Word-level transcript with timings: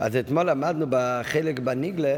אז 0.00 0.16
אתמול 0.16 0.50
למדנו 0.50 0.86
בחלק 0.90 1.58
בניגלה, 1.58 2.16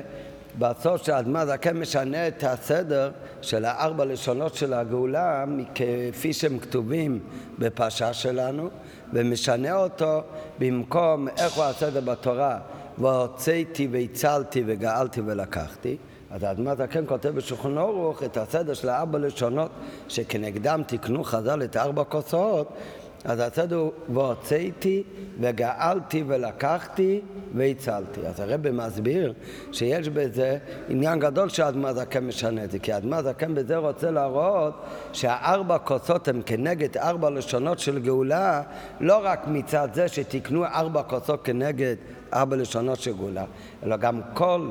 בסוף 0.58 1.02
שהאדמה 1.02 1.46
זקן 1.46 1.76
משנה 1.76 2.28
את 2.28 2.44
הסדר 2.44 3.10
של 3.42 3.64
הארבע 3.64 4.04
לשונות 4.04 4.54
של 4.54 4.72
הגאולה 4.72 5.44
כפי 5.74 6.32
שהם 6.32 6.58
כתובים 6.58 7.18
בפרשה 7.58 8.12
שלנו 8.12 8.70
ומשנה 9.12 9.76
אותו 9.76 10.22
במקום 10.58 11.28
איך 11.28 11.52
הוא 11.52 11.64
הסדר 11.64 12.00
בתורה 12.00 12.58
והוצאתי 12.98 13.88
והצלתי 13.90 14.62
וגאלתי 14.66 15.20
ולקחתי. 15.20 15.96
אז 16.30 16.42
האדמה 16.42 16.74
זקן 16.74 17.04
כותב 17.06 17.28
בשולחן 17.28 17.78
אורוך 17.78 18.22
את 18.22 18.36
הסדר 18.36 18.74
של 18.74 18.88
הארבע 18.88 19.18
לשונות 19.18 19.70
שכנגדם 20.08 20.82
תיקנו 20.86 21.24
חז"ל 21.24 21.62
את 21.62 21.76
ארבע 21.76 22.04
כוסות 22.04 22.72
אז 23.24 23.40
הסדר 23.40 23.76
הוא 23.76 23.92
והוצאתי 24.08 25.02
וגאלתי 25.40 26.24
ולקחתי 26.26 27.20
והצלתי. 27.54 28.20
אז 28.26 28.40
הרב 28.40 28.70
מסביר 28.70 29.32
שיש 29.72 30.08
בזה 30.08 30.58
עניין 30.88 31.18
גדול 31.18 31.48
שהאדמה 31.48 31.92
זקן 31.92 32.26
משנה 32.26 32.64
את 32.64 32.70
זה, 32.70 32.78
כי 32.78 32.92
האדמה 32.92 33.22
זקן 33.22 33.54
בזה 33.54 33.76
רוצה 33.76 34.10
להראות 34.10 34.74
שהארבע 35.12 35.78
כוסות 35.78 36.28
הן 36.28 36.42
כנגד 36.46 36.96
ארבע 36.96 37.30
לשונות 37.30 37.78
של 37.78 37.98
גאולה, 37.98 38.62
לא 39.00 39.20
רק 39.22 39.46
מצד 39.46 39.88
זה 39.94 40.08
שתיקנו 40.08 40.64
ארבע 40.64 41.02
כוסות 41.02 41.44
כנגד 41.44 41.96
ארבע 42.34 42.56
לשונות 42.56 43.00
של 43.00 43.16
גאולה, 43.16 43.44
אלא 43.82 43.96
גם 43.96 44.20
כל 44.34 44.68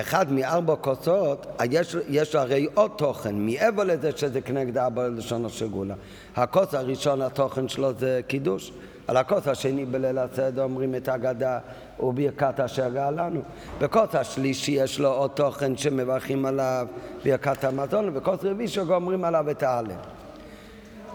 אחד 0.00 0.32
מארבע 0.32 0.76
כוסות, 0.76 1.46
יש, 1.70 1.96
יש 2.08 2.34
הרי 2.34 2.66
עוד 2.74 2.90
תוכן, 2.96 3.34
מעבר 3.34 3.84
לזה 3.84 4.10
שזה 4.16 4.40
כנגד 4.40 4.78
ארבע 4.78 5.08
לשונות 5.08 5.52
של 5.52 5.68
גאולה. 5.68 5.94
הכוס 6.36 6.74
הראשון, 6.74 7.22
התוכן 7.22 7.68
שלו 7.68 7.92
זה 7.98 8.20
קידוש. 8.26 8.72
על 9.06 9.16
הכוס 9.16 9.48
השני 9.48 9.84
בליל 9.84 10.18
הסדר 10.18 10.62
אומרים 10.62 10.94
את 10.94 11.08
האגדה 11.08 11.58
וברכת 12.00 12.60
אשר 12.60 12.88
גאלנו. 12.88 13.40
בכוס 13.78 14.14
השלישי 14.14 14.72
יש 14.72 15.00
לו 15.00 15.08
עוד 15.08 15.30
תוכן 15.30 15.76
שמברכים 15.76 16.46
עליו 16.46 16.86
ברכת 17.24 17.64
המזון, 17.64 18.08
ובכוס 18.08 18.38
רביעי 18.42 18.68
שגומרים 18.68 19.24
עליו 19.24 19.50
את 19.50 19.62
האלף. 19.62 20.23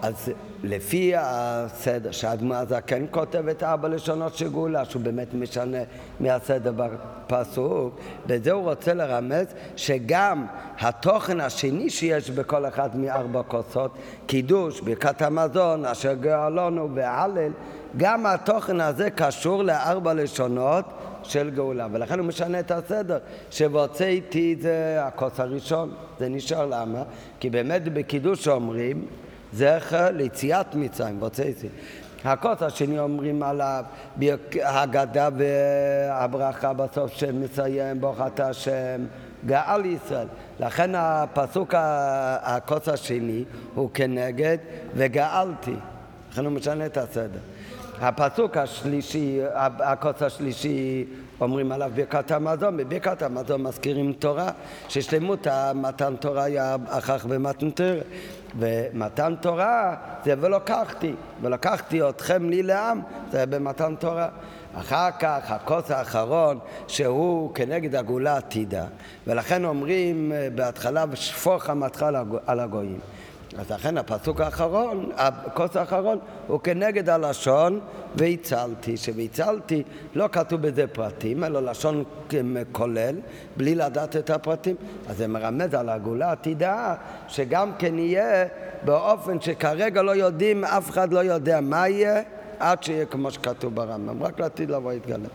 אז 0.02 0.30
לפי 0.64 1.12
הסדר 1.16 2.10
שהאדמו 2.10 2.54
הזקן 2.54 3.04
כותב 3.10 3.48
את 3.48 3.62
ארבע 3.62 3.88
לשונות 3.88 4.34
של 4.34 4.50
גאולה, 4.50 4.84
שהוא 4.84 5.02
באמת 5.02 5.34
משנה 5.34 5.78
מהסדר 6.20 6.72
בפסוק, 6.76 8.00
בזה 8.26 8.52
הוא 8.52 8.62
רוצה 8.62 8.94
לרמז 8.94 9.46
שגם 9.76 10.46
התוכן 10.78 11.40
השני 11.40 11.90
שיש 11.90 12.30
בכל 12.30 12.66
אחת 12.66 12.94
מארבע 12.94 13.42
כוסות, 13.42 13.90
קידוש, 14.26 14.80
ברכת 14.80 15.22
המזון, 15.22 15.84
אשר 15.84 16.14
גאלנו 16.14 16.94
והלל, 16.94 17.52
גם 17.96 18.26
התוכן 18.26 18.80
הזה 18.80 19.10
קשור 19.10 19.62
לארבע 19.62 20.14
לשונות 20.14 20.84
של 21.22 21.50
גאולה, 21.50 21.86
ולכן 21.92 22.18
הוא 22.18 22.26
משנה 22.26 22.60
את 22.60 22.70
הסדר, 22.70 23.18
שהוצאתי 23.50 24.56
זה 24.60 24.98
הכוס 25.04 25.40
הראשון, 25.40 25.94
זה 26.18 26.28
נשאר 26.28 26.66
למה? 26.66 27.02
כי 27.40 27.50
באמת 27.50 27.84
בקידוש 27.84 28.48
אומרים 28.48 29.06
זכר 29.52 30.10
ליציאת 30.10 30.74
מצרים, 30.74 31.16
והוצאתי. 31.20 31.68
הכוס 32.24 32.62
השני 32.62 32.98
אומרים 32.98 33.42
עליו 33.42 33.84
הגדה 34.62 35.28
והברכה 35.36 36.72
בסוף 36.72 37.12
שמסיים 37.12 38.00
ברוכת 38.00 38.40
השם 38.40 39.04
גאל 39.46 39.86
ישראל. 39.86 40.26
לכן 40.60 40.90
הפסוק 40.94 41.74
הכוס 42.42 42.88
השני 42.88 43.44
הוא 43.74 43.90
כנגד 43.94 44.58
וגאלתי. 44.94 45.74
לכן 46.32 46.44
הוא 46.44 46.52
משנה 46.52 46.86
את 46.86 46.96
הסדר. 46.96 47.38
הפסוק 48.00 48.56
השלישי, 48.56 49.40
הכוס 49.80 50.22
השלישי 50.22 51.06
אומרים 51.40 51.72
עליו 51.72 51.90
ברכת 51.94 52.30
המזון, 52.30 52.76
בברכת 52.76 53.22
המזון 53.22 53.62
מזכירים 53.62 54.12
תורה, 54.12 54.50
ששלמות 54.88 55.46
המתן 55.46 56.16
תורה 56.16 56.44
היה 56.44 56.76
אחר 56.88 57.16
במתן 57.28 57.70
תורה. 57.70 58.00
ומתן 58.58 59.34
תורה 59.40 59.96
זה 60.24 60.34
ולקחתי, 60.40 61.14
ולקחתי 61.42 62.08
אתכם 62.08 62.50
לי 62.50 62.62
לעם, 62.62 63.00
זה 63.30 63.46
במתן 63.46 63.94
תורה. 63.98 64.28
אחר 64.74 65.10
כך 65.18 65.50
הכוס 65.50 65.90
האחרון 65.90 66.58
שהוא 66.88 67.54
כנגד 67.54 67.94
הגאולה 67.94 68.36
עתידה, 68.36 68.84
ולכן 69.26 69.64
אומרים 69.64 70.32
אה, 70.32 70.48
בהתחלה 70.54 71.04
שפוך 71.14 71.70
עמתך 71.70 72.06
על 72.46 72.60
הגויים. 72.60 73.00
אז 73.58 73.70
לכן 73.70 73.98
הפסוק 73.98 74.40
האחרון, 74.40 75.10
הכוס 75.16 75.76
האחרון, 75.76 76.18
הוא 76.46 76.60
כנגד 76.60 77.08
הלשון 77.08 77.80
והצלתי. 78.14 78.96
שהצלתי, 78.96 79.82
לא 80.14 80.28
כתוב 80.32 80.62
בזה 80.62 80.86
פרטים, 80.86 81.44
אלא 81.44 81.62
לשון 81.62 82.04
כולל, 82.72 83.16
בלי 83.56 83.74
לדעת 83.74 84.16
את 84.16 84.30
הפרטים. 84.30 84.76
אז 85.08 85.16
זה 85.16 85.28
מרמז 85.28 85.74
על 85.74 85.88
הגאולה 85.88 86.28
העתידה, 86.28 86.94
שגם 87.28 87.72
כן 87.78 87.98
יהיה 87.98 88.46
באופן 88.84 89.40
שכרגע 89.40 90.02
לא 90.02 90.10
יודעים, 90.10 90.64
אף 90.64 90.90
אחד 90.90 91.12
לא 91.12 91.20
יודע 91.20 91.60
מה 91.60 91.88
יהיה, 91.88 92.22
עד 92.58 92.82
שיהיה 92.82 93.06
כמו 93.06 93.30
שכתוב 93.30 93.74
ברמב"ם, 93.74 94.22
רק 94.22 94.40
לעתיד 94.40 94.70
לבוא 94.70 94.92
יתגלה. 94.92 95.28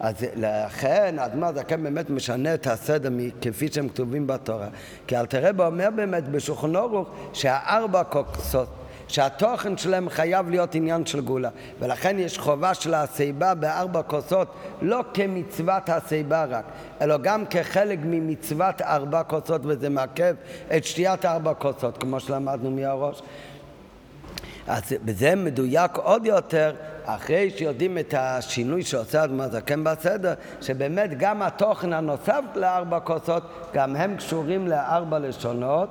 אז 0.00 0.14
לכן 0.36 1.16
האדמה 1.18 1.52
זקן 1.52 1.82
באמת 1.82 2.10
משנה 2.10 2.54
את 2.54 2.66
הסדר 2.66 3.10
כפי 3.40 3.68
שהם 3.72 3.88
כתובים 3.88 4.26
בתורה. 4.26 4.68
כי 5.06 5.16
אלתרבה 5.16 5.66
אומר 5.66 5.88
באמת 5.96 6.28
בשולחן 6.28 6.76
אורוך 6.76 7.08
שהארבע 7.32 8.04
כוסות 8.04 8.68
שהתוכן 9.08 9.76
שלהם 9.76 10.08
חייב 10.08 10.50
להיות 10.50 10.74
עניין 10.74 11.06
של 11.06 11.20
גאולה 11.20 11.48
ולכן 11.80 12.18
יש 12.18 12.38
חובה 12.38 12.74
של 12.74 12.94
הסיבה 12.94 13.54
בארבע 13.54 14.02
כוסות 14.02 14.48
לא 14.82 15.04
כמצוות 15.14 15.88
הסיבה 15.88 16.44
רק 16.44 16.64
אלא 17.00 17.16
גם 17.16 17.46
כחלק 17.46 17.98
ממצוות 18.04 18.82
ארבע 18.82 19.22
כוסות 19.22 19.60
וזה 19.64 19.88
מעכב 19.88 20.34
את 20.76 20.84
שתיית 20.84 21.24
ארבע 21.24 21.54
כוסות 21.54 21.98
כמו 21.98 22.20
שלמדנו 22.20 22.70
מהראש 22.70 23.22
אז 24.66 24.82
בזה 25.04 25.34
מדויק 25.34 25.96
עוד 25.96 26.26
יותר 26.26 26.74
אחרי 27.04 27.50
שיודעים 27.56 27.98
את 27.98 28.14
השינוי 28.18 28.82
שעושה 28.82 29.24
אדמה 29.24 29.48
זקן 29.48 29.84
בסדר, 29.84 30.34
שבאמת 30.60 31.18
גם 31.18 31.42
התוכן 31.42 31.92
הנוסף 31.92 32.40
לארבע 32.54 33.00
כוסות, 33.00 33.42
גם 33.74 33.96
הם 33.96 34.16
קשורים 34.16 34.68
לארבע 34.68 35.18
לשונות 35.18 35.88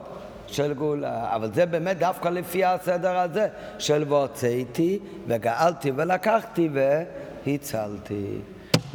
של 0.47 0.73
גאולה. 0.73 1.35
אבל 1.35 1.53
זה 1.53 1.65
באמת 1.65 1.99
דווקא 1.99 2.27
לפי 2.27 2.65
הסדר 2.65 3.17
הזה, 3.17 3.47
של 3.79 4.05
והוצאתי 4.07 4.99
וגאלתי 5.27 5.91
ולקחתי 5.95 6.69
והצלתי. 7.45 8.37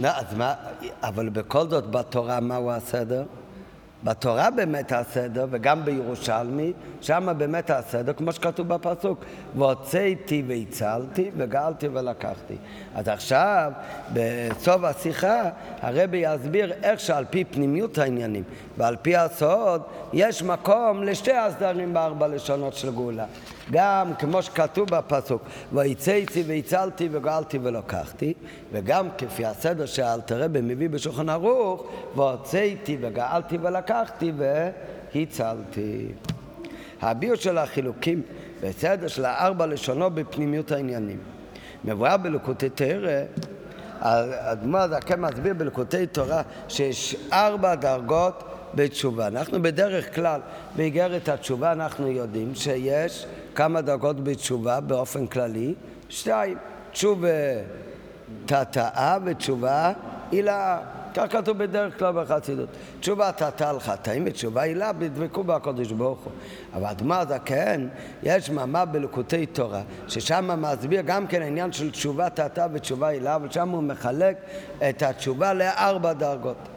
אז 0.04 0.34
מה, 0.36 0.54
אבל 1.02 1.28
בכל 1.28 1.68
זאת 1.68 1.90
בתורה 1.90 2.40
מהו 2.40 2.70
הסדר? 2.70 3.24
בתורה 4.04 4.50
באמת 4.50 4.92
הסדר, 4.92 5.46
וגם 5.50 5.84
בירושלמי, 5.84 6.72
שם 7.00 7.28
באמת 7.36 7.70
הסדר, 7.70 8.12
כמו 8.12 8.32
שכתוב 8.32 8.68
בפסוק, 8.68 9.24
והוצאתי 9.56 10.42
והצלתי, 10.46 11.30
וגאלתי 11.36 11.88
ולקחתי. 11.88 12.54
אז 12.94 13.08
עכשיו, 13.08 13.72
בסוף 14.12 14.84
השיחה, 14.84 15.42
הרבי 15.80 16.16
יסביר 16.16 16.72
איך 16.82 17.00
שעל 17.00 17.24
פי 17.30 17.44
פנימיות 17.44 17.98
העניינים 17.98 18.42
ועל 18.78 18.96
פי 19.02 19.16
הסוד, 19.16 19.82
יש 20.12 20.42
מקום 20.42 21.02
לשתי 21.02 21.32
הסדרים 21.32 21.94
בארבע 21.94 22.28
לשונות 22.28 22.74
של 22.74 22.90
גאולה. 22.90 23.24
גם 23.70 24.14
כמו 24.18 24.42
שכתוב 24.42 24.88
בפסוק, 24.90 25.42
ויצאתי 25.72 26.44
והצלתי 26.46 27.08
וגאלתי 27.12 27.58
ולקחתי, 27.62 28.34
וגם 28.72 29.08
כפי 29.18 29.46
הסדר 29.46 29.86
שאלתרבה 29.86 30.60
מביא 30.60 30.88
בשולחן 30.88 31.28
ערוך, 31.28 31.84
והוצאתי 32.16 32.96
וגאלתי 33.00 33.58
ולקחתי 33.62 34.32
והצלתי. 35.14 36.06
הביור 37.02 37.36
של 37.36 37.58
החילוקים 37.58 38.22
בסדר 38.62 39.08
של 39.08 39.24
הארבע 39.24 39.66
לשונות 39.66 40.14
בפנימיות 40.14 40.72
העניינים. 40.72 41.18
מבואר 41.84 42.16
בלקוטי 42.16 42.68
תרא, 42.68 43.22
האדמו"ר 44.00 44.80
הזקן 44.80 45.20
מסביר 45.20 45.54
בלקוטי 45.54 46.06
תורה 46.06 46.42
שיש 46.68 47.16
ארבע 47.32 47.74
דרגות 47.74 48.42
בתשובה. 48.74 49.26
אנחנו 49.26 49.62
בדרך 49.62 50.14
כלל, 50.14 50.40
באיגרת 50.76 51.28
התשובה 51.28 51.72
אנחנו 51.72 52.08
יודעים 52.10 52.54
שיש 52.54 53.26
כמה 53.54 53.80
דרגות 53.80 54.24
בתשובה 54.24 54.80
באופן 54.80 55.26
כללי? 55.26 55.74
שתיים. 56.08 56.58
תשובה 56.92 57.28
תתאה 58.46 59.18
ותשובה 59.24 59.92
הילה. 60.30 60.78
כך 61.14 61.24
כתוב 61.30 61.58
בדרך 61.58 61.98
כלל 61.98 62.12
בחסידות. 62.12 62.68
תשובה 63.00 63.32
תתאה 63.32 63.70
על 63.70 63.80
חטאים 63.80 64.24
ותשובה 64.26 64.62
הילה 64.62 64.92
בדבקו 64.92 65.44
בקודש 65.44 65.92
ברוך 65.92 66.20
הוא. 66.20 66.32
אבל 66.74 66.86
אדמה 66.86 67.24
זקן, 67.24 67.88
יש 68.22 68.50
מאמר 68.50 68.84
בלקוטי 68.84 69.46
תורה, 69.46 69.82
ששם 70.08 70.62
מסביר 70.62 71.00
גם 71.00 71.26
כן 71.26 71.42
העניין 71.42 71.72
של 71.72 71.90
תשובה 71.90 72.30
תתאה 72.30 72.66
ותשובה 72.72 73.08
הילה, 73.08 73.34
אבל 73.34 73.50
שם 73.50 73.68
הוא 73.68 73.82
מחלק 73.82 74.36
את 74.88 75.02
התשובה 75.02 75.54
לארבע 75.54 76.12
דרגות. 76.12 76.68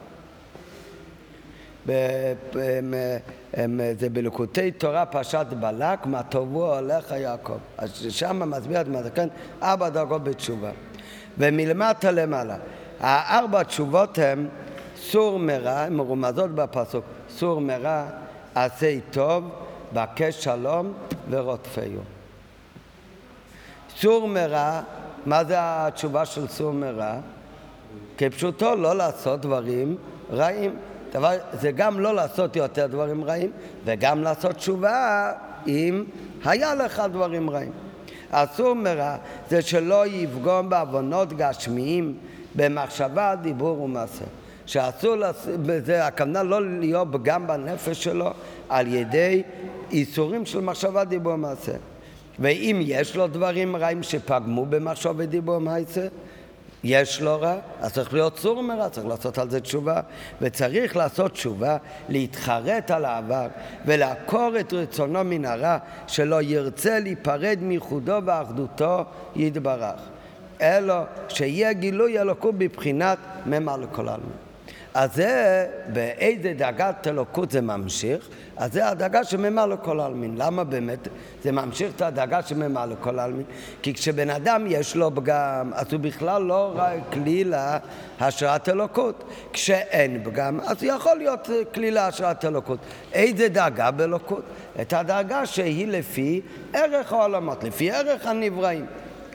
זה 3.98 4.10
בלקוטי 4.12 4.70
תורה 4.70 5.06
פרשת 5.06 5.46
בלק, 5.60 6.06
מה 6.06 6.22
טובו 6.22 6.72
עליך 6.74 7.10
יעקב. 7.10 7.58
אז 7.78 8.06
שם 8.08 8.50
מסביר 8.50 8.80
את 8.80 8.86
כן? 9.14 9.28
ארבע 9.62 9.88
דרגות 9.88 10.24
בתשובה. 10.24 10.70
ומלמטה 11.38 12.10
למעלה, 12.10 12.56
הארבע 13.00 13.62
תשובות 13.62 14.18
הן 14.18 14.46
סור 14.96 15.38
מרע, 15.38 15.78
הן 15.78 15.92
מרומזות 15.92 16.50
בפסוק, 16.50 17.04
סור 17.30 17.60
מרע, 17.60 18.04
עשה 18.54 18.98
טוב, 19.10 19.50
בקש 19.92 20.44
שלום 20.44 20.92
ורודפהו. 21.30 22.02
סור 23.96 24.28
מרע, 24.28 24.80
מה 25.26 25.44
זה 25.44 25.54
התשובה 25.58 26.24
של 26.24 26.48
סור 26.48 26.72
מרע? 26.72 27.14
כפשוטו 28.18 28.76
לא 28.76 28.96
לעשות 28.96 29.40
דברים 29.40 29.96
רעים. 30.30 30.76
דבר, 31.12 31.30
זה 31.60 31.70
גם 31.70 32.00
לא 32.00 32.14
לעשות 32.14 32.56
יותר 32.56 32.86
דברים 32.86 33.24
רעים, 33.24 33.50
וגם 33.84 34.22
לעשות 34.22 34.52
תשובה 34.52 35.32
אם 35.66 36.04
היה 36.44 36.74
לך 36.74 37.02
דברים 37.12 37.50
רעים. 37.50 37.72
אסור 38.30 38.74
מרע 38.74 39.16
זה 39.50 39.62
שלא 39.62 40.06
יפגום 40.06 40.68
בעוונות 40.68 41.32
גשמיים 41.32 42.14
במחשבה, 42.54 43.34
דיבור 43.42 43.80
ומעשה. 43.80 44.24
שאסור, 44.66 45.14
זה 45.84 46.06
הכוונה 46.06 46.42
לא 46.42 46.78
להיות 46.80 47.08
פגם 47.12 47.46
בנפש 47.46 48.04
שלו 48.04 48.30
על 48.68 48.94
ידי 48.94 49.42
איסורים 49.90 50.46
של 50.46 50.60
מחשבה, 50.60 51.04
דיבור 51.04 51.32
ומעשה. 51.32 51.72
ואם 52.38 52.78
יש 52.80 53.16
לו 53.16 53.26
דברים 53.26 53.76
רעים 53.76 54.02
שפגמו 54.02 54.66
במחשב 54.66 55.14
ודיבור 55.16 55.56
ומעשה, 55.56 56.06
יש 56.84 57.20
לו 57.20 57.40
רע, 57.40 57.54
אז 57.80 57.92
צריך 57.92 58.14
להיות 58.14 58.38
סור 58.38 58.62
מרע, 58.62 58.88
צריך 58.88 59.06
לעשות 59.06 59.38
על 59.38 59.50
זה 59.50 59.60
תשובה. 59.60 60.00
וצריך 60.40 60.96
לעשות 60.96 61.32
תשובה, 61.32 61.76
להתחרט 62.08 62.90
על 62.90 63.04
העבר 63.04 63.46
ולעקור 63.86 64.50
את 64.60 64.72
רצונו 64.72 65.24
מן 65.24 65.44
הרע, 65.44 65.78
שלא 66.06 66.42
ירצה 66.42 66.98
להיפרד 66.98 67.58
מייחודו 67.62 68.18
ואחדותו 68.24 69.04
יתברך. 69.36 70.00
אלו 70.60 70.94
שיהיה 71.28 71.72
גילוי 71.72 72.20
אלוקות 72.20 72.54
בבחינת 72.54 73.18
ממה 73.46 73.76
לכל 73.76 74.08
העלמין. 74.08 74.47
אז 74.94 75.14
זה, 75.14 75.66
באיזה 75.92 76.52
דאגת 76.56 77.06
אלוקות 77.06 77.50
זה 77.50 77.60
ממשיך? 77.60 78.28
אז 78.56 78.72
זה 78.72 78.88
הדאגה 78.88 79.24
שממה 79.24 79.66
לכל 79.66 80.00
העלמין. 80.00 80.34
למה 80.36 80.64
באמת 80.64 81.08
זה 81.42 81.52
ממשיך 81.52 81.92
את 81.96 82.02
הדאגה 82.02 82.42
שממה 82.42 82.86
לכל 82.86 83.18
העלמין? 83.18 83.44
כי 83.82 83.94
כשבן 83.94 84.30
אדם 84.30 84.64
יש 84.68 84.96
לו 84.96 85.10
פגם, 85.14 85.70
אז 85.74 85.92
הוא 85.92 86.00
בכלל 86.00 86.42
לא 86.42 86.72
רק 86.74 87.00
כלי 87.12 87.44
להשראת 88.20 88.68
אלוקות. 88.68 89.24
כשאין 89.52 90.24
פגם, 90.24 90.60
אז 90.60 90.76
יכול 90.82 91.16
להיות 91.16 91.50
כלי 91.74 91.90
להשראת 91.90 92.44
אלוקות. 92.44 92.78
איזה 93.12 93.48
דאגה 93.48 93.90
באלוקות? 93.90 94.42
את 94.80 94.92
הדאגה 94.92 95.46
שהיא 95.46 95.88
לפי 95.88 96.40
ערך 96.72 97.12
העולמות, 97.12 97.64
לפי 97.64 97.90
ערך 97.90 98.26
הנבראים. 98.26 98.86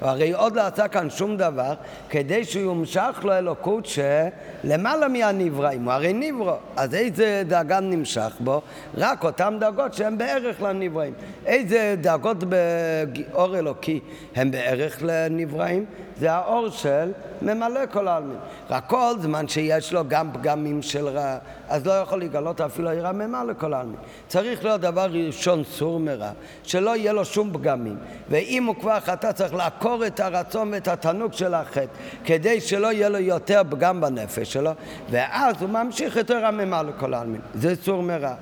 הרי 0.04 0.34
עוד 0.34 0.56
לא 0.56 0.62
עשה 0.62 0.88
כאן 0.88 1.10
שום 1.10 1.38
דבר 1.38 1.74
כדי 2.10 2.44
שהוא 2.44 2.64
יומשך 2.64 3.20
לו 3.24 3.34
אלוקות 3.38 3.86
שלמעלה 3.86 5.08
מהנבראים, 5.08 5.84
הוא 5.84 5.94
הרי 5.94 6.14
נברו, 6.14 6.54
אז 6.76 6.96
איזה 6.96 7.44
דאגה 7.48 7.80
נמשך 7.80 8.36
בו? 8.40 8.62
רק 8.98 9.24
אותן 9.24 9.58
דאגות 9.60 9.94
שהן 9.94 10.18
בערך 10.18 10.62
לנבראים. 10.62 11.14
איזה 11.46 11.96
דאגות 12.02 12.44
באור 12.44 13.58
אלוקי 13.58 14.00
הן 14.36 14.52
בערך 14.52 14.98
לנבראים? 15.02 15.86
זה 16.24 16.31
האור 16.31 16.70
של 16.70 17.12
ממלא 17.42 17.80
כל 17.92 18.08
העלמין. 18.08 18.38
רק 18.70 18.84
כל 18.88 19.14
זמן 19.20 19.48
שיש 19.48 19.94
לו 19.94 20.04
גם 20.08 20.30
פגמים 20.34 20.81
של 20.81 21.08
רע, 21.08 21.38
אז 21.70 21.86
לא 21.86 21.92
יכול 21.92 22.22
לגלות 22.22 22.62
אפילו 22.62 22.90
עירה 22.90 23.12
ממלא 23.12 23.44
לכל 23.44 23.74
העלמין. 23.74 23.96
צריך 24.28 24.64
להיות 24.64 24.81
דבר 24.81 25.08
ראשון 25.12 25.64
סור 25.64 26.00
מרע, 26.00 26.31
שלא 26.64 26.96
יהיה 26.96 27.14
לו 27.14 27.25
שום 27.25 27.54
פגמים. 27.54 27.98
ואם 28.30 28.66
הוא 28.66 28.75
כבר 28.75 29.00
חטא 29.00 29.31
צריך 29.31 29.54
לעקור 29.54 30.06
את 30.06 30.20
הרצון 30.20 30.74
ואת 30.74 30.88
התענוג 30.88 31.34
של 31.34 31.54
החטא, 31.54 31.86
כדי 32.26 32.62
שלא 32.62 32.92
יהיה 32.92 33.10
לו 33.10 33.19
יותר 33.19 33.62
פגם 33.69 34.02
בנפש 34.02 34.54
שלו, 34.54 34.72
ואז 35.10 35.56
הוא 35.62 35.69
ממשיך 35.69 36.18
את 36.18 36.31
עירה 36.31 36.52
ממלא 36.52 36.81
לכל 36.81 37.14
העלמין. 37.14 37.42
זה 37.54 37.76
סור 37.76 38.04
מרע. 38.04 38.34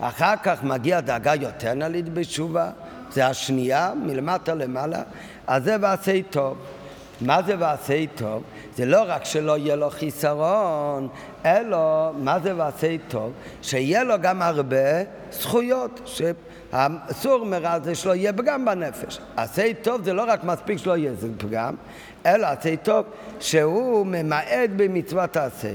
אחר 0.00 0.34
כך 0.42 0.64
מגיע 0.64 1.00
דאגה 1.00 1.34
יותר 1.34 1.74
נלית 1.74 2.14
בתשובה, 2.14 2.70
זה 3.10 3.26
השנייה, 3.26 3.92
מלמטה 4.02 4.54
למעלה, 4.54 5.02
אז 5.46 5.64
זה 5.64 5.76
ועשה 5.80 6.22
טוב. 6.30 6.56
מה 7.20 7.42
זה 7.42 7.54
ועשה 7.58 8.04
טוב? 8.14 8.42
זה 8.76 8.86
לא 8.86 9.02
רק 9.06 9.24
שלא 9.24 9.58
יהיה 9.58 9.76
לו 9.76 9.90
חיסרון, 9.90 11.08
אלא 11.46 12.10
מה 12.18 12.40
זה 12.40 12.56
ועשה 12.56 12.96
טוב? 13.08 13.32
שיהיה 13.62 14.04
לו 14.04 14.14
גם 14.20 14.42
הרבה 14.42 15.02
זכויות. 15.32 16.00
שהאסור 16.04 17.46
מרע 17.46 17.80
זה 17.80 17.94
שלא 17.94 18.14
יהיה 18.14 18.32
פגם 18.32 18.64
בנפש. 18.64 19.18
עשה 19.36 19.74
טוב 19.82 20.04
זה 20.04 20.12
לא 20.12 20.24
רק 20.28 20.44
מספיק 20.44 20.78
שלא 20.78 20.96
יהיה 20.96 21.10
איזה 21.10 21.28
פגם, 21.38 21.74
אלא 22.26 22.46
עשה 22.46 22.76
טוב 22.76 23.06
שהוא 23.40 24.06
ממעט 24.06 24.70
במצוות 24.76 25.36
עשה. 25.36 25.74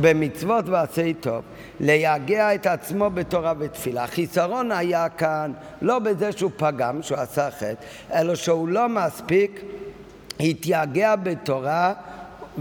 במצוות 0.00 0.68
ועשה 0.68 1.12
טוב, 1.20 1.42
ליגע 1.80 2.54
את 2.54 2.66
עצמו 2.66 3.10
בתורה 3.10 3.52
ותפילה. 3.58 4.04
החיסרון 4.04 4.72
היה 4.72 5.08
כאן 5.08 5.52
לא 5.82 5.98
בזה 5.98 6.32
שהוא 6.32 6.50
פגם, 6.56 7.02
שהוא 7.02 7.18
עשה 7.18 7.50
חטא, 7.50 7.74
אלא 8.14 8.34
שהוא 8.34 8.68
לא 8.68 8.88
מספיק 8.88 9.64
התייגע 10.40 11.16
בתורה 11.16 11.92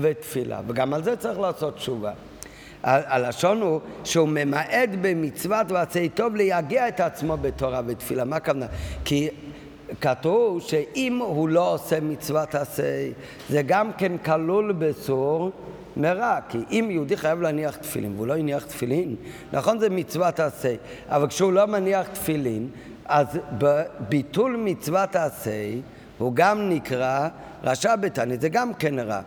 ותפילה, 0.02 0.62
וגם 0.68 0.94
על 0.94 1.04
זה 1.04 1.16
צריך 1.16 1.40
לעשות 1.40 1.76
תשובה. 1.76 2.12
הלשון 2.84 3.62
הוא 3.62 3.80
שהוא 4.04 4.28
ממעט 4.28 4.90
במצוות 5.02 5.72
ועשה 5.72 6.10
טוב 6.10 6.36
ליגע 6.36 6.88
את 6.88 7.00
עצמו 7.00 7.38
בתורה 7.38 7.82
ותפילה. 7.86 8.24
מה 8.24 8.36
הכוונה? 8.36 8.66
כי 9.06 9.30
כתוב 10.02 10.62
שאם 10.62 11.20
הוא 11.22 11.50
לא 11.50 11.74
עושה 11.74 12.00
מצוות 12.00 12.56
עשה, 12.56 13.10
זה 13.50 13.62
גם 13.62 13.92
כן 13.98 14.18
כלול 14.18 14.72
בסור 14.72 15.52
מרע. 15.98 16.38
כי 16.50 16.58
אם 16.72 16.88
יהודי 16.92 17.18
חייב 17.18 17.42
להניח 17.42 17.76
תפילין 17.76 18.14
והוא 18.16 18.28
לא 18.28 18.38
הניח 18.38 18.66
תפילין, 18.66 19.16
נכון 19.54 19.80
זה 19.80 19.90
מצוות 19.90 20.40
עשה, 20.40 20.76
אבל 21.08 21.28
כשהוא 21.28 21.54
לא 21.54 21.66
מניח 21.66 22.08
תפילין, 22.08 22.70
אז 23.06 23.28
בביטול 23.58 24.56
מצוות 24.60 25.16
עשה 25.16 25.72
הוא 26.24 26.34
גם 26.36 26.70
נקרא 26.70 27.28
רשע 27.64 27.96
בתנית, 27.96 28.42
זה 28.42 28.50
גם 28.50 28.74
כן 28.74 29.00
רע. 29.00 29.22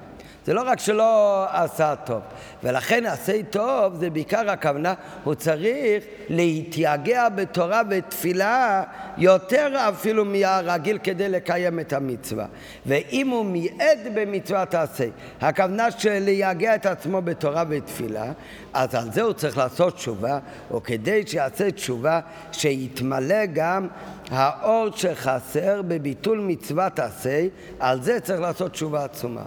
זה 0.47 0.55
לא 0.55 0.63
רק 0.67 0.81
שלא 0.81 1.47
עשה 1.51 1.95
טוב, 2.05 2.21
ולכן 2.63 3.07
עשה 3.07 3.43
טוב 3.51 3.95
זה 3.95 4.11
בעיקר 4.11 4.51
הכוונה, 4.51 4.95
הוא 5.25 5.35
צריך 5.35 6.05
להתייגע 6.29 7.29
בתורה 7.29 7.83
ותפילה 7.91 8.83
יותר 9.19 9.89
אפילו 9.89 10.25
מהרגיל 10.25 10.99
כדי 11.03 11.29
לקיים 11.29 11.81
את 11.81 11.93
המצווה. 11.93 12.47
ואם 12.87 13.29
הוא 13.29 13.45
מיעד 13.45 13.99
במצוות 14.15 14.75
עשה, 14.75 15.05
הכוונה 15.41 15.91
של 15.91 16.19
לייגע 16.19 16.75
את 16.75 16.87
עצמו 16.87 17.23
בתורה 17.23 17.65
ותפילה, 17.69 18.33
אז 18.75 18.95
על 18.95 19.13
זה 19.13 19.23
הוא 19.23 19.33
צריך 19.33 19.59
לעשות 19.59 19.95
תשובה, 19.95 20.39
או 20.71 20.83
כדי 20.83 21.27
שיעשה 21.27 21.71
תשובה, 21.71 22.21
שיתמלא 22.53 23.47
גם 23.53 23.89
האור 24.31 24.89
שחסר 24.97 25.83
בביטול 25.83 26.39
מצוות 26.41 26.99
עשה, 26.99 27.47
על 27.81 28.03
זה 28.03 28.21
צריך 28.21 28.41
לעשות 28.41 28.73
תשובה 28.73 29.05
עצומה. 29.05 29.43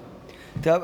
טוב, 0.62 0.84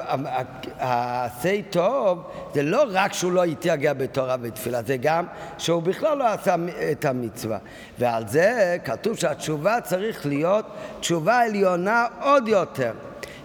העשה 0.79 1.59
טוב 1.69 2.23
זה 2.53 2.63
לא 2.63 2.83
רק 2.89 3.13
שהוא 3.13 3.31
לא 3.31 3.45
יתייגע 3.45 3.93
בתורה 3.93 4.35
ותפילה, 4.41 4.83
זה 4.83 4.97
גם 4.97 5.25
שהוא 5.57 5.83
בכלל 5.83 6.17
לא 6.17 6.27
עשה 6.27 6.55
את 6.91 7.05
המצווה. 7.05 7.57
ועל 7.99 8.27
זה 8.27 8.77
כתוב 8.85 9.17
שהתשובה 9.17 9.81
צריך 9.81 10.25
להיות 10.25 10.65
תשובה 10.99 11.39
עליונה 11.39 12.05
עוד 12.21 12.47
יותר. 12.47 12.91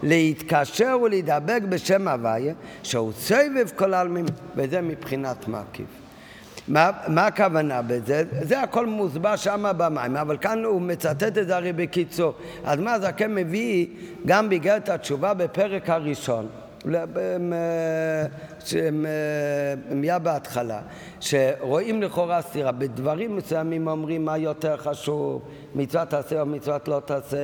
להתקשר 0.03 0.99
ולהידבק 1.03 1.61
בשם 1.69 2.09
הוויה, 2.09 2.55
שהוא 2.83 3.13
סבב 3.13 3.69
כל 3.77 3.95
העלמים, 3.95 4.27
וזה 4.57 4.81
מבחינת 4.81 5.49
מקיף. 5.49 6.00
מה, 6.71 6.91
מה 7.09 7.27
הכוונה 7.27 7.83
בזה? 7.83 8.23
זה 8.43 8.61
הכל 8.63 8.87
מוסבר 8.87 9.37
שם 9.37 9.73
במים, 9.77 10.17
אבל 10.17 10.37
כאן 10.37 10.65
הוא 10.65 10.81
מצטט 10.81 11.39
את 11.39 11.47
זה 11.47 11.57
הרי 11.57 11.73
בקיצור. 11.73 12.35
אז 12.65 12.79
מה 12.79 12.93
הזקן 12.93 13.35
מביא 13.35 13.87
גם 14.27 14.49
באיגרת 14.49 14.89
התשובה 14.89 15.35
בפרק 15.35 15.91
הראשון. 15.91 16.49
מיד 19.91 20.23
בהתחלה, 20.23 20.81
שרואים 21.21 22.03
לכאורה 22.03 22.43
סתירה, 22.43 22.73
בדברים 22.73 23.37
מסוימים 23.37 23.89
אומרים 23.89 24.25
מה 24.25 24.39
יותר 24.39 24.77
חשוב, 24.77 25.43
מצוות 25.75 26.09
תעשה 26.09 26.41
או 26.41 26.47
מצוות 26.47 26.89
לא 26.89 27.03
תעשה. 27.05 27.37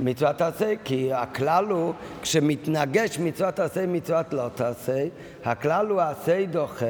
מצוות 0.00 0.36
תעשה, 0.36 0.72
כי 0.84 1.12
הכלל 1.12 1.64
הוא, 1.64 1.92
כשמתנגש 2.22 3.18
מצוות 3.18 3.54
תעשה, 3.54 3.86
מצוות 3.86 4.32
לא 4.32 4.48
תעשה, 4.54 5.04
הכלל 5.44 5.86
הוא 5.86 6.00
עשה 6.00 6.44
דוחה 6.50 6.86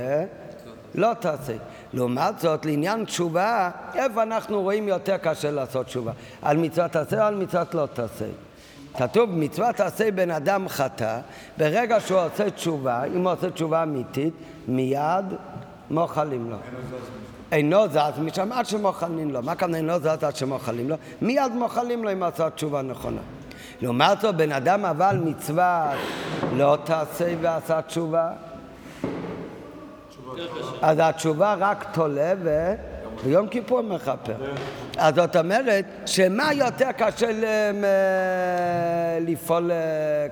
לא 0.94 1.14
תעשה. 1.20 1.52
לעומת 1.92 2.38
זאת, 2.38 2.66
לעניין 2.66 3.04
תשובה, 3.04 3.70
איפה 3.94 4.22
אנחנו 4.22 4.62
רואים 4.62 4.88
יותר 4.88 5.16
קשה 5.16 5.50
לעשות 5.50 5.86
תשובה? 5.86 6.12
על 6.42 6.56
מצוות 6.56 6.90
תעשה 6.90 7.22
או 7.22 7.26
על 7.26 7.34
מצוות 7.34 7.74
לא 7.74 7.86
תעשה? 7.94 8.24
כתוב, 8.98 9.30
מצוות 9.32 9.76
תעשה 9.76 10.10
בן 10.10 10.30
אדם 10.30 10.68
חטא, 10.68 11.18
ברגע 11.58 12.00
שהוא 12.00 12.20
עושה 12.20 12.50
תשובה, 12.50 13.04
אם 13.04 13.24
הוא 13.26 13.32
עושה 13.32 13.50
תשובה 13.50 13.82
אמיתית, 13.82 14.34
מיד 14.68 15.24
מוחלים 15.90 16.50
לו. 16.50 16.56
אינו 17.52 17.88
זז 17.88 18.18
משם 18.18 18.52
עד 18.52 18.66
שמוחלים 18.66 19.30
לו. 19.30 19.42
מה 19.42 19.54
כאן 19.54 19.74
אינו 19.74 19.98
זז 19.98 20.06
עד 20.06 20.36
שמוחלים 20.36 20.88
לו? 20.88 20.96
מיד 21.22 21.52
מוחלים 21.52 22.04
לו 22.04 22.12
אם 22.12 22.22
עשה 22.22 22.50
תשובה 22.50 22.82
נכונה. 22.82 23.20
לעומת 23.82 24.20
זאת, 24.20 24.34
בן 24.36 24.52
אדם 24.52 24.84
אבל 24.84 25.20
מצווה 25.24 25.94
לא 26.56 26.78
תעשה 26.84 27.34
ועשה 27.40 27.82
תשובה. 27.82 28.30
אז 30.82 30.98
התשובה 31.00 31.54
רק 31.58 31.86
תולה 31.92 32.32
ו... 32.42 32.74
ביום 33.24 33.48
כיפור 33.48 33.80
מכפר. 33.80 34.34
אז 34.98 35.14
זאת 35.14 35.36
אומרת, 35.36 35.84
שמה 36.06 36.52
יותר 36.52 36.92
קשה 36.92 37.26
לפעול 39.20 39.70
אה, 39.70 39.76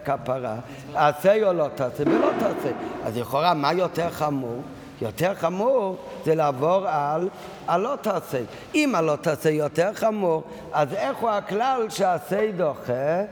כפרה? 0.04 0.56
עשה 0.94 1.46
או 1.46 1.52
לא 1.52 1.66
תעשה 1.74 2.02
ולא 2.06 2.30
תעשה. 2.38 2.70
אז 3.04 3.18
לכאורה, 3.18 3.54
מה 3.54 3.72
יותר 3.72 4.10
חמור? 4.10 4.62
יותר 5.02 5.34
חמור 5.34 5.96
זה 6.24 6.34
לעבור 6.34 6.88
על 6.88 7.28
הלא 7.66 7.94
תעשה. 8.00 8.40
אם 8.74 8.94
הלא 8.94 9.16
תעשה 9.20 9.50
יותר 9.50 9.94
חמור, 9.94 10.42
אז 10.72 10.92
איך 10.92 11.18
הוא 11.18 11.30
הכלל 11.30 11.86
שעשה 11.88 12.50
דוחה 12.56 13.22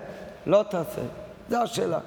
לא 0.46 0.64
תעשה? 0.70 1.02
זו 1.50 1.62
השאלה. 1.62 1.98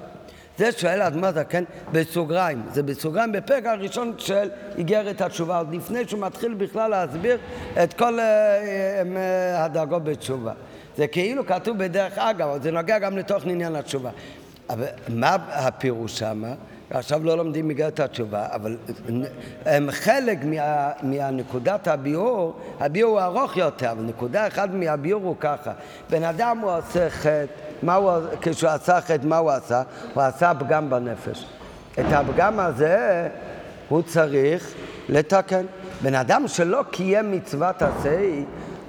זה 0.60 0.72
שואל 0.72 1.00
האדמו"ר 1.00 1.32
זקן 1.32 1.64
בסוגריים, 1.92 2.62
זה 2.72 2.82
בסוגריים 2.82 3.32
בפרק 3.32 3.66
הראשון 3.66 4.12
של 4.18 4.48
איגרת 4.78 5.20
התשובה, 5.20 5.58
עוד 5.58 5.74
לפני 5.74 6.08
שהוא 6.08 6.20
מתחיל 6.20 6.54
בכלל 6.54 6.90
להסביר 6.90 7.38
את 7.82 7.92
כל 7.94 8.18
uh, 8.18 8.20
uh, 8.20 9.58
הדרגות 9.58 10.04
בתשובה. 10.04 10.52
זה 10.96 11.06
כאילו 11.06 11.46
כתוב 11.46 11.78
בדרך 11.78 12.18
אגב, 12.18 12.62
זה 12.62 12.70
נוגע 12.70 12.98
גם 12.98 13.16
לתוך 13.16 13.44
עניין 13.44 13.76
התשובה. 13.76 14.10
אבל 14.70 14.86
מה 15.08 15.36
הפירוש 15.48 16.18
שמה? 16.18 16.54
עכשיו 16.90 17.24
לא 17.24 17.36
לומדים 17.36 17.68
מגרת 17.68 18.00
התשובה, 18.00 18.46
אבל 18.52 18.76
הם 19.64 19.90
חלק 19.90 20.38
מה, 20.44 20.90
מהנקודת 21.02 21.88
הביאור, 21.88 22.60
הביאור 22.80 23.10
הוא 23.10 23.20
ארוך 23.20 23.56
יותר, 23.56 23.90
אבל 23.90 24.02
נקודה 24.02 24.46
אחת 24.46 24.68
מהביאור 24.72 25.22
הוא 25.22 25.36
ככה, 25.40 25.72
בן 26.10 26.24
אדם 26.24 26.58
הוא 26.58 26.72
עושה 26.72 27.10
חטא, 27.10 27.69
הוא, 27.88 28.12
כשהוא 28.40 28.70
עשה 28.70 29.00
חטא, 29.00 29.26
מה 29.26 29.36
הוא 29.36 29.50
עשה? 29.50 29.82
הוא 30.14 30.22
עשה 30.22 30.52
פגם 30.58 30.90
בנפש. 30.90 31.46
את 32.00 32.04
הפגם 32.12 32.60
הזה 32.60 33.28
הוא 33.88 34.02
צריך 34.02 34.74
לתקן. 35.08 35.64
בן 36.02 36.14
אדם 36.14 36.48
שלא 36.48 36.84
קיים 36.90 37.32
מצוות 37.32 37.82
עשה, 37.82 38.20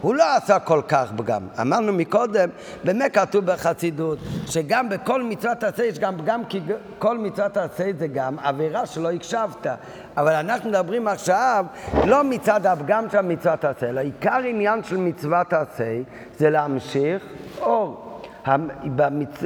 הוא 0.02 0.16
לא 0.16 0.36
עשה 0.36 0.60
כל 0.60 0.82
כך 0.88 1.12
פגם. 1.18 1.48
אמרנו 1.62 1.94
מקודם, 1.94 2.50
באמת 2.84 3.14
כתוב 3.14 3.46
בחסידות, 3.46 4.20
שגם 4.46 4.90
בכל 4.90 5.24
מצוות 5.24 5.64
עשה 5.64 5.86
יש 5.86 6.00
גם 6.00 6.18
פגם, 6.18 6.46
כי 6.46 6.62
כל 7.00 7.18
מצוות 7.18 7.58
עשה 7.58 7.86
זה 8.00 8.08
גם 8.08 8.40
עבירה 8.40 8.86
שלא 8.86 9.12
הקשבת. 9.12 9.68
אבל 10.18 10.34
אנחנו 10.34 10.70
מדברים 10.70 11.08
עכשיו 11.08 11.66
לא 12.06 12.24
מצד 12.24 12.66
הפגם 12.66 13.06
של 13.12 13.22
מצוות 13.22 13.66
עשה, 13.66 13.90
אלא 13.90 14.00
עיקר 14.00 14.40
עניין 14.46 14.84
של 14.84 14.98
מצוות 14.98 15.54
עשה 15.54 16.02
זה 16.38 16.50
להמשיך 16.50 17.24
אור. 17.60 18.11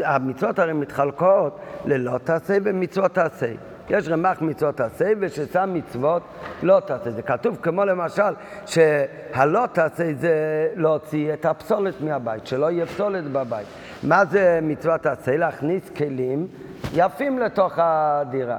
המצוות 0.03 0.59
הרי 0.59 0.73
מתחלקות 0.73 1.59
ללא 1.85 2.17
תעשה 2.23 2.57
ומצוות 2.63 3.13
תעשה. 3.13 3.51
יש 3.89 4.09
רמ"ח 4.09 4.41
מצוות 4.41 4.77
תעשה 4.77 5.05
וששם 5.19 5.69
מצוות 5.73 6.21
לא 6.63 6.79
תעשה. 6.79 7.11
זה 7.11 7.21
כתוב 7.21 7.57
כמו 7.61 7.85
למשל 7.85 8.33
שהלא 8.65 9.65
תעשה 9.73 10.13
זה 10.13 10.33
להוציא 10.75 11.33
את 11.33 11.45
הפסולת 11.45 12.01
מהבית, 12.01 12.47
שלא 12.47 12.71
יהיה 12.71 12.85
פסולת 12.85 13.23
בבית. 13.31 13.67
מה 14.03 14.25
זה 14.25 14.59
מצוות 14.61 15.01
תעשה? 15.01 15.37
להכניס 15.37 15.89
כלים 15.89 16.47
יפים 16.93 17.39
לתוך 17.39 17.73
הדירה. 17.77 18.57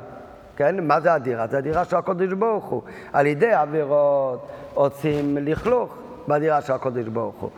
כן? 0.56 0.86
מה 0.86 1.00
זה 1.00 1.12
הדירה? 1.12 1.46
זה 1.46 1.58
הדירה 1.58 1.84
של 1.84 1.96
הקודש 1.96 2.32
ברוך 2.32 2.64
הוא. 2.64 2.82
על 3.12 3.26
ידי 3.26 3.52
עבירות 3.52 4.48
עושים 4.74 5.38
לכלוך 5.40 5.96
בדירה 6.28 6.60
של 6.60 6.72
הקודש 6.72 7.06
ברוך 7.06 7.36
הוא. 7.40 7.50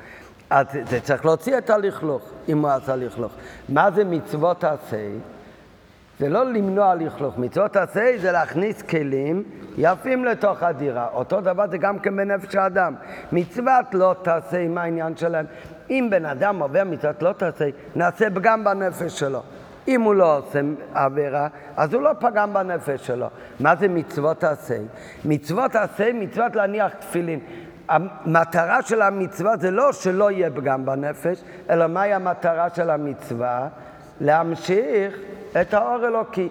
אז 0.50 0.67
זה 0.90 1.00
צריך 1.00 1.25
להוציא 1.25 1.59
את 1.59 1.71
הלכלוך, 1.71 2.23
אם 2.49 2.59
הוא 2.59 2.71
עשה 2.71 2.97
לכלוך. 2.97 3.33
מה 3.69 3.90
זה 3.90 4.05
מצוות 4.05 4.64
עשה? 4.64 5.09
זה 6.19 6.28
לא 6.28 6.45
למנוע 6.45 6.95
לכלוך. 6.95 7.38
מצוות 7.38 7.76
עשה 7.76 8.12
זה 8.21 8.33
להכניס 8.33 8.83
כלים 8.83 9.43
יפים 9.78 10.25
לתוך 10.25 10.62
הדירה. 10.62 11.09
אותו 11.12 11.40
דבר 11.40 11.64
זה 11.71 11.78
גם 11.78 11.99
כן 11.99 12.17
בנפש 12.17 12.55
האדם. 12.55 12.95
מצוות 13.33 13.87
לא 13.93 14.14
תעשה, 14.23 14.69
מה 14.69 14.83
העניין 14.83 15.17
שלהם? 15.17 15.47
אם 15.90 16.09
בן 16.11 16.26
אדם 16.26 16.62
עובר 16.62 16.85
מצוות 16.85 17.23
לא 17.23 17.33
תעשה, 17.33 17.69
נעשה 17.97 18.31
פגם 18.31 18.64
בנפש 18.64 19.19
שלו. 19.19 19.43
אם 19.88 20.02
הוא 20.02 20.14
לא 20.14 20.38
עושה 20.38 20.61
עבירה, 20.95 21.49
אז 21.76 21.95
הוא 21.95 22.02
לא 22.02 22.11
פגם 22.21 22.55
בנפש 22.55 23.07
שלו. 23.07 23.26
מה 23.61 23.76
זה 23.76 23.88
מצוות 23.88 24.45
עשה? 24.45 24.78
מצוות 25.25 25.76
עשה, 25.76 26.11
מצוות 26.14 26.57
להניח 26.57 26.93
תפילין. 26.95 27.40
המטרה 27.88 28.83
של 28.83 29.02
המצווה 29.02 29.57
זה 29.57 29.71
לא 29.71 29.92
שלא 29.92 30.30
יהיה 30.30 30.50
פגם 30.50 30.87
בנפש, 30.87 31.38
אלא 31.71 31.87
מהי 31.87 32.14
המטרה 32.14 32.68
של 32.75 32.90
המצווה? 32.90 33.68
להמשיך 34.21 35.18
את 35.61 35.75
האור 35.75 36.07
אלוקי. 36.07 36.49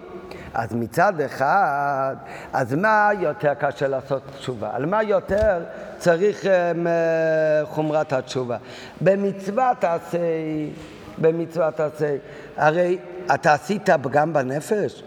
אז 0.54 0.74
מצד 0.74 1.20
אחד, 1.20 2.16
אז 2.52 2.74
מה 2.74 3.10
יותר 3.20 3.54
קשה 3.54 3.88
לעשות 3.88 4.22
תשובה? 4.36 4.70
על 4.72 4.86
מה 4.86 5.02
יותר 5.02 5.64
צריך 5.98 6.44
um, 6.44 6.46
חומרת 7.64 8.12
התשובה? 8.12 8.56
במצווה 9.00 9.72
תעשה, 9.78 10.18
במצווה 11.18 11.70
תעשה. 11.70 12.16
הרי 12.56 12.98
אתה 13.34 13.52
עשית 13.52 13.88
פגם 14.02 14.32
בנפש? 14.32 15.02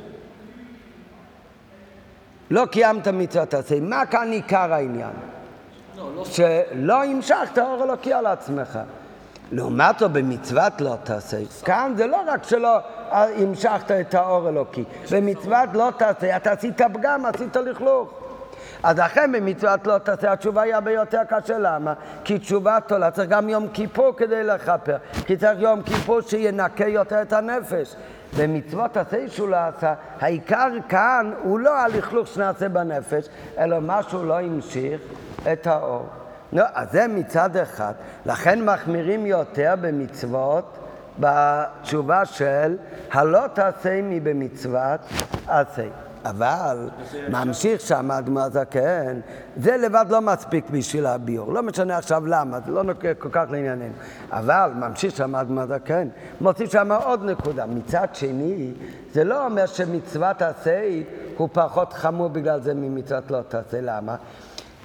לא 2.51 2.65
קיימת 2.71 3.07
מצווה 3.07 3.45
תעשה. 3.45 3.79
מה 3.79 4.05
כאן 4.05 4.31
עיקר 4.31 4.73
העניין? 4.73 5.13
שלא 6.25 7.03
המשכת 7.03 7.57
אור 7.57 7.83
אלוקי 7.83 8.13
על 8.13 8.25
עצמך. 8.25 8.79
לעומת 9.51 9.99
זאת 9.99 10.11
במצוות 10.11 10.81
לא 10.81 10.95
תעשה. 11.03 11.37
כאן 11.65 11.93
זה 11.97 12.07
לא 12.07 12.17
רק 12.27 12.43
שלא 12.43 12.77
המשכת 13.11 13.91
את 13.91 14.13
האור 14.13 14.49
אלוקי, 14.49 14.83
במצוות 15.11 15.69
לא 15.73 15.89
תעשה, 15.97 16.37
אתה 16.37 16.51
עשית 16.51 16.81
פגם, 16.93 17.25
עשית 17.25 17.55
לכלוך. 17.55 18.20
אז 18.83 18.99
לכן 18.99 19.31
במצוות 19.31 19.87
לא 19.87 19.97
תעשה, 19.97 20.31
התשובה 20.31 20.61
היא 20.61 20.73
הרבה 20.75 20.91
יותר 20.91 21.21
קשה, 21.29 21.57
למה? 21.57 21.93
כי 22.23 22.39
תשובה 22.39 22.77
תולה 22.87 23.11
צריך 23.11 23.29
גם 23.29 23.49
יום 23.49 23.67
כיפור 23.73 24.13
כדי 24.17 24.43
לכפר, 24.43 24.97
כי 25.25 25.37
צריך 25.37 25.59
יום 25.59 25.81
כיפור 25.81 26.21
שינקה 26.21 26.87
יותר 26.87 27.21
את 27.21 27.33
הנפש. 27.33 27.95
במצוות 28.37 28.97
עשה 28.97 29.29
שהוא 29.29 29.49
לא 29.49 29.57
עשה, 29.57 29.93
העיקר 30.19 30.67
כאן 30.89 31.33
הוא 31.43 31.59
לא 31.59 31.77
הלכלוך 31.77 32.27
שנעשה 32.27 32.69
בנפש, 32.69 33.25
אלא 33.57 33.77
משהו 33.81 34.25
לא 34.25 34.39
המשיך 34.39 35.01
את 35.51 35.67
האור. 35.67 36.05
לא, 36.53 36.63
אז 36.73 36.91
זה 36.91 37.07
מצד 37.07 37.57
אחד. 37.57 37.93
לכן 38.25 38.65
מחמירים 38.65 39.25
יותר 39.25 39.73
במצוות 39.81 40.77
בתשובה 41.19 42.25
של 42.25 42.77
הלא 43.11 43.47
תעשה 43.53 44.01
מבמצוות 44.03 44.99
עשה. 45.47 45.87
אבל 46.25 46.89
ממשיך 47.29 47.81
שם 47.81 48.11
אדמה 48.11 48.49
זקן, 48.49 49.19
זה 49.57 49.77
לבד 49.77 50.05
לא 50.09 50.21
מספיק 50.21 50.69
בשביל 50.69 51.05
הביור, 51.05 51.53
לא 51.53 51.63
משנה 51.63 51.97
עכשיו 51.97 52.27
למה, 52.27 52.59
זה 52.65 52.71
לא 52.71 52.83
נוקע 52.83 53.13
כל 53.13 53.29
כך 53.31 53.45
לענייננו. 53.51 53.93
אבל 54.31 54.71
ממשיך 54.75 55.15
שם 55.15 55.35
אדמה 55.35 55.67
זקן, 55.67 56.07
מוסיף 56.41 56.71
שם 56.71 56.91
עוד 56.91 57.23
נקודה. 57.23 57.65
מצד 57.65 58.07
שני, 58.13 58.71
זה 59.13 59.23
לא 59.23 59.45
אומר 59.45 59.65
שמצוות 59.65 60.41
עשה 60.41 60.81
הוא 61.37 61.49
פחות 61.51 61.93
חמור 61.93 62.27
בגלל 62.27 62.61
זה 62.61 62.73
ממצוות 62.73 63.31
לא 63.31 63.41
תעשה, 63.47 63.81
למה? 63.81 64.15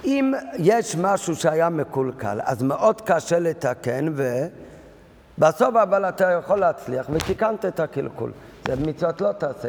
אם 0.04 0.34
יש 0.58 0.96
משהו 0.96 1.36
שהיה 1.36 1.68
מקולקל, 1.68 2.38
אז 2.44 2.62
מאוד 2.62 3.00
קשה 3.00 3.38
לתקן, 3.38 4.14
ובסוף 5.38 5.76
אבל 5.76 6.08
אתה 6.08 6.30
יכול 6.30 6.58
להצליח, 6.58 7.06
ותיקנת 7.10 7.64
את 7.64 7.80
הקלקול. 7.80 8.30
זה 8.66 8.76
במצוות 8.76 9.20
לא 9.20 9.32
תעשה. 9.32 9.68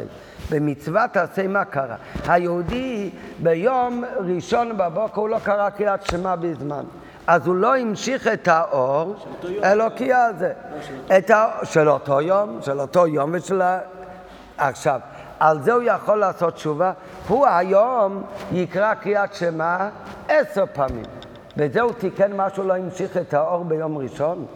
במצוות 0.50 1.10
תעשה 1.12 1.48
מה 1.48 1.64
קרה? 1.64 1.96
היהודי 2.28 3.10
ביום 3.38 4.04
ראשון 4.18 4.78
בבוקר 4.78 5.20
הוא 5.20 5.28
לא 5.28 5.38
קרא 5.38 5.70
קריאת 5.70 6.06
שמע 6.06 6.36
בזמן. 6.36 6.84
אז 7.26 7.46
הוא 7.46 7.54
לא 7.54 7.76
המשיך 7.76 8.26
את 8.26 8.48
האור 8.48 9.14
אלוקי 9.64 10.12
הזה. 10.12 10.52
את 11.18 11.30
האור, 11.30 11.64
של 11.64 11.88
אותו 11.88 12.20
יום, 12.20 12.58
של 12.62 12.80
אותו 12.80 13.06
יום 13.06 13.30
ושל... 13.32 13.62
עכשיו, 14.58 15.00
על 15.40 15.62
זה 15.62 15.72
הוא 15.72 15.82
יכול 15.82 16.18
לעשות 16.18 16.54
תשובה. 16.54 16.92
הוא 17.28 17.46
היום 17.46 18.22
יקרא 18.52 18.94
קריאת 18.94 19.34
שמע 19.34 19.88
עשר 20.28 20.64
פעמים. 20.72 21.04
וזה 21.56 21.80
הוא 21.80 21.92
תיקן 21.92 22.32
משהו 22.36 22.62
לא 22.62 22.76
המשיך 22.76 23.16
את 23.16 23.34
האור 23.34 23.64
ביום 23.64 23.98
ראשון. 23.98 24.46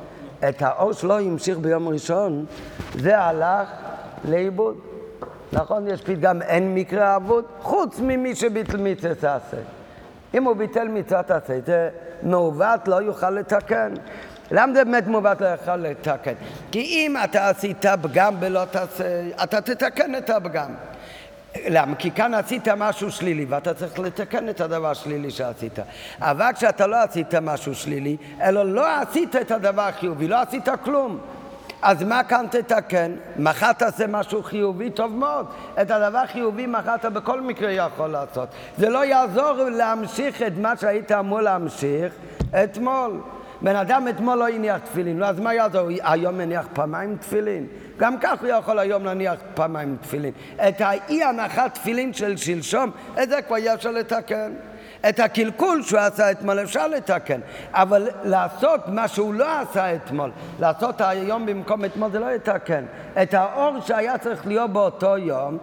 את 0.49 0.63
האור 0.63 0.93
שלו 0.93 1.19
המשיך 1.19 1.59
ביום 1.59 1.89
ראשון, 1.89 2.45
זה 2.95 3.19
הלך 3.19 3.69
לאיבוד. 4.25 4.92
נכון, 5.53 5.89
יש 5.89 6.03
פתגם 6.03 6.43
אין 6.43 6.75
מקרה 6.75 7.17
אבוד, 7.17 7.45
חוץ 7.61 8.01
ממי 8.01 8.35
שביטל 8.35 8.77
מצוות 8.77 9.19
תעשה. 9.19 9.57
אם 10.35 10.45
הוא 10.45 10.57
ביטל 10.57 10.89
מצוות 10.89 11.27
תעשה, 11.27 11.59
זה 11.67 11.89
מעוות 12.23 12.89
לא 12.89 13.03
יוכל 13.03 13.31
לתקן. 13.31 13.95
למה 14.51 14.73
זה 14.75 14.85
באמת 14.85 15.07
מעוות 15.07 15.41
לא 15.41 15.47
יוכל 15.47 15.77
לתקן? 15.77 16.33
כי 16.71 16.81
אם 16.81 17.17
אתה 17.25 17.49
עשית 17.49 17.85
פגם 18.03 18.41
בלא 18.41 18.65
תעשה, 18.71 19.05
אתה 19.43 19.61
תתקן 19.61 20.15
את 20.15 20.31
הפגם. 20.31 20.75
למה? 21.69 21.97
כי 21.97 22.11
כאן 22.11 22.35
עשית 22.35 22.69
משהו 22.69 23.11
שלילי 23.11 23.45
ואתה 23.45 23.75
צריך 23.75 23.99
לתקן 23.99 24.49
את 24.49 24.61
הדבר 24.61 24.91
השלילי 24.91 25.31
שעשית. 25.31 25.79
אבל 26.21 26.51
כשאתה 26.55 26.87
לא 26.87 27.03
עשית 27.03 27.35
משהו 27.35 27.75
שלילי, 27.75 28.17
אלא 28.43 28.73
לא 28.75 29.01
עשית 29.01 29.37
את 29.37 29.51
הדבר 29.51 29.83
החיובי, 29.83 30.29
לא 30.29 30.41
עשית 30.41 30.69
כלום. 30.85 31.19
אז 31.83 32.03
מה 32.03 32.25
כאן 32.25 32.47
תתקן? 32.51 33.13
מחר 33.37 33.73
תעשה 33.73 34.07
משהו 34.07 34.43
חיובי, 34.43 34.91
טוב 34.91 35.17
מאוד. 35.17 35.47
את 35.83 35.91
הדבר 35.91 36.27
חיובי 36.27 36.67
מחר 36.67 36.95
אתה 36.95 37.11
בכל 37.11 37.41
מקרה 37.41 37.71
יכול 37.71 38.07
לעשות. 38.07 38.49
זה 38.79 38.89
לא 38.89 39.05
יעזור 39.05 39.53
להמשיך 39.53 40.43
את 40.43 40.53
מה 40.59 40.77
שהיית 40.77 41.13
אמור 41.13 41.41
להמשיך 41.41 42.13
אתמול. 42.65 43.21
בן 43.63 43.77
אדם 43.77 44.09
אתמול 44.09 44.39
לא 44.39 44.49
הניח 44.49 44.79
תפילין, 44.79 45.23
אז 45.23 45.41
מה 45.41 45.55
יעזור? 45.55 45.89
היום 46.03 46.39
מניח 46.39 46.67
פעמיים 46.73 47.17
תפילין? 47.17 47.67
גם 47.97 48.19
כך 48.21 48.41
הוא 48.41 48.49
יכול 48.49 48.79
היום 48.79 49.05
להניח 49.05 49.35
פעמיים 49.55 49.97
תפילין. 50.01 50.33
את 50.69 50.81
האי 50.81 51.25
הנחת 51.25 51.75
תפילין 51.75 52.13
של 52.13 52.37
שלשום, 52.37 52.91
את 53.23 53.29
זה 53.29 53.43
כבר 53.43 53.57
יש 53.59 53.87
לתקן. 53.87 54.53
את 55.09 55.21
הקלקול 55.21 55.83
שהוא 55.83 56.01
עשה 56.01 56.31
אתמול 56.31 56.63
אפשר 56.63 56.87
לתקן, 56.87 57.41
אבל 57.73 58.09
לעשות 58.25 58.81
מה 58.89 59.09
שהוא 59.09 59.35
לא 59.35 59.61
עשה 59.61 59.95
אתמול, 59.95 60.31
לעשות 60.61 61.01
היום 61.01 61.47
במקום 61.47 61.85
אתמול 61.85 62.11
זה 62.11 62.19
לא 62.19 62.35
יתקן. 62.35 62.85
את 63.23 63.35
האור 63.35 63.81
שהיה 63.81 64.19
צריך 64.19 64.47
להיות 64.47 64.71
באותו 64.71 65.19
יום, 65.19 65.59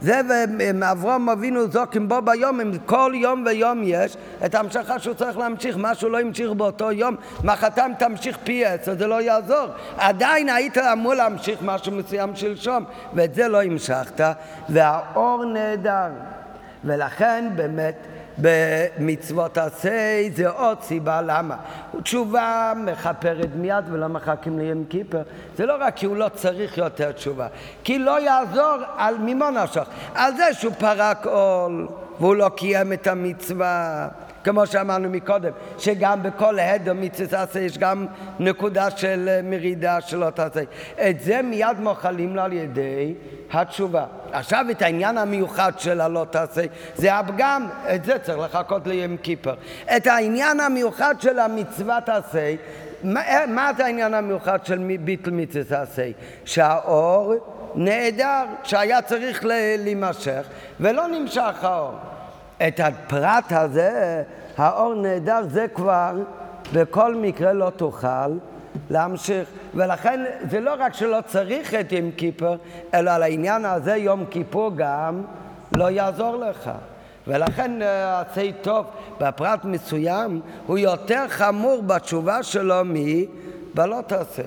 זה 0.00 0.20
ואברהם 0.58 1.28
אבינו 1.28 1.70
זוקים 1.70 2.08
בו 2.08 2.22
ביום, 2.22 2.60
אם 2.60 2.72
כל 2.86 3.12
יום 3.14 3.44
ויום 3.46 3.80
יש 3.84 4.16
את 4.44 4.54
ההמשכה 4.54 4.98
שהוא 4.98 5.14
צריך 5.14 5.38
להמשיך, 5.38 5.76
מה 5.76 5.94
שהוא 5.94 6.10
לא 6.10 6.20
המשיך 6.20 6.50
באותו 6.50 6.92
יום, 6.92 7.16
מחתם 7.44 7.90
תמשיך 7.98 8.38
פי 8.44 8.64
עשר, 8.64 8.94
זה 8.98 9.06
לא 9.06 9.22
יעזור. 9.22 9.66
עדיין 9.98 10.48
היית 10.48 10.78
אמור 10.78 11.14
להמשיך 11.14 11.58
משהו 11.62 11.92
מסוים 11.92 12.36
שלשום, 12.36 12.84
ואת 13.14 13.34
זה 13.34 13.48
לא 13.48 13.62
המשכת, 13.62 14.20
והאור 14.68 15.44
נהדר. 15.44 16.08
ולכן 16.84 17.50
באמת 17.56 17.96
במצוות 18.38 19.58
עשה 19.58 20.22
זה 20.34 20.48
עוד 20.48 20.82
סיבה 20.82 21.22
למה. 21.22 21.56
תשובה 22.02 22.72
מכפרת 22.76 23.48
מיד 23.54 23.84
ולא 23.90 24.08
מחכים 24.08 24.58
ליום 24.58 24.84
כיפר. 24.88 25.22
זה 25.56 25.66
לא 25.66 25.74
רק 25.80 25.96
כי 25.96 26.06
הוא 26.06 26.16
לא 26.16 26.28
צריך 26.34 26.78
יותר 26.78 27.12
תשובה, 27.12 27.46
כי 27.84 27.98
לא 27.98 28.20
יעזור 28.20 28.76
על 28.96 29.14
ממה 29.18 29.50
נשך, 29.50 29.84
על 30.14 30.36
זה 30.36 30.54
שהוא 30.54 30.72
פרק 30.78 31.26
עול 31.26 31.88
והוא 32.20 32.36
לא 32.36 32.48
קיים 32.48 32.92
את 32.92 33.06
המצווה. 33.06 34.08
כמו 34.44 34.66
שאמרנו 34.66 35.08
מקודם, 35.10 35.52
שגם 35.78 36.22
בכל 36.22 36.58
הדר 36.58 36.92
מצווה 36.92 37.28
תעשה 37.28 37.60
יש 37.60 37.78
גם 37.78 38.06
נקודה 38.38 38.90
של 38.90 39.28
אה, 39.28 39.40
מרידה 39.42 40.00
שלא 40.00 40.30
תעשה. 40.30 40.60
את 41.08 41.20
זה 41.20 41.42
מיד 41.42 41.80
מוכלים 41.80 42.36
לו 42.36 42.42
על 42.42 42.52
ידי 42.52 43.14
התשובה. 43.52 44.04
עכשיו 44.32 44.64
את 44.70 44.82
העניין 44.82 45.18
המיוחד 45.18 45.72
של 45.78 46.00
הלא 46.00 46.26
תעשה, 46.30 46.62
זה 46.94 47.14
הפגם, 47.14 47.68
את 47.94 48.04
זה 48.04 48.18
צריך 48.18 48.38
לחכות 48.38 48.86
ליום 48.86 49.16
כיפר. 49.16 49.54
את 49.96 50.06
העניין 50.06 50.60
המיוחד 50.60 51.14
של 51.20 51.38
המצווה 51.38 52.00
תעשה, 52.00 52.54
מה, 53.04 53.20
מה 53.48 53.70
זה 53.76 53.84
העניין 53.84 54.14
המיוחד 54.14 54.66
של 54.66 54.96
ביטל 55.00 55.30
מצווה 55.30 55.64
תעשה? 55.64 56.10
שהאור 56.44 57.34
נעדר, 57.74 58.44
שהיה 58.64 59.02
צריך 59.02 59.44
להימשך, 59.78 60.46
ולא 60.80 61.08
נמשך 61.08 61.54
האור. 61.64 62.11
את 62.68 62.80
הפרט 62.80 63.52
הזה, 63.52 64.22
האור 64.56 64.94
נהדר, 64.94 65.40
זה 65.48 65.66
כבר 65.74 66.12
בכל 66.72 67.14
מקרה 67.14 67.52
לא 67.52 67.70
תוכל 67.76 68.38
להמשיך. 68.90 69.48
ולכן 69.74 70.20
זה 70.50 70.60
לא 70.60 70.74
רק 70.78 70.94
שלא 70.94 71.18
צריך 71.26 71.74
את 71.74 71.92
יום 71.92 72.10
כיפור, 72.10 72.56
אלא 72.94 73.10
על 73.10 73.22
העניין 73.22 73.64
הזה 73.64 73.96
יום 73.96 74.24
כיפור 74.30 74.70
גם 74.76 75.22
לא 75.76 75.90
יעזור 75.90 76.36
לך. 76.36 76.70
ולכן 77.26 77.82
אה, 77.82 78.20
עשה 78.20 78.52
טוב 78.62 78.86
בפרט 79.20 79.64
מסוים 79.64 80.40
הוא 80.66 80.78
יותר 80.78 81.24
חמור 81.28 81.82
בתשובה 81.82 82.42
שלו 82.42 82.74
מבלא 82.84 84.00
תעשה. 84.06 84.42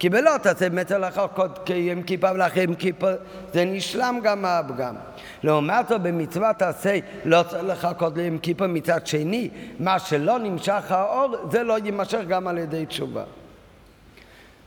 כי 0.00 0.08
בלא 0.08 0.30
תעשה 0.42 0.68
באמת 0.68 0.90
לחכות 0.90 1.60
כיום 1.64 2.02
כיפה 2.02 2.32
ולאחרי 2.32 2.62
יום 2.62 2.74
כיפה 2.74 3.08
זה 3.52 3.64
נשלם 3.64 4.18
גם 4.22 4.44
הפגם. 4.44 4.94
לעומת 5.42 5.88
זאת 5.88 6.00
במצוות 6.02 6.62
עשה 6.62 6.98
לא 7.24 7.42
צריך 7.42 7.64
לחכות 7.64 8.16
ליום 8.16 8.38
כיפה 8.38 8.66
מצד 8.66 9.06
שני, 9.06 9.50
מה 9.78 9.98
שלא 9.98 10.38
נמשך 10.38 10.92
האור 10.92 11.36
זה 11.50 11.62
לא 11.62 11.78
יימשך 11.78 12.20
גם 12.28 12.48
על 12.48 12.58
ידי 12.58 12.86
תשובה. 12.86 13.24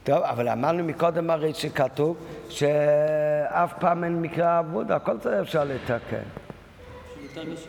טוב, 0.04 0.24
אבל 0.24 0.50
אמרנו 0.50 0.84
מקודם 0.84 1.30
הרי 1.30 1.54
שכתוב 1.54 2.18
שאף 2.50 3.74
פעם 3.80 4.04
אין 4.04 4.22
מקרה 4.22 4.60
אבוד, 4.60 4.92
הכל 4.92 5.18
צריך 5.20 5.36
אפשר 5.42 5.64
לתקן. 5.64 6.43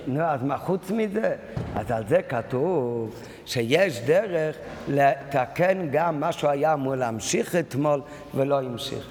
נו, 0.07 0.23
אז 0.23 0.43
מה 0.43 0.59
חוץ 0.59 0.91
מזה? 0.91 1.37
אז 1.77 1.91
על 1.91 2.03
זה 2.09 2.23
כתוב 2.23 3.15
שיש 3.47 4.01
דרך 4.01 4.57
לתקן 4.89 5.89
גם 5.93 6.21
מה 6.21 6.33
שהוא 6.33 6.51
היה 6.51 6.73
אמור 6.73 6.95
להמשיך 6.95 7.57
אתמול 7.57 8.01
ולא 8.35 8.59
המשיך. 8.59 9.11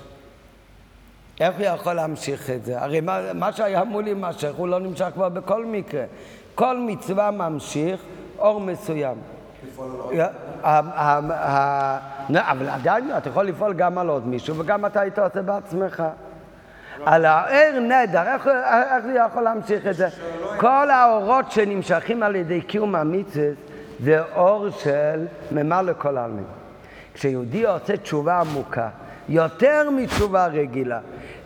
איך 1.39 1.56
הוא 1.56 1.66
יכול 1.66 1.94
להמשיך 1.94 2.50
את 2.50 2.66
זה? 2.66 2.82
הרי 2.82 3.02
מה, 3.02 3.34
מה 3.34 3.54
שהיה 3.54 3.82
אמור 3.82 4.02
להימשך 4.02 4.52
הוא 4.56 4.68
לא 4.68 4.80
נמשך 4.80 5.08
כבר 5.13 5.30
בכל 5.30 5.66
מקרה. 5.66 6.04
כל 6.56 6.78
מצווה 6.78 7.32
ממשיך 7.32 8.02
אור 8.38 8.62
מסוים. 8.62 9.18
אבל 12.24 12.70
עדיין 12.70 13.18
אתה 13.18 13.30
יכול 13.30 13.46
לפעול 13.46 13.74
גם 13.74 13.98
על 13.98 14.10
עוד 14.10 14.28
מישהו 14.28 14.58
וגם 14.58 14.86
אתה 14.86 15.02
היית 15.02 15.20
עושה 15.20 15.42
בעצמך. 15.42 16.04
על 17.06 17.25
הער 17.25 17.79
נדר, 17.79 18.34
איך, 18.34 18.47
איך 18.47 19.06
זה 19.06 19.19
יכול 19.27 19.43
להמשיך 19.43 19.88
את 19.88 19.95
זה? 19.95 20.08
כל 20.58 20.89
האורות 20.89 21.51
שנמשכים 21.51 22.23
על 22.23 22.36
ידי 22.36 22.62
קיום 22.62 22.95
המצווה 22.95 23.45
זה 23.99 24.21
אור 24.36 24.69
של 24.69 25.25
ממלא 25.51 25.93
כל 25.97 26.17
העלמין. 26.17 26.43
כשיהודי 27.13 27.65
עושה 27.65 27.97
תשובה 27.97 28.39
עמוקה, 28.39 28.89
יותר 29.29 29.89
מתשובה 29.89 30.47
רגילה, 30.47 30.99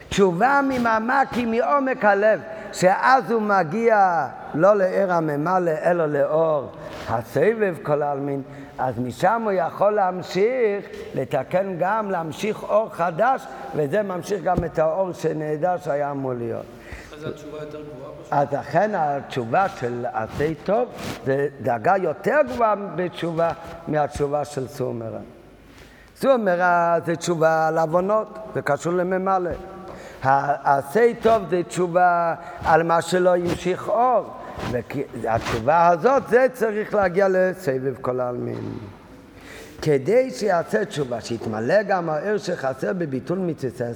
תשובה 0.10 0.62
ממעמק 0.69 1.27
היא 1.31 1.47
מעומק 1.47 2.05
הלב, 2.05 2.39
שאז 2.79 3.31
הוא 3.31 3.41
מגיע 3.41 4.27
לא 4.53 4.75
לער 4.75 5.11
הממלא 5.11 5.71
אלא 5.85 6.05
לאור 6.05 6.71
הסבב 7.09 7.75
כל 7.83 8.01
העלמין, 8.01 8.41
אז 8.77 8.99
משם 8.99 9.41
הוא 9.43 9.51
יכול 9.51 9.91
להמשיך, 9.91 10.85
לתקן 11.15 11.75
גם, 11.79 12.11
להמשיך 12.11 12.63
אור 12.63 12.89
חדש, 12.89 13.45
וזה 13.75 14.03
ממשיך 14.03 14.43
גם 14.43 14.63
את 14.63 14.79
האור 14.79 15.11
שנהדר 15.11 15.77
שהיה 15.77 16.11
אמור 16.11 16.33
להיות. 16.33 16.65
אז 18.31 18.53
לכן 18.53 18.91
התשובה 18.95 19.69
של 19.69 20.05
עשה 20.13 20.51
טוב 20.63 20.89
זה 21.25 21.47
דאגה 21.61 21.97
יותר 21.97 22.39
גבוהה 22.49 22.75
בתשובה 22.95 23.51
מהתשובה 23.87 24.45
של 24.45 24.67
סומרה. 24.67 25.19
סומרה 26.15 26.97
זה 27.05 27.15
תשובה 27.15 27.67
על 27.67 27.77
עוונות, 27.77 28.39
זה 28.53 28.61
קשור 28.61 28.93
לממלא. 28.93 29.51
העשה 30.23 31.12
טוב 31.21 31.43
זה 31.49 31.62
תשובה 31.67 32.36
על 32.63 32.84
מה 32.84 33.01
שלא 33.01 33.36
המשיך 33.36 33.89
אור. 33.89 34.34
והתשובה 35.21 35.88
הזאת, 35.88 36.23
זה 36.30 36.45
צריך 36.53 36.93
להגיע 36.93 37.27
לסבב 37.30 37.93
כל 38.01 38.19
העלמין. 38.19 38.77
כדי 39.82 40.32
שיעשה 40.32 40.86
תשובה, 40.86 41.21
שיתמלא 41.21 41.84
גם 41.84 42.10
הער 42.10 42.38
שחסר 42.38 42.93
בביטול 42.93 43.38
מצווה, 43.38 43.88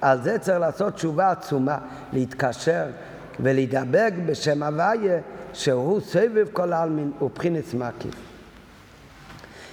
על 0.00 0.22
זה 0.22 0.38
צריך 0.38 0.58
לעשות 0.58 0.94
תשובה 0.94 1.30
עצומה, 1.30 1.78
להתקשר 2.12 2.86
ולהידבק 3.40 4.12
בשם 4.26 4.62
הוויה, 4.62 5.18
שהוא 5.52 6.00
סבב 6.00 6.46
כל 6.52 6.72
העלמין 6.72 7.12
ובחינס 7.22 7.74
מקיף. 7.74 8.14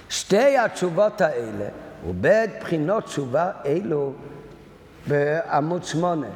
שתי 0.08 0.58
התשובות 0.58 1.20
האלה, 1.20 1.68
ובית 2.08 2.50
בחינות 2.60 3.04
תשובה 3.04 3.50
אלו 3.66 4.12
בעמוד 5.08 5.84
שמונה. 5.84 6.26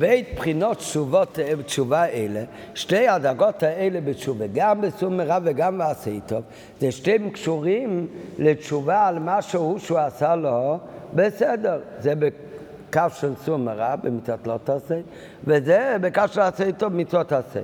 ובית 0.00 0.34
בחינות 0.36 0.76
תשובות, 0.76 1.38
תשובה 1.66 2.06
אלה, 2.06 2.44
שתי 2.74 3.08
הדרגות 3.08 3.62
האלה 3.62 4.00
בתשובה, 4.00 4.44
גם 4.54 4.80
בסור 4.80 5.10
מרע 5.10 5.38
וגם 5.44 5.78
בעשה 5.78 6.10
טוב, 6.26 6.42
זה 6.80 6.92
שתיהם 6.92 7.30
קשורים 7.30 8.06
לתשובה 8.38 9.06
על 9.06 9.18
משהו 9.18 9.76
שהוא 9.78 9.98
עשה 9.98 10.36
לו 10.36 10.78
בסדר. 11.14 11.80
זה 11.98 12.14
בקו 12.14 13.02
של 13.14 13.32
סור 13.44 13.56
מרע, 13.56 13.96
במצוות 13.96 14.46
לא 14.46 14.58
תעשה, 14.64 15.00
וזה 15.44 15.96
בקו 16.00 16.22
של 16.28 16.40
עשה 16.40 16.72
טוב, 16.72 16.92
במצוות 16.92 17.28
תעשה. 17.28 17.60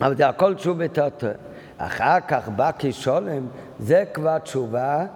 אבל 0.00 0.16
זה 0.16 0.28
הכל 0.28 0.54
תשובה 0.54 0.88
תתה. 0.88 1.32
אחר 1.78 2.20
כך 2.28 2.48
בא 2.48 2.70
כשולם, 2.78 3.46
זה 3.78 4.04
כבר 4.12 4.38
תשובה 4.38 5.06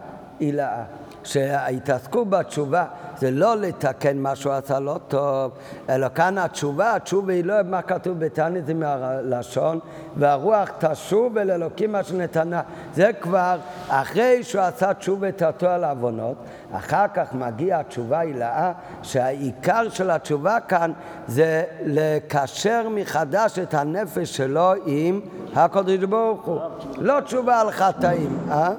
הילאה. 0.41 0.85
שההתעסקות 1.29 2.31
בתשובה 2.31 2.85
זה 3.19 3.31
לא 3.31 3.57
לתקן 3.57 4.19
מה 4.19 4.37
שהוא 4.37 4.53
עשה 4.53 4.81
לא 4.81 4.99
טוב, 5.09 5.53
אלא 5.89 6.07
כאן 6.15 6.39
התשובה, 6.39 6.95
התשובה 6.95 7.33
היא 7.33 7.45
לא 7.45 7.55
מה 7.65 7.83
כתוב 7.83 8.19
בתניא 8.19 8.63
זה 8.67 8.75
מהלשון, 8.75 9.79
והרוח 10.17 10.69
תשוב 10.79 11.39
אל 11.39 11.51
אלוקים 11.51 11.97
אשר 11.97 12.17
נתנה. 12.17 12.61
זה 12.95 13.11
כבר 13.21 13.59
אחרי 13.89 14.43
שהוא 14.43 14.63
עשה 14.63 14.95
תשובה 14.95 15.33
תתו 15.33 15.69
על 15.69 15.85
עוונות, 15.85 16.37
אחר 16.73 17.07
כך 17.15 17.35
מגיעה 17.35 17.81
התשובה 17.81 18.19
הילאה, 18.19 18.73
שהעיקר 19.03 19.89
של 19.89 20.11
התשובה 20.11 20.61
כאן 20.61 20.93
זה 21.29 21.65
לקשר 21.85 22.89
מחדש 22.91 23.59
את 23.59 23.75
הנפש 23.75 24.37
שלו 24.37 24.73
עם 24.87 25.21
הקדוש 25.55 25.97
ברוך 25.97 26.45
הוא. 26.45 26.61
לא 26.97 27.21
תשובה 27.21 27.61
על 27.61 27.71
חטאים, 27.71 28.39
אה? 28.51 28.73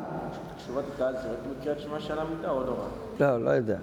תשובת 0.69 0.84
קהל 0.97 1.13
זה 1.13 1.29
רק 1.29 1.38
בקריאת 1.60 1.79
שמע 1.79 1.99
של 1.99 2.19
המיטה 2.19 2.49
או 2.49 2.63
לא? 2.63 2.75
לא, 3.19 3.43
לא 3.43 3.49
יודע. 3.49 3.77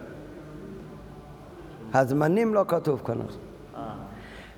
הזמנים 1.95 2.55
לא 2.55 2.65
כתוב 2.69 3.03
כאן. 3.05 3.17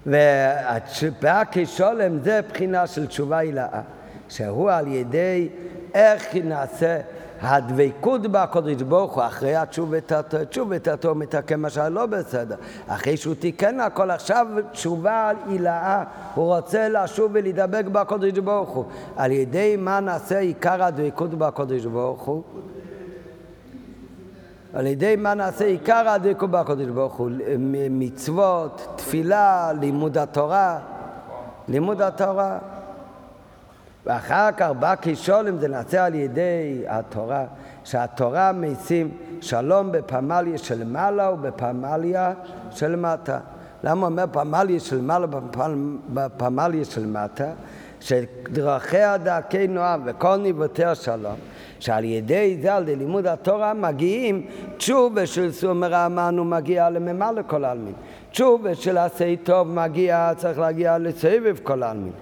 והתשובה 0.06 1.42
כשולם 1.52 2.18
זה 2.18 2.40
בחינה 2.48 2.86
של 2.86 3.06
תשובה 3.06 3.38
הילאה, 3.38 3.80
שהוא 4.28 4.70
על 4.70 4.86
ידי 4.86 5.48
איך 5.94 6.36
נעשה 6.44 7.00
הדבקות 7.40 8.22
בקודש 8.22 8.82
ברוך 8.82 9.14
הוא 9.14 9.24
אחרי 9.24 9.56
התשובתתו, 9.56 10.44
תשובתתו 10.50 11.14
מתקן 11.14 11.60
מה 11.60 11.70
שהיה 11.70 11.88
לא 11.88 12.06
בסדר. 12.06 12.56
אחרי 12.86 13.16
שהוא 13.16 13.34
תיקן 13.34 13.80
הכל, 13.80 14.10
עכשיו 14.10 14.46
תשובה 14.72 15.30
הילאה, 15.48 16.04
הוא 16.34 16.56
רוצה 16.56 16.88
לשוב 16.88 17.30
ולהידבק 17.34 17.84
בקודש 17.92 18.38
ברוך 18.38 18.70
הוא. 18.70 18.84
על 19.16 19.32
ידי 19.32 19.76
מה 19.78 20.00
נעשה 20.00 20.38
עיקר 20.38 20.82
הדבקות 20.82 21.30
בקודש 21.30 21.84
ברוך 21.84 22.22
הוא? 22.22 22.42
על 24.74 24.86
ידי 24.86 25.16
מה 25.16 25.34
נעשה 25.34 25.64
עיקר 25.64 26.08
הדבקות 26.08 26.50
בקודש 26.50 26.86
ברוך 26.86 27.14
הוא? 27.14 27.30
מצוות, 27.90 28.86
תפילה, 28.96 29.72
לימוד 29.80 30.18
התורה, 30.18 30.78
לימוד 31.68 32.02
התורה. 32.02 32.58
ואחר 34.08 34.48
כך 34.56 34.70
בא 34.78 34.94
כשולם 35.02 35.58
זה 35.58 35.68
נעשה 35.68 36.04
על 36.04 36.14
ידי 36.14 36.82
התורה, 36.86 37.44
שהתורה 37.84 38.52
משים 38.52 39.10
שלום 39.40 39.92
בפמליה 39.92 40.58
של 40.58 40.84
מעלה 40.84 41.32
ובפמליה 41.32 42.32
של 42.70 42.96
מטה. 42.96 43.38
למה 43.84 44.06
אומר 44.06 44.24
פמליה 44.32 44.80
של 44.80 45.00
מעלה 45.00 45.26
בפמליה 46.08 46.84
של 46.84 47.06
מטה? 47.06 47.50
שדרכיה 48.00 49.16
דרכי 49.16 49.66
נועם 49.66 50.02
וכל 50.04 50.36
ניבותיה 50.36 50.94
שלום, 50.94 51.36
שעל 51.80 52.04
ידי 52.04 52.58
זה, 52.62 52.74
על 52.74 52.82
ידי 52.82 52.96
לימוד 52.96 53.26
התורה, 53.26 53.74
מגיעים 53.74 54.46
תשובה 54.76 55.26
של 55.26 55.52
סומר 55.52 56.06
אמרנו 56.06 56.44
מגיע 56.44 56.90
לממלא 56.90 57.42
כל 57.46 57.64
העלמין. 57.64 57.92
תשובה 58.30 58.74
של 58.74 58.98
עשה 58.98 59.34
טוב 59.42 59.68
מגיע, 59.68 60.30
צריך 60.36 60.58
להגיע 60.58 60.98
לסבב 60.98 61.56
כל 61.62 61.82
העלמין. 61.82 62.12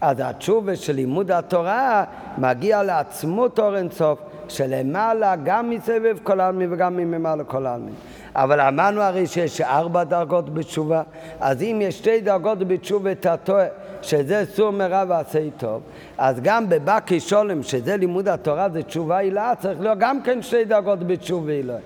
אז 0.00 0.16
התשובה 0.24 0.76
של 0.76 0.92
לימוד 0.92 1.30
התורה 1.30 2.04
מגיע 2.38 2.82
לעצמות 2.82 3.58
אור 3.58 3.76
אינסוף, 3.76 4.18
שלמעלה 4.48 5.36
גם 5.44 5.70
מסבב 5.70 6.16
כל 6.22 6.40
העלמין 6.40 6.72
וגם 6.72 6.96
ממעלה 6.96 7.44
כל 7.44 7.66
העלמין. 7.66 7.94
אבל 8.36 8.60
אמרנו 8.60 9.00
הרי 9.00 9.26
שיש 9.26 9.60
ארבע 9.60 10.04
דרגות 10.04 10.54
בתשובה, 10.54 11.02
אז 11.40 11.62
אם 11.62 11.78
יש 11.82 11.98
שתי 11.98 12.20
דרגות 12.20 12.58
בתשובה 12.58 13.14
תתוה, 13.14 13.64
שזה 14.02 14.44
סור 14.54 14.70
מרע 14.70 15.04
ועשה 15.08 15.50
טוב, 15.56 15.82
אז 16.18 16.40
גם 16.42 16.68
בבקי 16.68 17.20
שולם, 17.20 17.62
שזה 17.62 17.96
לימוד 17.96 18.28
התורה, 18.28 18.68
זה 18.68 18.82
תשובה 18.82 19.16
הילה, 19.16 19.52
צריך 19.60 19.80
להיות 19.80 19.98
גם 19.98 20.22
כן 20.22 20.42
שתי 20.42 20.64
דרגות 20.64 21.06
בתשובה 21.06 21.52
הילה. 21.52 21.76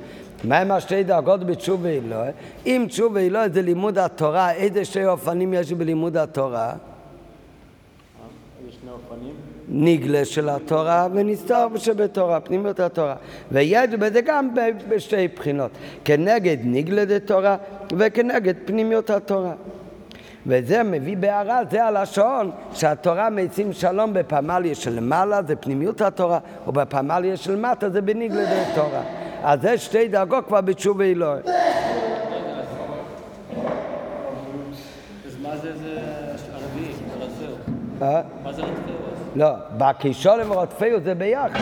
מה 0.44 0.58
עם 0.58 0.70
השתי 0.70 1.02
דרגות 1.02 1.46
בתשובה 1.46 1.88
אלוהי? 1.88 2.30
אם 2.66 2.86
תשובה 2.88 3.20
אלוהי 3.20 3.50
זה 3.50 3.62
לימוד 3.62 3.98
התורה, 3.98 4.52
איזה 4.52 4.84
שתי 4.84 5.06
אופנים 5.06 5.54
יש 5.54 5.72
בלימוד 5.72 6.16
התורה? 6.16 6.72
נגלה 9.68 10.24
של 10.24 10.48
התורה 10.48 11.08
ונסתר 11.12 11.66
שבתורה, 11.76 12.40
פנימיות 12.40 12.80
התורה. 12.80 13.14
ויש 13.52 13.90
בזה 13.90 14.20
גם 14.20 14.50
בשתי 14.88 15.28
בחינות, 15.28 15.70
כנגד 16.04 16.56
נגלה 16.64 17.04
דתורה 17.04 17.56
וכנגד 17.98 18.54
פנימיות 18.64 19.10
התורה. 19.10 19.52
וזה 20.46 20.82
מביא 20.82 21.16
בהערה, 21.16 21.60
זה 21.70 21.84
הלשון 21.84 22.50
שהתורה 22.72 23.30
משים 23.30 23.72
שלום 23.72 24.12
בפמליה 24.12 24.74
של 24.74 25.00
מעלה, 25.00 25.42
זה 25.42 25.56
פנימיות 25.56 26.00
התורה, 26.00 26.38
ובפמליה 26.66 27.36
של 27.36 27.56
מטה 27.56 27.90
זה 27.90 28.00
בניגלה 28.00 28.44
דתורה. 28.44 29.02
אז 29.42 29.60
זה 29.62 29.78
שתי 29.78 30.08
דרגות 30.08 30.46
כבר 30.46 30.60
בתשובה 30.60 31.04
אלוהי. 31.04 31.40
אז 35.26 35.36
מה 35.42 35.56
זה 35.56 35.76
זה 35.76 36.00
הרביעי? 36.52 36.92
אה? 38.02 38.22
מה 38.44 38.52
זה 38.52 38.62
רדפהו? 38.62 38.77
לא, 39.38 39.50
בקישולם 39.76 40.50
ורודפהו 40.50 41.00
זה 41.04 41.14
ביחד. 41.14 41.60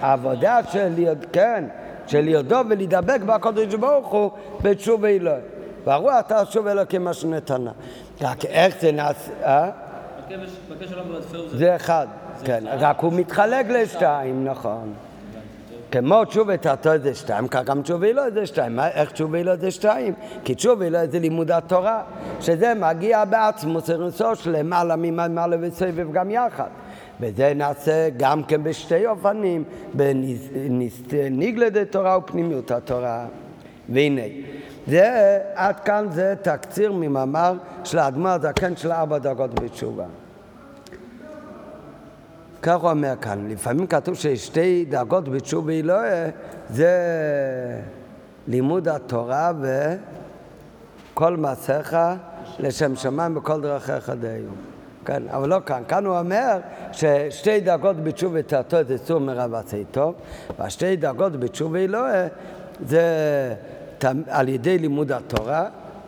העבודה 0.00 0.58
של, 0.72 1.04
כן, 1.32 1.64
של 2.06 2.28
יודו 2.28 2.60
ולהידבק 2.68 3.20
בקודש 3.20 3.74
ברוך 3.74 4.08
הוא 4.08 4.30
בתשובה 4.62 5.08
אלוהי. 5.08 5.40
והרוח 5.84 6.20
תשוב 6.20 6.66
אלוקים 6.66 7.04
מה 7.04 7.14
שנתנה. 7.14 7.70
רק 8.20 8.44
איך 8.44 8.74
זה 8.80 8.92
נעשה, 8.92 9.32
אה? 9.44 9.70
זה... 11.50 11.58
זה 11.58 11.76
אחד, 11.76 12.06
כן, 12.44 12.64
רק 12.78 13.00
הוא 13.00 13.12
מתחלק 13.12 13.66
לשתיים, 13.68 14.44
נכון. 14.44 14.92
כמו 15.92 16.24
תשובה 16.24 16.56
תתו 16.56 16.98
זה 17.02 17.14
שתיים, 17.14 17.48
כך 17.48 17.64
גם 17.64 17.82
תשובה 17.82 18.12
לא 18.12 18.30
זה 18.30 18.46
שתיים. 18.46 18.80
איך 18.80 19.12
תשובה 19.12 19.42
לא 19.42 19.56
זה 19.56 19.70
שתיים? 19.70 20.14
כי 20.44 20.54
תשובה 20.54 20.88
לא 20.88 21.06
זה 21.06 21.18
לימוד 21.18 21.50
התורה, 21.50 22.02
שזה 22.40 22.74
מגיע 22.74 23.24
בעצמוס 23.24 23.90
אירוסו 23.90 24.36
שלמעלה 24.36 24.96
ממעלה 24.96 25.56
וסבב 25.60 26.12
גם 26.12 26.30
יחד. 26.30 26.68
וזה 27.20 27.52
נעשה 27.54 28.08
גם 28.16 28.42
כן 28.42 28.62
בשתי 28.62 29.06
אופנים, 29.06 29.64
בניגלה 29.94 31.70
דתורה 31.70 32.18
ופנימיות 32.18 32.70
התורה. 32.70 33.26
והנה, 33.88 34.22
זה, 34.86 35.38
עד 35.54 35.80
כאן 35.80 36.06
זה 36.10 36.34
תקציר 36.42 36.92
ממאמר 36.92 37.54
של 37.84 37.98
האדמו"ר 37.98 38.28
הזקן 38.28 38.76
של 38.76 38.92
ארבע 38.92 39.18
דרגות 39.18 39.60
בתשובה. 39.60 40.04
כך 42.62 42.80
הוא 42.80 42.90
אומר 42.90 43.14
כאן, 43.20 43.48
לפעמים 43.48 43.86
כתוב 43.86 44.14
ששתי 44.14 44.84
דרגות 44.88 45.28
בתשובה 45.28 45.72
אלוהי 45.72 46.30
זה 46.70 46.90
לימוד 48.48 48.88
התורה 48.88 49.52
וכל 51.14 51.36
מעשיך 51.36 51.96
לשם 52.58 52.96
שמיים 52.96 53.34
בכל 53.34 53.60
דרכיך 53.60 54.10
דיום. 54.10 54.69
כן, 55.04 55.22
אבל 55.30 55.48
לא 55.48 55.56
כאן. 55.66 55.82
כאן 55.88 56.06
הוא 56.06 56.18
אומר 56.18 56.58
ששתי 56.92 57.60
דרגות 57.60 58.04
בתשובה 58.04 58.42
תתו 58.42 58.84
זה 58.84 58.98
סור 58.98 59.20
מרע 59.20 59.46
ועשה 59.50 59.76
טוב, 59.90 60.14
והשתי 60.58 60.96
דרגות 60.96 61.40
בתשובה 61.40 61.78
אלוהי 61.78 62.28
זה 62.86 63.04
תמ- 63.98 64.22
על 64.28 64.48
ידי 64.48 64.78
לימוד 64.78 65.12
התורה, 65.12 65.64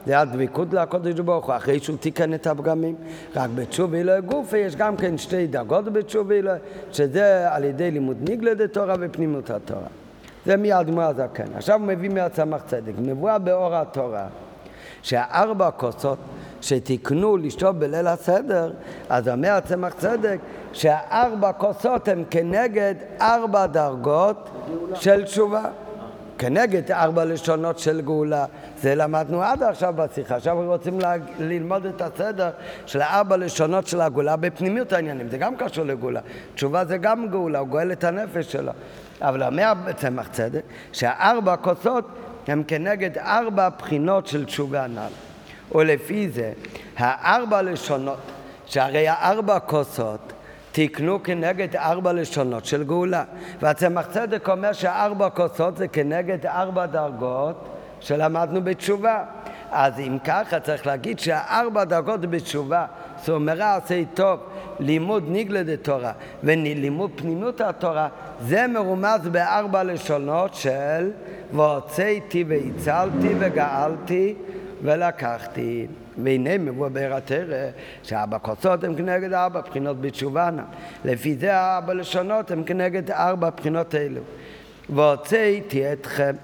זה 0.07 0.21
הדבקות 0.21 0.73
לקודש 0.73 1.21
ברוך 1.21 1.47
הוא, 1.47 1.57
אחרי 1.57 1.81
שהוא 1.81 1.97
תיקן 2.01 2.35
את 2.35 2.47
הפגמים. 2.47 2.95
רק 3.37 3.51
בתשובה 3.55 3.97
אלוהי 3.99 4.21
גופה 4.21 4.59
יש 4.59 4.77
גם 4.77 4.97
כן 4.97 5.19
שתי 5.19 5.47
דרגות 5.47 5.85
בתשובה 5.85 6.35
אלוהי, 6.35 6.59
שזה 6.93 7.53
על 7.55 7.65
ידי 7.65 7.91
לימוד 7.91 8.17
נגלה 8.31 8.55
דתורה 8.55 8.95
ופנימות 9.01 9.51
התורה. 9.51 9.87
זה 10.47 10.57
מאדמו"ר 10.57 11.03
הזקן. 11.03 11.45
עכשיו 11.57 11.79
הוא 11.81 11.87
מביא 11.87 12.11
מהצמח 12.11 12.63
צדק. 12.67 12.93
מבואה 12.99 13.39
באור 13.39 13.75
התורה, 13.75 14.27
שהארבע 15.03 15.71
כוסות 15.71 16.19
שתיקנו 16.63 17.37
לשתות 17.37 17.79
בליל 17.79 18.07
הסדר, 18.07 18.73
אז 19.09 19.29
אומר 19.29 19.51
הצמח 19.51 19.95
צדק 19.95 20.39
שהארבע 20.73 21.53
כוסות 21.53 22.09
הן 22.09 22.25
כנגד 22.31 22.95
ארבע 23.21 23.67
דרגות 23.67 24.51
של 24.95 25.25
תשובה. 25.25 25.65
כנגד 26.39 26.91
ארבע 26.91 27.25
לשונות 27.25 27.79
של 27.79 28.01
גאולה. 28.01 28.45
זה 28.79 28.95
למדנו 28.95 29.43
עד 29.43 29.63
עכשיו 29.63 29.95
בשיחה. 29.97 30.37
עכשיו 30.37 30.63
רוצים 30.67 30.99
ללמוד 31.39 31.87
את 31.87 32.03
הסדר 32.03 32.51
של 32.87 33.01
הארבע 33.01 33.37
לשונות 33.37 33.87
של 33.87 34.01
הגאולה 34.01 34.37
בפנימיות 34.37 34.93
העניינים. 34.93 35.29
זה 35.29 35.39
גם 35.39 35.57
קשור 35.57 35.85
לגאולה. 35.85 36.21
תשובה 36.55 36.85
זה 36.85 36.97
גם 36.97 37.29
גאולה, 37.29 37.59
הוא 37.59 37.69
גואל 37.69 37.93
את 37.93 38.05
הנפש 38.05 38.53
שלו. 38.53 38.73
אבל 39.21 39.43
אומר 39.43 39.73
צמח 39.97 40.29
צדק 40.29 40.63
שהארבע 40.93 41.57
כוסות 41.57 42.05
הם 42.47 42.63
כנגד 42.69 43.19
ארבע 43.19 43.69
בחינות 43.69 44.27
של 44.27 44.45
תשובה 44.45 44.85
הנ"ל. 44.85 45.32
ולפי 45.75 46.29
זה, 46.29 46.53
הארבע 46.97 47.63
לשונות, 47.63 48.19
שהרי 48.67 49.09
הארבע 49.09 49.59
כוסות 49.59 50.33
תיקנו 50.73 51.23
כנגד 51.23 51.77
ארבע 51.77 52.13
לשונות 52.13 52.65
של 52.65 52.85
גאולה. 52.85 53.25
והצמח 53.61 54.07
צדק 54.07 54.49
אומר 54.49 54.73
שארבע 54.73 55.31
כוסות 55.31 55.77
זה 55.77 55.89
כנגד 55.89 56.47
ארבע 56.47 56.87
דרגות 56.87 57.69
שלמדנו 58.01 58.65
בתשובה. 58.65 59.25
אז 59.71 59.99
אם 59.99 60.19
ככה 60.25 60.61
צריך 60.61 60.87
להגיד 60.87 61.19
שהארבע 61.19 61.85
דרגות 61.85 62.21
בתשובה, 62.21 62.87
סומרה 63.23 63.77
עשה 63.77 64.03
טוב, 64.15 64.41
לימוד 64.81 65.25
ניגלה 65.29 65.63
דתורה 65.63 66.13
ולימוד 66.43 67.11
פנימיות 67.15 67.61
התורה, 67.61 68.09
זה 68.41 68.67
מרומז 68.67 69.29
בארבע 69.29 69.83
לשונות 69.83 70.55
של 70.55 71.11
והוצאתי 71.53 72.45
והצלתי 72.49 73.29
וגאלתי 73.39 74.35
ולקחתי. 74.83 75.87
והנה 76.25 76.59
מבוא 76.59 76.89
באר 76.89 77.15
התרא 77.15 77.71
שארבע 78.03 78.39
כוסות 78.39 78.85
הם 78.85 78.95
כנגד 78.95 79.33
ארבע 79.33 79.61
בחינות 79.61 80.01
בתשובה 80.01 80.51
נא. 80.51 80.63
לפי 81.05 81.37
זה 81.37 81.59
ארבע 81.59 81.95
לשונות 81.95 82.51
הם 82.51 82.65
כנגד 82.65 83.11
ארבע 83.11 83.51
בחינות 83.51 83.95
אלו. 83.95 84.21
והוצאתי 84.91 85.93
אתכם 85.93 86.35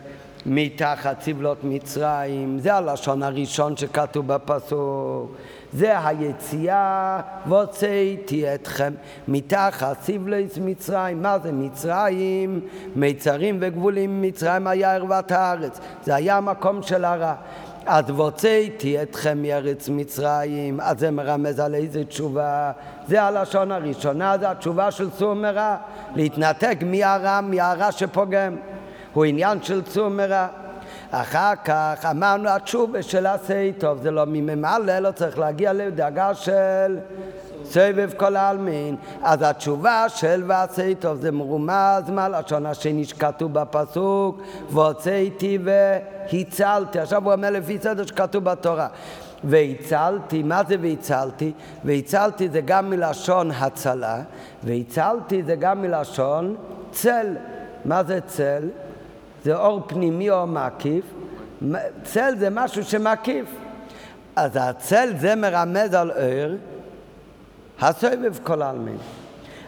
מתחת 0.47 1.21
סבלות 1.21 1.59
מצרים, 1.65 2.59
זה 2.59 2.75
הלשון 2.75 3.23
הראשון 3.23 3.77
שכתוב 3.77 4.27
בפסוק. 4.27 5.37
זה 5.73 6.07
היציאה, 6.07 7.21
והוצאתי 7.47 8.55
אתכם 8.55 8.93
מתחת 9.29 10.03
סבלת 10.03 10.59
מצרים. 10.61 11.23
מה 11.23 11.39
זה 11.39 11.53
מצרים? 11.53 12.61
מיצרים 12.97 13.59
וגבולים 13.61 14.23
מצרים 14.23 14.67
היה 14.67 14.95
ערוות 14.95 15.33
הארץ. 15.33 15.81
זה 16.05 16.15
היה 16.15 16.37
המקום 16.37 16.83
של 16.83 17.05
הרע. 17.05 17.35
אז 17.87 18.05
והוצאתי 18.11 19.03
אתכם 19.03 19.43
מארץ 19.43 19.89
מצרים, 19.89 20.81
אז 20.81 20.99
זה 20.99 21.11
מרמז 21.11 21.61
על 21.61 21.75
איזה 21.75 22.05
תשובה? 22.05 22.73
זה 23.07 23.23
הלשון 23.23 23.73
הראשונה, 23.73 24.39
זה 24.39 24.51
התשובה 24.51 24.91
של 24.91 25.11
צור 25.11 25.35
מרע, 25.35 25.77
להתנתק 26.15 26.79
מהרע, 26.87 27.41
מהרע 27.41 27.93
שפוגם. 27.93 28.57
הוא 29.13 29.25
עניין 29.25 29.63
של 29.63 29.83
צור 29.83 30.09
מרע. 30.09 30.47
אחר 31.11 31.53
כך 31.65 32.07
אמרנו 32.11 32.49
התשובה 32.49 33.03
של 33.03 33.27
עשה 33.27 33.71
טוב, 33.79 33.99
זה 34.03 34.11
לא 34.11 34.25
ממעלה, 34.27 35.01
לא 35.01 35.11
צריך 35.11 35.39
להגיע 35.39 35.73
לדאגה 35.73 36.35
של 36.35 36.99
סבב 37.71 38.11
כל 38.17 38.37
העלמין. 38.37 38.97
אז 39.23 39.43
התשובה 39.43 40.05
של 40.09 40.43
ועשה 40.47 40.95
טוב 40.95 41.17
זה 41.17 41.31
מרומז 41.31 42.11
מהלשון 42.11 42.67
השני 42.67 43.05
שכתוב 43.05 43.53
בפסוק, 43.53 44.41
והוצאתי 44.71 45.59
והצלתי. 45.65 46.99
עכשיו 46.99 47.25
הוא 47.25 47.33
אומר 47.33 47.51
לפי 47.51 47.79
סדר 47.79 48.07
שכתוב 48.07 48.45
בתורה. 48.45 48.89
והצלתי, 49.45 50.43
מה 50.43 50.63
זה 50.69 50.77
והצלתי? 50.81 51.53
והצלתי 51.85 52.49
זה 52.49 52.61
גם 52.61 52.91
מלשון 52.91 53.51
הצלה, 53.51 54.21
והצלתי 54.65 55.43
זה 55.43 55.57
גם 55.57 55.83
מלשון 55.83 56.57
צל. 56.91 57.27
מה 57.85 58.05
זה 58.05 58.21
צל? 58.27 58.69
זה 59.45 59.57
אור 59.57 59.83
פנימי 59.87 60.31
או 60.31 60.47
מקיף. 60.47 61.05
צל 62.03 62.35
זה 62.39 62.51
משהו 62.51 62.85
שמקיף. 62.85 63.47
אז 64.37 64.51
הצל 64.55 65.09
זה 65.17 65.35
מרמז 65.35 65.95
על 65.95 66.11
אור, 66.11 66.57
הסובב 67.81 68.39
כל 68.43 68.63
העלמין. 68.63 68.97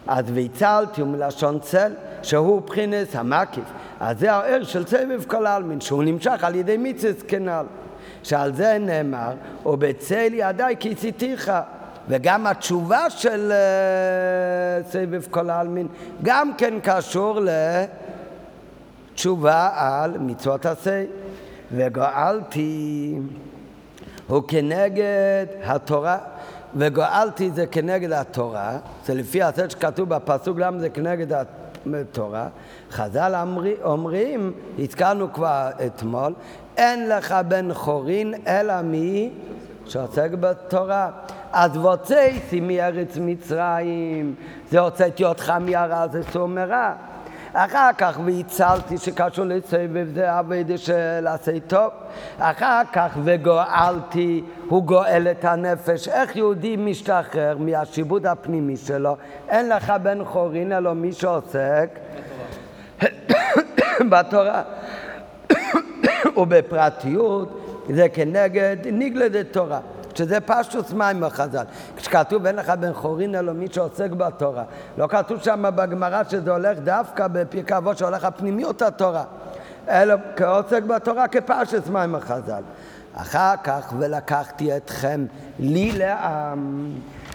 אז 0.07 0.25
והצלתי 0.35 1.01
הוא 1.01 1.09
מלשון 1.09 1.59
צל, 1.59 1.92
שהוא 2.23 2.62
בחינס 2.62 3.16
המקיף. 3.16 3.64
אז 4.01 4.18
זה 4.18 4.33
האור 4.33 4.62
של 4.62 4.87
סבב 4.87 5.25
כל 5.27 5.46
העלמין, 5.46 5.81
שהוא 5.81 6.05
נמשך 6.05 6.44
על 6.44 6.55
ידי 6.55 6.77
מיצס 6.77 7.23
כנ"ל. 7.29 7.64
שעל 8.23 8.55
זה 8.55 8.79
נאמר, 8.81 9.33
ובצל 9.66 10.29
ידיי 10.33 10.77
כיסיתיך. 10.81 11.53
וגם 12.09 12.46
התשובה 12.46 13.11
של 13.11 13.53
uh, 13.53 14.88
סבב 14.90 15.27
כל 15.31 15.51
העלמין 15.51 15.88
גם 16.23 16.51
כן 16.59 16.75
קשור 16.83 17.38
לתשובה 19.14 19.70
על 19.75 20.18
מצוות 20.18 20.66
עשה. 20.66 21.05
וגואלתי 21.73 23.14
הוא 24.27 24.42
כנגד 24.49 25.46
התורה. 25.64 26.18
וגואלתי 26.74 27.50
זה 27.50 27.66
כנגד 27.66 28.12
התורה, 28.12 28.78
זה 29.04 29.14
לפי 29.14 29.42
הסרט 29.42 29.70
שכתוב 29.70 30.09
בפסוק 30.09 30.59
למה 30.59 30.78
זה 30.78 30.90
כנגד 30.90 31.44
התורה. 31.94 32.48
חז"ל 32.90 33.35
אומרים, 33.85 34.52
הזכרנו 34.78 35.33
כבר 35.33 35.70
אתמול, 35.87 36.35
אין 36.76 37.09
לך 37.09 37.35
בן 37.48 37.74
חורין 37.74 38.35
אלא 38.46 38.83
מי 38.83 39.30
שעוסק 39.87 40.30
בתורה. 40.40 41.11
אז 41.52 41.76
והוצאתי 41.76 42.61
מארץ 42.61 43.16
מצרים, 43.20 44.35
זה 44.70 44.80
הוצאתי 44.80 45.24
אותך 45.24 45.50
מהרע, 45.61 46.09
זה 46.09 46.22
סור 46.33 46.48
מרע. 46.48 46.92
אחר 47.53 47.91
כך 47.99 48.19
והצלתי 48.27 48.99
שקשור 48.99 49.45
לסבב 49.45 50.07
זה 50.15 50.39
עבודה 50.39 50.79
של 50.79 51.27
עשה 51.27 51.61
טוב. 51.67 51.91
אחר 52.39 52.83
כך 52.93 53.19
וגואלתי, 53.25 54.45
הוא 54.69 54.85
גואל 54.85 55.29
את 55.31 55.45
הנפש. 55.45 56.09
איך 56.09 56.37
יהודי 56.37 56.77
משתחרר 56.77 57.57
מהשיבוד 57.59 58.27
הפנימי 58.27 58.77
שלו? 58.77 59.17
אין 59.49 59.69
לך 59.69 59.93
בן 60.03 60.25
חורין 60.25 60.73
אלא 60.73 60.95
מי 60.95 61.13
שעוסק 61.13 61.99
בתורה. 64.11 64.63
ובפרטיות 66.37 67.67
זה 67.89 68.09
כנגד 68.09 68.77
ניגלדת 68.93 69.53
תורה. 69.53 69.81
שזה 70.14 70.40
פשוט 70.40 70.92
מים 70.92 71.25
החז"ל. 71.25 71.64
כשכתוב 71.96 72.46
אין 72.46 72.57
לך 72.57 72.70
בן 72.70 72.92
חורין 72.92 73.35
אלא 73.35 73.53
מי 73.53 73.66
שעוסק 73.73 74.11
בתורה, 74.11 74.64
לא 74.99 75.07
כתוב 75.07 75.42
שם 75.42 75.64
בגמרא 75.77 76.23
שזה 76.29 76.51
הולך 76.51 76.79
דווקא 76.79 77.27
בפרקי 77.29 77.77
אבות 77.77 77.99
שהולך 77.99 78.25
הפנימיות 78.25 78.83
התורה, 78.83 79.25
אלא 79.88 80.14
כעוסק 80.37 80.83
בתורה 80.83 81.29
כפשט 81.29 81.88
מים 81.88 82.14
החז"ל. 82.14 82.62
אחר 83.14 83.55
כך 83.64 83.92
ולקחתי 83.99 84.77
אתכם 84.77 85.27
לי 85.59 85.92
לעם, 85.92 86.92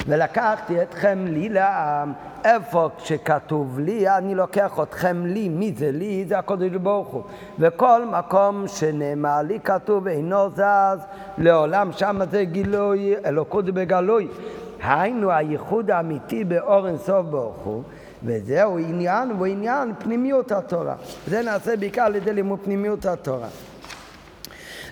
ולקחתי 0.08 0.82
אתכם 0.82 1.26
לי 1.28 1.50
לעם. 1.50 2.14
איפה 2.46 2.90
שכתוב 2.98 3.80
לי, 3.80 4.10
אני 4.10 4.36
לוקח 4.36 4.80
אתכם 4.84 5.26
לי, 5.26 5.50
מי 5.50 5.74
זה 5.78 5.92
לי? 5.92 6.26
זה 6.28 6.38
הקודש 6.38 6.72
ברוך 6.72 7.08
הוא. 7.08 7.24
וכל 7.60 8.06
מקום 8.06 8.68
שנאמר 8.68 9.42
לי 9.42 9.60
כתוב 9.60 10.08
אינו 10.08 10.50
זז 10.50 11.06
לעולם, 11.38 11.92
שם 11.92 12.20
זה 12.32 12.44
גילוי, 12.44 13.16
אלוקות 13.26 13.66
בגלוי. 13.66 14.28
היינו 14.84 15.32
הייחוד 15.32 15.92
האמיתי 15.92 16.44
באור 16.44 16.88
אינסוף 16.88 17.26
ברוך 17.26 17.58
הוא. 17.58 17.84
וזהו 18.24 18.78
עניין, 18.78 19.30
הוא 19.30 19.46
עניין 19.46 19.94
פנימיות 20.00 20.52
התורה. 20.52 20.96
זה 21.28 21.42
נעשה 21.42 21.78
בעיקר 21.78 22.02
על 22.02 22.16
ידי 22.16 22.34
לימוד 22.34 22.60
פנימיות 22.64 23.06
התורה. 23.06 23.48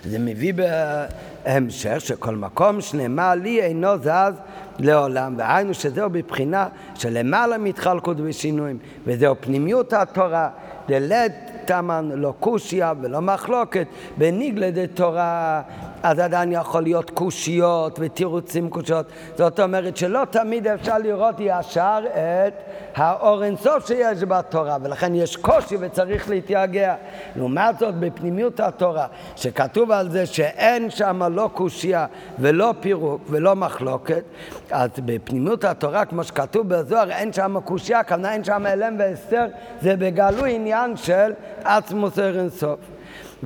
זה 0.04 0.18
מביא 0.18 0.54
בהמשך 0.54 2.00
שכל 2.00 2.36
מקום 2.36 2.80
שנאמר 2.80 3.34
לי 3.34 3.62
אינו 3.62 3.98
זז 3.98 4.34
לעולם, 4.78 5.34
והיינו 5.38 5.74
שזהו 5.74 6.10
בבחינה 6.10 6.68
שלמעלה 6.94 7.58
מתחלקות 7.58 8.16
ושינויים, 8.20 8.78
וזהו 9.06 9.34
פנימיות 9.40 9.92
התורה, 9.92 10.48
דלת 10.88 11.32
תמן 11.64 12.10
לא 12.14 12.34
קושיה 12.40 12.92
ולא 13.00 13.20
מחלוקת, 13.20 13.86
בניגלה 14.18 14.70
דתורה 14.70 15.62
אז 16.04 16.18
עדיין 16.18 16.52
יכול 16.52 16.82
להיות 16.82 17.10
קושיות 17.10 17.98
ותירוצים 18.02 18.70
קושיות. 18.70 19.06
זאת 19.38 19.60
אומרת 19.60 19.96
שלא 19.96 20.22
תמיד 20.30 20.66
אפשר 20.66 20.98
לראות 20.98 21.34
ישר 21.38 22.04
את 22.12 22.54
האור 22.96 23.44
אינסוף 23.44 23.86
שיש 23.86 24.22
בתורה, 24.22 24.76
ולכן 24.82 25.14
יש 25.14 25.36
קושי 25.36 25.76
וצריך 25.80 26.30
להתייגע. 26.30 26.94
לעומת 27.36 27.78
זאת, 27.78 27.94
בפנימיות 27.94 28.60
התורה, 28.60 29.06
שכתוב 29.36 29.90
על 29.90 30.10
זה 30.10 30.26
שאין 30.26 30.90
שם 30.90 31.22
לא 31.22 31.50
קושייה 31.52 32.06
ולא 32.38 32.74
פירוק 32.80 33.22
ולא 33.28 33.56
מחלוקת, 33.56 34.22
אז 34.70 34.90
בפנימיות 35.04 35.64
התורה, 35.64 36.04
כמו 36.04 36.24
שכתוב 36.24 36.68
בזוהר, 36.68 37.10
אין 37.10 37.32
שם 37.32 37.60
קושייה, 37.64 38.02
כמובן 38.02 38.28
אין 38.28 38.44
שם 38.44 38.66
אלם 38.66 38.96
והסתר, 38.98 39.46
זה 39.80 39.96
בגלוי 39.96 40.54
עניין 40.54 40.96
של 40.96 41.32
עצמוס 41.64 42.18
אינסוף. 42.18 42.93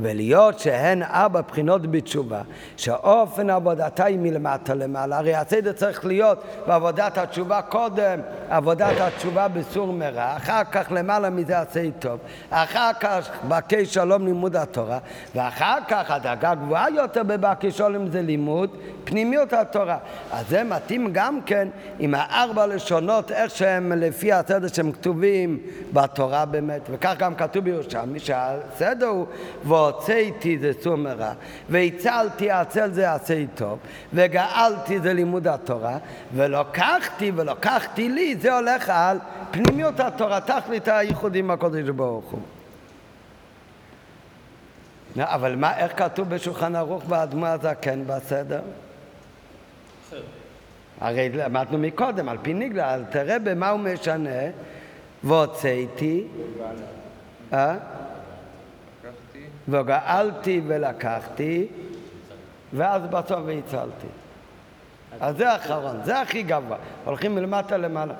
ולהיות 0.02 0.58
שהן 0.58 1.02
ארבע 1.02 1.40
בחינות 1.40 1.90
בתשובה, 1.90 2.42
שאופן 2.76 3.50
עבודתה 3.50 4.04
היא 4.04 4.18
מלמטה 4.18 4.74
למעלה, 4.74 5.18
הרי 5.18 5.34
הסדר 5.34 5.72
צריך 5.72 6.04
להיות 6.04 6.44
בעבודת 6.66 7.18
התשובה 7.18 7.62
קודם, 7.62 8.20
עבודת 8.48 9.00
התשובה 9.00 9.48
בסור 9.48 9.92
מרע, 9.92 10.36
אחר 10.36 10.64
כך 10.72 10.86
למעלה 10.90 11.30
מזה 11.30 11.60
עשה 11.60 11.90
טוב, 11.98 12.18
אחר 12.50 12.90
כך 13.00 13.30
בקי 13.48 13.86
שלום 13.86 14.26
לימוד 14.26 14.56
התורה, 14.56 14.98
ואחר 15.34 15.78
כך 15.88 16.10
הדרגה 16.10 16.54
גבוהה 16.54 16.90
יותר 16.90 17.22
בבקי 17.22 17.70
שלום 17.70 18.08
זה 18.08 18.22
לימוד 18.22 18.76
פנימיות 19.04 19.52
התורה. 19.52 19.98
אז 20.32 20.48
זה 20.48 20.64
מתאים 20.64 21.08
גם 21.12 21.40
כן 21.46 21.68
עם 21.98 22.14
הארבע 22.14 22.66
לשונות, 22.66 23.32
איך 23.32 23.50
שהם 23.50 23.92
לפי 23.92 24.32
הסדר 24.32 24.68
שהם 24.68 24.92
כתובים 24.92 25.58
בתורה 25.92 26.44
באמת, 26.44 26.80
וכך 26.90 27.14
גם 27.18 27.34
כתוב 27.34 27.64
בירושלמי 27.64 28.18
שהסדר 28.18 29.06
הוא 29.06 29.26
והוצאתי 29.88 30.58
זה 30.58 30.72
סור 30.80 30.96
מרע, 30.96 31.32
והצלתי 31.68 32.50
עצל 32.50 32.90
זה 32.90 33.12
עשה 33.12 33.44
טוב, 33.54 33.78
וגאלתי 34.12 35.00
זה 35.00 35.12
לימוד 35.12 35.48
התורה, 35.48 35.98
ולוקחתי 36.34 37.32
ולוקחתי 37.34 38.08
לי, 38.08 38.36
זה 38.36 38.54
הולך 38.54 38.88
על 38.88 39.18
פנימיות 39.50 40.00
התורה, 40.00 40.40
תכלית 40.40 40.88
הייחוד 40.88 41.34
עם 41.34 41.50
הקודש 41.50 41.88
ברוך 41.88 42.30
הוא. 42.30 42.40
אבל 45.20 45.56
מה, 45.56 45.78
איך 45.78 45.92
כתוב 45.96 46.28
בשולחן 46.28 46.76
ערוך 46.76 47.04
באדמו 47.04 47.46
הזקן 47.46 48.04
בסדר? 48.06 48.60
הרי 51.00 51.28
למדנו 51.28 51.78
מקודם, 51.78 52.28
על 52.28 52.36
פי 52.42 52.54
ניגלה, 52.54 52.94
אז 52.94 53.02
תראה 53.10 53.38
במה 53.38 53.68
הוא 53.68 53.80
משנה. 53.80 54.40
והוצאתי, 55.24 56.24
אה? 57.52 57.76
וגאלתי 59.68 60.60
ולקחתי, 60.66 61.66
ואז 62.72 63.02
בסוף 63.02 63.40
והצלתי. 63.46 64.06
אז 65.20 65.36
זה 65.36 65.50
האחרון, 65.50 65.96
זה 66.04 66.20
הכי 66.20 66.42
גבוה. 66.42 66.76
הולכים 67.04 67.34
מלמטה 67.34 67.76
למעלה. 67.76 68.14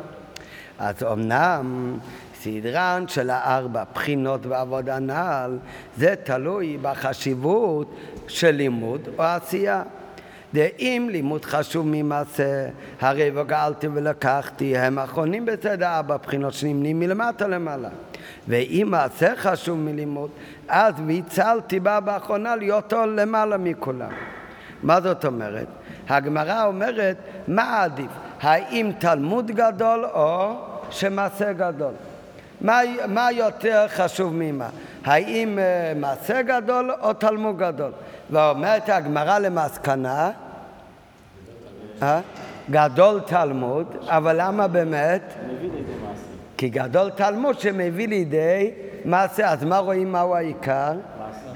אז 0.79 1.03
אמנם 1.13 1.99
סדרן 2.35 3.05
של 3.09 3.31
הארבע 3.31 3.85
בחינות 3.95 4.47
בעבודה 4.47 4.97
הנ"ל, 4.97 5.59
זה 5.97 6.15
תלוי 6.25 6.79
בחשיבות 6.83 7.97
של 8.29 8.51
לימוד 8.51 9.09
או 9.19 9.23
עשייה. 9.23 9.83
דאם 10.55 11.09
לימוד 11.11 11.45
חשוב 11.45 11.87
ממעשה, 11.91 12.69
הרי 13.01 13.31
וגאלתי 13.35 13.89
ולקחתי, 13.89 14.77
הם 14.77 14.99
אחרונים 14.99 15.47
בסדר 15.47 15.87
ארבע 15.87 16.17
בחינות 16.17 16.53
שנמנים 16.53 17.01
מלמטה 17.01 17.49
למעלה. 17.49 17.89
ואם 18.49 18.87
מעשה 18.91 19.37
חשוב 19.37 19.79
מלימוד, 19.79 20.31
אז 20.69 20.95
והצלתי 21.07 21.81
בה 21.81 22.01
באחרונה 22.01 22.57
להיותו 22.57 23.07
למעלה 23.07 23.57
מכולם. 23.57 24.11
מה 24.83 25.01
זאת 25.01 25.25
אומרת? 25.25 25.67
הגמרא 26.09 26.65
אומרת, 26.65 27.17
מה 27.49 27.83
עדיף? 27.83 28.11
האם 28.41 28.93
תלמוד 28.99 29.51
גדול 29.51 30.05
או 30.05 30.55
שמעשה 30.91 31.53
גדול? 31.53 31.93
מה, 32.61 32.81
מה 33.09 33.33
יותר 33.33 33.87
חשוב 33.89 34.33
ממה? 34.35 34.69
האם 35.05 35.59
uh, 35.59 35.99
מעשה 35.99 36.43
גדול 36.43 36.91
או 37.01 37.13
תלמוד 37.13 37.59
גדול? 37.59 37.91
ואומרת 38.31 38.89
הגמרא 38.89 39.39
למסקנה, 39.39 40.31
אה? 42.03 42.21
גדול 42.71 43.21
תלמוד, 43.21 43.87
אבל 44.07 44.37
למה 44.39 44.69
באמת? 44.69 45.35
כי 46.59 46.69
גדול 46.69 47.11
תלמוד 47.11 47.61
שמביא 47.61 48.09
לידי 48.09 48.71
מעשה, 49.05 49.53
אז 49.53 49.65
מה 49.65 49.79
רואים 49.79 50.13
מהו 50.13 50.35
העיקר? 50.35 50.93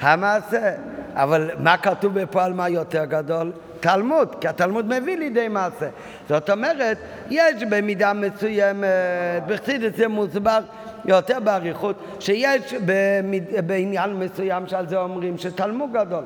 המעשה. 0.00 0.72
אבל 1.14 1.50
מה 1.58 1.76
כתוב 1.76 2.20
בפועל 2.20 2.52
מה 2.52 2.68
יותר 2.68 3.04
גדול? 3.04 3.52
תלמוד, 3.80 4.36
כי 4.40 4.48
התלמוד 4.48 4.86
מביא 4.86 5.16
לידי 5.16 5.48
מעשה. 5.48 5.88
זאת 6.28 6.50
אומרת, 6.50 6.98
יש 7.30 7.64
במידה 7.68 8.12
מסוימת, 8.12 8.88
בחסידס 9.46 9.96
זה 9.96 10.08
מוסבר 10.08 10.60
יותר 11.04 11.40
באריכות, 11.40 11.96
שיש 12.20 12.74
במד... 12.86 13.66
בעניין 13.66 14.12
מסוים 14.12 14.66
שעל 14.66 14.88
זה 14.88 14.98
אומרים 14.98 15.38
שתלמוד 15.38 15.92
גדול. 15.92 16.24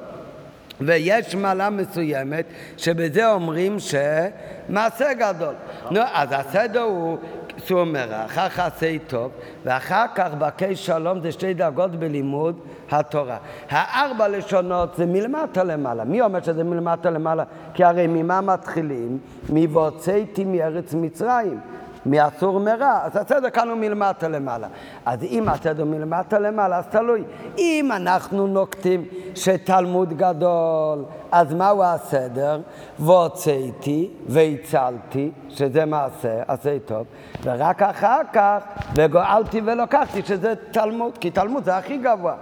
ויש 0.81 1.35
מעלה 1.35 1.71
מסוימת 1.71 2.45
שבזה 2.77 3.33
אומרים 3.33 3.77
שמעשה 3.79 5.15
גדול. 5.15 5.55
נו, 5.91 6.01
אז 6.13 6.29
הסדר 6.33 6.81
הוא 6.81 7.19
סור 7.59 7.85
מרע, 7.85 8.25
אחר 8.25 8.49
כך 8.49 8.59
עשה 8.59 8.97
טוב, 9.07 9.31
ואחר 9.65 10.05
כך 10.15 10.35
בקש 10.39 10.87
שלום 10.87 11.21
זה 11.21 11.33
שתי 11.33 11.55
דרגות 11.55 11.91
בלימוד 11.97 12.59
התורה. 12.91 13.37
הארבע 13.71 14.29
לשונות 14.29 14.95
זה 14.97 15.07
מלמטה 15.07 15.65
למעלה. 15.65 16.05
מי 16.05 16.21
אומר 16.21 16.43
שזה 16.43 16.65
מלמטה 16.65 17.11
למעלה? 17.11 17.45
כי 17.75 17.85
הרי 17.85 18.07
ממה 18.07 18.41
מתחילים? 18.41 19.19
מבוצאתי 19.49 20.45
מארץ 20.45 20.95
מצרים. 20.95 21.61
מאסור 22.07 22.61
מרע, 22.61 23.01
אז 23.03 23.17
הסדר 23.17 23.51
כאן 23.51 23.69
הוא 23.69 23.79
מלמטה 23.79 24.29
למעלה. 24.29 24.69
אז 25.07 25.23
אם 25.23 25.49
הסדר 25.49 25.85
מלמטה 25.85 26.39
למעלה, 26.39 26.79
אז 26.79 26.85
תלוי. 26.87 27.25
אם 27.59 27.91
אנחנו 27.97 28.47
נוקטים 28.47 29.05
שתלמוד 29.35 30.13
גדול, 30.13 31.05
אז 31.33 31.55
מהו 31.55 31.83
הסדר? 31.83 32.61
והוצאתי 32.99 34.11
והצלתי, 34.29 35.31
שזה 35.49 35.85
מעשה, 35.85 36.43
עשה 36.49 36.79
טוב, 36.87 37.07
ורק 37.43 37.83
אחר 37.83 38.21
כך, 38.33 38.65
וגואלתי 38.95 39.61
ולוקחתי, 39.65 40.23
שזה 40.23 40.55
תלמוד, 40.71 41.19
כי 41.19 41.31
תלמוד 41.31 41.65
זה 41.65 41.77
הכי 41.77 41.97
גבוה. 41.97 42.35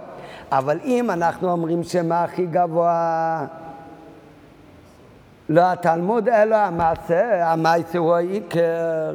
אבל 0.51 0.79
אם 0.83 1.11
אנחנו 1.11 1.51
אומרים 1.51 1.83
שמה 1.83 2.23
הכי 2.23 2.45
גבוה? 2.45 3.45
לא 5.49 5.61
התלמוד 5.61 6.29
אלא 6.29 6.55
המעשה, 6.55 7.51
המעשה 7.51 7.97
הוא 7.97 8.15
העיקר. 8.15 9.13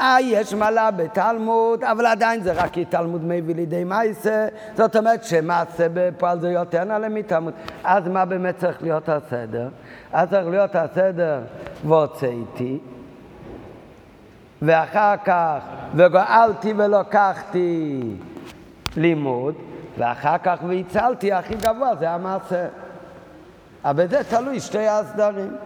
אה, 0.00 0.16
יש 0.20 0.54
מעלה 0.54 0.90
בתלמוד, 0.90 1.84
אבל 1.84 2.06
עדיין 2.06 2.42
זה 2.42 2.52
רק 2.52 2.70
כי 2.72 2.84
תלמוד 2.84 3.24
מביא 3.24 3.54
לידי 3.54 3.84
מעשה, 3.84 4.48
זאת 4.74 4.96
אומרת 4.96 5.24
שמעשה 5.24 5.86
בפועל 5.94 6.40
זה 6.40 6.50
יותר 6.50 6.84
נעלה 6.84 7.08
מתלמוד. 7.08 7.52
אז 7.84 8.08
מה 8.08 8.24
באמת 8.24 8.56
צריך 8.58 8.82
להיות 8.82 9.08
הסדר? 9.08 9.68
אז 10.12 10.30
צריך 10.30 10.48
להיות 10.48 10.76
הסדר 10.76 11.40
והוצאתי, 11.86 12.78
ואחר 14.62 15.14
כך 15.24 15.58
וגאלתי 15.94 16.72
ולוקחתי 16.76 18.00
לימוד, 18.96 19.54
ואחר 19.98 20.38
כך 20.38 20.58
והצלתי 20.68 21.32
הכי 21.32 21.54
גבוה, 21.54 21.94
זה 21.98 22.10
המעשה. 22.10 22.66
אבל 23.84 24.08
זה 24.08 24.24
תלוי 24.24 24.60
שתי 24.60 24.88
הסדרים. 24.88 25.56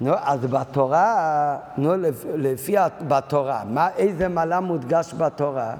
נו, 0.00 0.12
אז 0.22 0.46
בתורה, 0.46 1.56
נו, 1.78 1.92
לפי, 2.34 2.74
בתורה, 3.08 3.62
מה, 3.70 3.88
איזה 3.96 4.28
מעלה 4.28 4.60
מודגש 4.60 5.14
בתורה? 5.14 5.74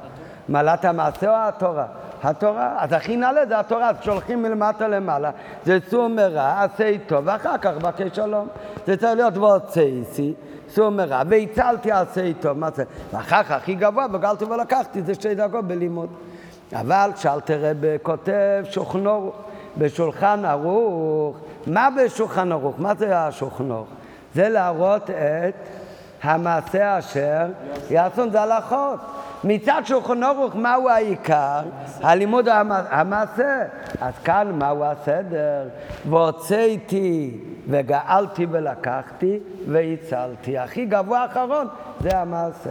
מעלת 0.49 0.85
המעשה 0.85 1.29
או 1.29 1.49
התורה? 1.49 1.87
התורה. 2.23 2.75
אז 2.79 2.93
הכי 2.93 3.17
נעלה 3.17 3.47
זה 3.47 3.61
התורה, 3.61 3.91
אז 3.91 3.97
כשהולכים 4.01 4.43
מלמטה 4.43 4.89
למעלה, 4.89 5.31
זה 5.65 5.79
סור 5.91 6.09
מרע, 6.09 6.63
עשה 6.63 6.93
טוב, 7.07 7.23
ואחר 7.25 7.59
כך 7.59 7.73
בקש 7.77 8.17
שלום. 8.17 8.49
זה 8.87 8.97
צריך 8.97 9.17
להיות 9.17 9.37
והוצאתי, 9.37 10.35
סור 10.69 10.91
מרע, 10.91 11.23
והצלתי 11.29 11.93
עשה 11.93 12.33
טוב, 12.41 12.59
מה 12.59 12.71
זה? 12.71 12.85
ואחר 13.13 13.43
כך 13.43 13.51
הכי 13.51 13.75
גבוה, 13.75 14.07
וגלתי 14.13 14.45
ולקחתי, 14.45 15.03
זה 15.03 15.15
שתי 15.15 15.35
דקות 15.35 15.65
בלימוד. 15.65 16.09
אבל 16.73 17.11
כשאלתר 17.15 17.59
רב 17.61 17.85
כותב 18.03 18.65
שוכנו 18.71 19.33
בשולחן 19.79 20.45
ערוך, 20.45 21.37
מה 21.67 21.89
בשולחן 21.97 22.53
ערוך? 22.53 22.75
מה 22.79 22.95
זה 22.95 23.19
ערוך? 23.19 23.87
זה 24.37 24.49
להראות 24.49 25.11
את 25.11 25.55
המעשה 26.23 26.99
אשר 26.99 27.47
יעשון, 27.91 28.31
זה 28.31 28.41
הלכות. 28.41 29.01
מצד 29.45 29.83
שולחן 29.85 30.23
ערוך, 30.23 30.55
מהו 30.55 30.89
העיקר? 30.89 31.61
הלימוד 32.03 32.49
המעשה. 32.91 33.63
אז 34.01 34.15
כאן 34.25 34.53
מהו 34.59 34.85
הסדר? 34.85 35.69
והוצאתי 36.09 37.39
וגאלתי 37.69 38.47
ולקחתי 38.51 39.39
והצלתי. 39.69 40.59
הכי 40.59 40.87
גבוה 40.87 41.23
האחרון 41.23 41.69
זה 42.01 42.19
המעשה. 42.19 42.71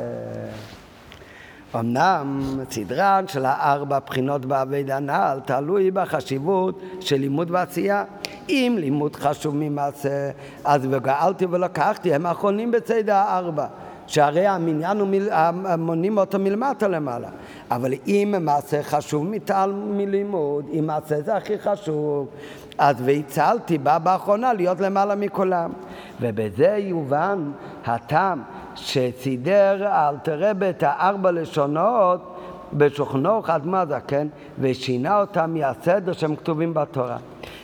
אמנם 1.80 2.42
סדרן 2.70 3.26
של 3.28 3.46
הארבע 3.46 4.00
בחינות 4.00 4.46
בעביד 4.46 4.92
הנ"ל 4.92 5.40
תלוי 5.46 5.92
בחשיבות 5.92 6.82
של 7.00 7.16
לימוד 7.16 7.52
ועשייה. 7.52 8.04
אם 8.50 8.76
לימוד 8.80 9.16
חשוב 9.16 9.56
ממעשה, 9.56 10.30
אז 10.64 10.88
וגאלתי 10.90 11.46
ולקחתי, 11.46 12.14
הם 12.14 12.26
האחרונים 12.26 12.72
בצד 12.72 13.10
הארבע. 13.10 13.66
שהרי 14.08 14.48
המניין 14.48 15.00
הוא 15.00 15.08
מיל... 15.08 15.30
מונים 15.78 16.18
אותו 16.18 16.40
מלמטה 16.40 16.88
למעלה. 16.88 17.30
אבל 17.72 17.94
אם 18.08 18.36
מעשה 18.42 18.84
חשוב 18.84 19.26
מטל 19.26 19.72
מלימוד, 19.88 20.66
אם 20.74 20.88
מעשה 20.88 21.22
זה 21.22 21.36
הכי 21.36 21.60
חשוב, 21.60 22.28
אז 22.78 22.96
והצלתי 23.06 23.78
בא 23.78 23.98
באחרונה 23.98 24.54
להיות 24.54 24.80
למעלה 24.80 25.16
מכולם. 25.16 25.72
ובזה 26.22 26.78
יובן 26.80 27.52
הטעם 27.86 28.42
שסידר 28.76 29.88
אלתר 30.10 30.50
רבי 30.50 30.70
את 30.70 30.84
הארבע 30.84 31.32
לשונות 31.32 32.36
בשוכנו 32.74 33.42
חדמה 33.42 33.86
זקן 33.86 34.28
ושינה 34.60 35.20
אותם 35.20 35.54
מהסדר 35.54 36.14
שהם 36.14 36.36
כתובים 36.36 36.74
בתורה. 36.74 37.18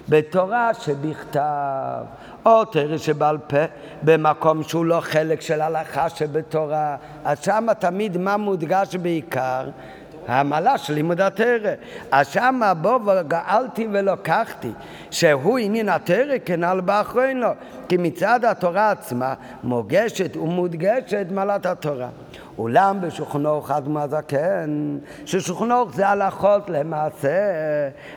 בתורה 0.10 0.74
שבכתב, 0.74 2.04
או 2.46 2.66
תראה 2.66 2.98
שבעל 2.98 3.38
פה, 3.38 3.58
במקום 4.04 4.64
שהוא 4.64 4.86
לא 4.86 5.00
חלק 5.02 5.42
של 5.42 5.62
הלכה 5.62 6.10
שבתורה, 6.10 6.96
אז 7.26 7.40
שמה 7.44 7.74
תמיד 7.74 8.18
מה 8.18 8.38
מודגש 8.38 8.96
בעיקר? 8.96 9.70
המעלה 10.28 10.78
של 10.78 10.94
לימוד 10.94 11.22
התרא. 11.22 11.72
אז 12.12 12.28
שמה 12.28 12.74
בוא 12.74 13.00
וגאלתי 13.06 13.88
ולוקחתי, 13.92 14.72
שהוא 15.12 15.58
עניין 15.58 15.90
התרא 15.90 16.36
כנ"ל 16.46 16.82
באחרינו, 16.82 17.48
כי 17.90 17.98
מצד 17.98 18.46
התורה 18.46 18.92
עצמה 18.92 19.34
מוגשת 19.64 20.38
ומודגשת 20.38 21.26
מעלת 21.32 21.66
התורה. 21.66 22.10
אולם 22.58 23.02
בשולחנו 23.02 23.62
חד 23.62 23.88
מהזקן, 23.88 24.98
ששולחנו 25.26 25.92
זה 25.94 26.08
הלכות 26.08 26.70
למעשה, 26.70 27.30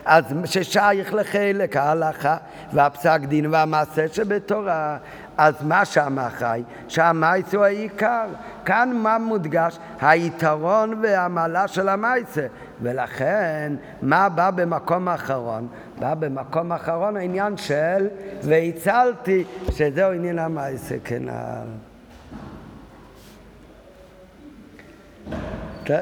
אז 0.05 0.23
ששייך 0.45 1.13
לחלק 1.13 1.75
ההלכה 1.75 2.37
והפסק 2.73 3.19
דין 3.23 3.45
והמעשה 3.53 4.07
שבתורה, 4.07 4.97
אז 5.37 5.55
מה 5.63 5.83
אחראי? 6.27 6.63
שהמייס 6.87 7.55
הוא 7.55 7.63
העיקר. 7.63 8.25
כאן 8.65 8.93
מה 8.93 9.17
מודגש? 9.17 9.77
היתרון 10.01 10.99
והמעלה 11.01 11.67
של 11.67 11.89
המייסה. 11.89 12.47
ולכן, 12.81 13.73
מה 14.01 14.29
בא 14.29 14.51
במקום 14.51 15.07
האחרון? 15.07 15.67
בא 15.99 16.13
במקום 16.13 16.71
האחרון 16.71 17.17
העניין 17.17 17.57
של 17.57 18.07
והצלתי, 18.41 19.43
שזהו 19.71 20.11
עניין 20.11 20.39
המייסה 20.39 20.95
כנ"ל. 21.03 21.67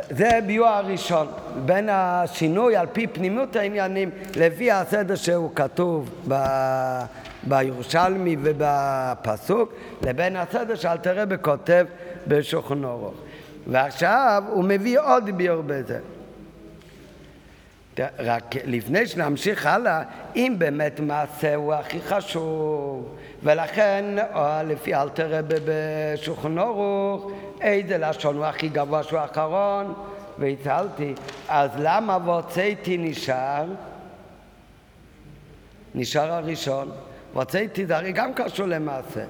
זה 0.10 0.40
ביור 0.46 0.68
הראשון, 0.68 1.28
בין 1.66 1.90
השינוי 1.92 2.76
על 2.76 2.88
פי 2.94 3.08
פנימות 3.08 3.56
העניינים 3.56 4.10
לפי 4.36 4.72
הסדר 4.72 5.16
שהוא 5.16 5.50
כתוב 5.56 6.10
ב... 6.28 6.34
בירושלמי 7.48 8.36
ובפסוק, 8.42 9.74
לבין 10.02 10.36
הסדר 10.36 10.76
שאלתרבה 10.76 11.38
כותב 11.38 11.86
בשולחן 12.28 12.84
אורוך. 12.84 13.16
ועכשיו 13.68 14.44
הוא 14.50 14.64
מביא 14.64 15.00
עוד 15.00 15.30
ביור 15.38 15.62
בזה. 15.66 16.00
רק 18.20 18.56
לפני 18.66 19.08
שנמשיך 19.08 19.66
הלאה, 19.66 20.04
אם 20.36 20.56
באמת 20.58 21.00
מעשה 21.00 21.56
הוא 21.56 21.74
הכי 21.74 22.02
חשוב, 22.02 23.16
ולכן 23.44 24.06
לפי 24.66 24.96
אלתר 24.96 25.38
רבי 25.38 25.56
בשולחן 25.66 26.58
אורוך, 26.58 27.32
איזה 27.62 27.98
לשון 27.98 28.38
הוא 28.38 28.46
הכי 28.46 28.70
גבוה 28.70 29.04
שהוא 29.04 29.20
האחרון, 29.20 29.94
והצלתי, 30.40 31.14
אז 31.50 31.70
למה 31.78 32.18
והוצאתי 32.26 32.98
נשאר? 32.98 33.66
נשאר 35.96 36.32
הראשון. 36.32 36.92
והוצאתי 37.34 37.86
זה 37.86 37.98
הרי 37.98 38.12
גם 38.12 38.34
קשור 38.34 38.66
למעשה. 38.66 39.24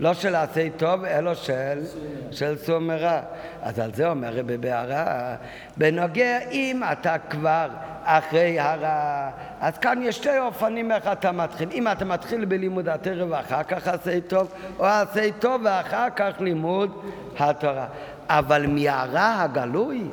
לא 0.00 0.14
של 0.14 0.34
עשי 0.34 0.70
טוב, 0.70 1.04
אלא 1.04 1.34
של, 1.34 1.82
של 2.30 2.56
סור 2.56 2.78
מרע. 2.78 3.20
אז 3.62 3.78
על 3.78 3.94
זה 3.94 4.08
אומר 4.08 4.38
רבי 4.38 4.56
בהערה, 4.56 5.34
בנוגע 5.76 6.38
אם 6.50 6.82
אתה 6.92 7.16
כבר 7.30 7.68
אחרי 8.04 8.60
הרע, 8.60 9.30
אז 9.60 9.78
כאן 9.78 9.98
יש 10.02 10.16
שתי 10.16 10.38
אופנים 10.38 10.92
איך 10.92 11.06
אתה 11.12 11.32
מתחיל. 11.32 11.68
אם 11.72 11.88
אתה 11.88 12.04
מתחיל 12.04 12.44
בלימוד 12.44 12.88
התרא 12.88 13.24
ואחר 13.28 13.62
כך 13.62 13.88
עשי 13.88 14.20
טוב, 14.20 14.52
או 14.78 14.86
עשי 14.86 15.32
טוב 15.38 15.60
ואחר 15.64 16.08
כך 16.16 16.32
לימוד 16.40 17.02
התורה. 17.38 17.86
אבל 18.28 18.66
מהרע 18.66 19.34
הגלוי, 19.38 20.04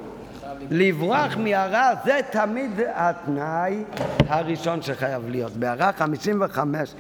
לברוח 0.70 1.38
מהרע 1.38 1.90
זה 2.06 2.20
תמיד 2.32 2.72
התנאי 2.94 3.84
הראשון 4.28 4.82
שחייב 4.82 5.30
להיות. 5.30 5.52
בהערה 5.52 5.92
55 5.92 6.94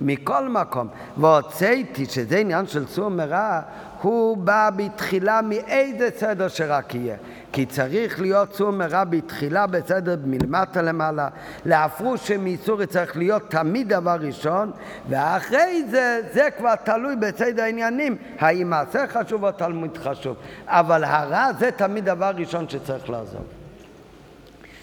מכל 0.00 0.48
מקום, 0.48 0.88
והוצאתי, 1.16 2.06
שזה 2.06 2.38
עניין 2.38 2.66
של 2.66 2.86
סור 2.86 3.08
מרע, 3.08 3.60
הוא 4.02 4.36
בא 4.36 4.70
בתחילה 4.76 5.40
מאיזה 5.42 6.08
סדר 6.16 6.48
שרק 6.48 6.94
יהיה. 6.94 7.16
כי 7.52 7.66
צריך 7.66 8.20
להיות 8.20 8.54
סור 8.54 8.70
מרע 8.70 9.04
בתחילה 9.04 9.66
בסדר 9.66 10.16
מלמטה 10.24 10.82
למעלה. 10.82 11.28
להפרוש 11.66 12.28
שמאיסור 12.28 12.86
צריך 12.86 13.16
להיות 13.16 13.50
תמיד 13.50 13.88
דבר 13.88 14.16
ראשון, 14.20 14.70
ואחרי 15.08 15.84
זה, 15.90 16.20
זה 16.32 16.48
כבר 16.58 16.74
תלוי 16.74 17.16
בסדר 17.16 17.62
העניינים, 17.62 18.16
האם 18.38 18.70
מעשה 18.70 19.06
חשוב 19.06 19.44
או 19.44 19.52
תלמוד 19.52 19.98
חשוב. 19.98 20.36
אבל 20.66 21.04
הרע 21.04 21.48
זה 21.58 21.70
תמיד 21.70 22.04
דבר 22.04 22.30
ראשון 22.36 22.68
שצריך 22.68 23.10
לעזוב. 23.10 23.44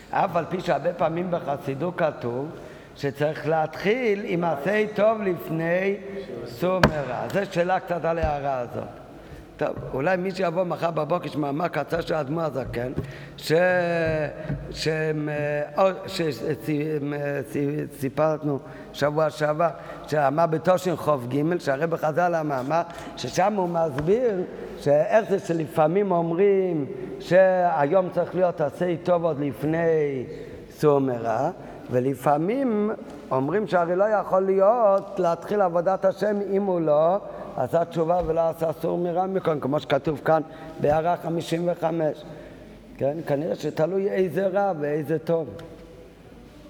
אף 0.10 0.36
על 0.36 0.46
פי 0.50 0.62
שהרבה 0.62 0.94
פעמים 0.94 1.32
בחסידות 1.32 1.94
כתוב 1.98 2.50
שצריך 2.96 3.48
להתחיל 3.48 4.22
עם 4.26 4.42
מעשה 4.42 4.86
טוב 4.96 5.22
לפני 5.22 5.96
סור 6.46 6.80
מרע. 6.90 7.28
זו 7.34 7.40
שאלה 7.52 7.80
קצת 7.80 8.06
על 8.06 8.20
ההערה 8.20 8.60
הזאת. 8.60 9.06
טוב, 9.58 9.70
אולי 9.94 10.18
מי 10.18 10.32
שיבוא 10.32 10.64
מחר 10.64 10.92
בבוקר 10.92 11.28
יש 11.28 11.36
מאמר 11.36 11.68
קצר 11.68 12.02
של 12.02 12.14
האדמו"ר 12.14 12.44
הזקן, 12.44 12.92
שסיפרנו 17.92 18.60
שבוע 18.94 19.30
שעבר, 19.30 19.70
שאמר 20.08 20.46
בתושן 20.46 20.96
חוף 20.96 21.22
ג', 21.28 21.58
שהרב 21.58 21.96
חז"ל 21.96 22.36
המאמר, 22.36 22.82
ששם 23.18 23.54
הוא 23.54 23.70
מסביר 23.70 24.42
שאיך 24.80 25.30
זה 25.30 25.40
שלפעמים 25.40 26.12
אומרים 26.12 26.86
שהיום 27.20 28.10
צריך 28.10 28.36
להיות 28.36 28.62
עשה 28.62 28.96
טוב 29.04 29.26
עוד 29.26 29.40
לפני 29.40 30.24
סור 30.70 31.00
מרע, 31.00 31.50
ולפעמים 31.92 32.92
אומרים 33.32 33.68
שהרי 33.68 33.96
לא 33.96 34.04
יכול 34.04 34.46
להיות 34.46 35.20
להתחיל 35.20 35.62
עבודת 35.62 36.06
השם 36.06 36.38
אם 36.52 36.64
הוא 36.64 36.82
לא 36.82 37.20
עשה 37.58 37.86
תשובה 37.86 38.20
ולא 38.26 38.50
עשה 38.50 38.72
סור 38.82 38.98
מרע 38.98 39.26
מכאן, 39.26 39.60
כמו 39.60 39.80
שכתוב 39.80 40.22
כאן 40.26 40.42
בהערה 40.82 41.16
55. 41.18 42.24
כן? 42.98 43.18
כנראה 43.28 43.56
שתלוי 43.56 44.10
איזה 44.10 44.48
רע 44.48 44.72
ואיזה 44.80 45.20
טוב. 45.20 45.50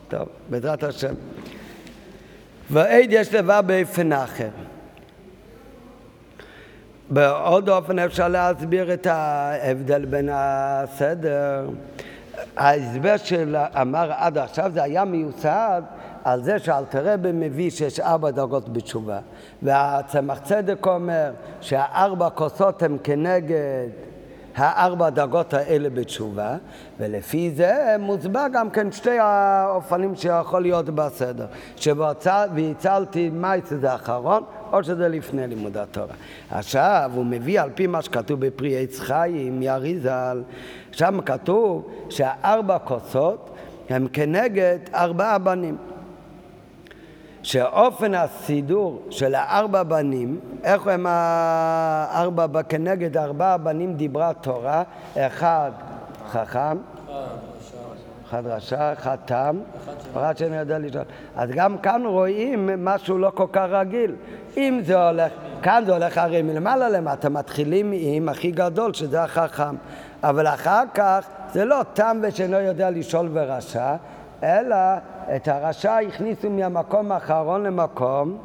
טוב, 0.08 0.28
בעזרת 0.50 0.84
השם. 0.84 1.14
ועד 2.70 3.08
יש 3.10 3.34
לבא 3.34 3.62
באופן 3.62 4.14
אחר. 4.14 4.50
בעוד 7.10 7.70
אופן 7.70 8.00
אפשר 8.00 8.28
להסביר 8.28 8.94
את 8.94 9.08
ההבדל 9.08 10.06
בין 10.06 10.30
הסדר. 10.32 11.70
ההסבר 12.58 13.18
שאמר 13.18 14.12
עד 14.18 14.38
עכשיו 14.38 14.72
זה 14.74 14.84
היה 14.84 15.06
מיוסד 15.06 15.82
על 16.24 16.44
זה 16.44 16.60
שאלתרבה 16.60 17.32
מביא 17.32 17.70
שיש 17.70 18.00
ארבע 18.00 18.32
דרגות 18.32 18.74
בתשובה. 18.74 19.20
והצמח 19.64 20.40
צדק 20.40 20.88
אומר 20.88 21.32
שהארבע 21.62 22.30
כוסות 22.30 22.84
הם 22.84 22.98
כנגד 23.04 23.90
הארבע 24.56 25.10
דרגות 25.10 25.54
האלה 25.54 25.90
בתשובה 25.90 26.58
ולפי 27.00 27.52
זה 27.56 27.96
מוסבר 28.00 28.46
גם 28.54 28.70
כן 28.70 28.92
שתי 28.92 29.20
האופנים 29.20 30.16
שיכול 30.16 30.62
להיות 30.62 30.90
בסדר 30.90 31.46
והצלתי 32.56 33.30
מייס 33.30 33.74
זה 33.82 33.92
האחרון 33.92 34.44
או 34.72 34.84
שזה 34.84 35.08
לפני 35.08 35.48
לימוד 35.48 35.78
התורה. 35.78 36.14
עכשיו 36.52 37.12
הוא 37.16 37.26
מביא 37.26 37.62
על 37.62 37.70
פי 37.76 37.88
מה 37.88 38.02
שכתוב 38.02 38.46
בפרי 38.46 38.84
עץ 38.84 39.00
חיים 39.00 39.62
יריזל 39.62 40.44
שם 40.92 41.22
כתוב 41.26 41.90
שהארבע 42.10 42.78
כוסות 42.78 43.50
הם 43.90 44.08
כנגד 44.14 44.80
ארבעה 44.94 45.38
בנים. 45.38 45.78
שאופן 47.46 48.14
הסידור 48.14 49.02
של 49.10 49.36
הארבע 49.36 49.84
בנים, 49.84 50.40
איך 50.64 50.88
הם 50.88 51.06
הארבע, 51.10 52.64
כנגד 52.64 53.18
ארבעה 53.18 53.58
בנים 53.58 53.94
דיברה 53.94 54.34
תורה, 54.34 54.84
אחד 55.18 55.72
חכם, 56.30 56.78
אחד 58.28 58.48
רשע, 58.48 58.94
אחד 58.94 59.16
תם, 59.26 59.60
אחד 60.14 60.38
שאני 60.38 60.58
יודע 60.58 60.80
לשאול. 60.80 61.04
אז 61.36 61.50
גם 61.50 61.78
כאן 61.78 62.04
רואים 62.06 62.86
משהו 62.86 63.18
לא 63.18 63.32
כל 63.36 63.48
כך 63.52 63.68
רגיל. 63.70 64.16
אם 64.58 64.80
זה 64.84 65.08
הולך, 65.10 65.32
כאן 65.62 65.84
זה 65.86 65.94
הולך 65.94 66.18
הרי 66.18 66.42
מלמעלה 66.42 66.90
למטה, 66.90 67.30
מתחילים 67.30 67.92
עם 67.96 68.30
הכי 68.30 68.52
גדול, 68.52 68.94
שזה 68.94 69.24
החכם. 69.24 69.76
אבל 70.24 70.48
אחר 70.48 70.84
כך 70.94 71.28
זה 71.54 71.66
לא 71.66 71.82
תם 71.94 72.18
ושאינו 72.22 72.60
יודע 72.60 72.90
לשאול 72.90 73.30
ורשע, 73.34 73.96
אלא 74.44 74.76
את 75.36 75.48
הרשע 75.48 75.98
הכניסו 75.98 76.50
מהמקום 76.50 77.12
האחרון 77.12 77.64
למקום 77.64 78.38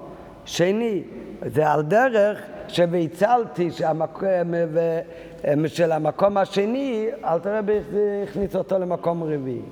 שני. 0.45 1.03
זה 1.47 1.71
על 1.71 1.83
דרך 1.83 2.43
שהצלתי 2.69 3.71
שהמקום, 3.71 4.55
של 5.67 5.93
המקום 5.93 6.37
השני, 6.37 7.09
אל 7.25 7.39
תראה 7.39 7.61
הכניס 8.23 8.57
אותו 8.57 8.79
למקום 8.79 9.23
רביעי. 9.23 9.63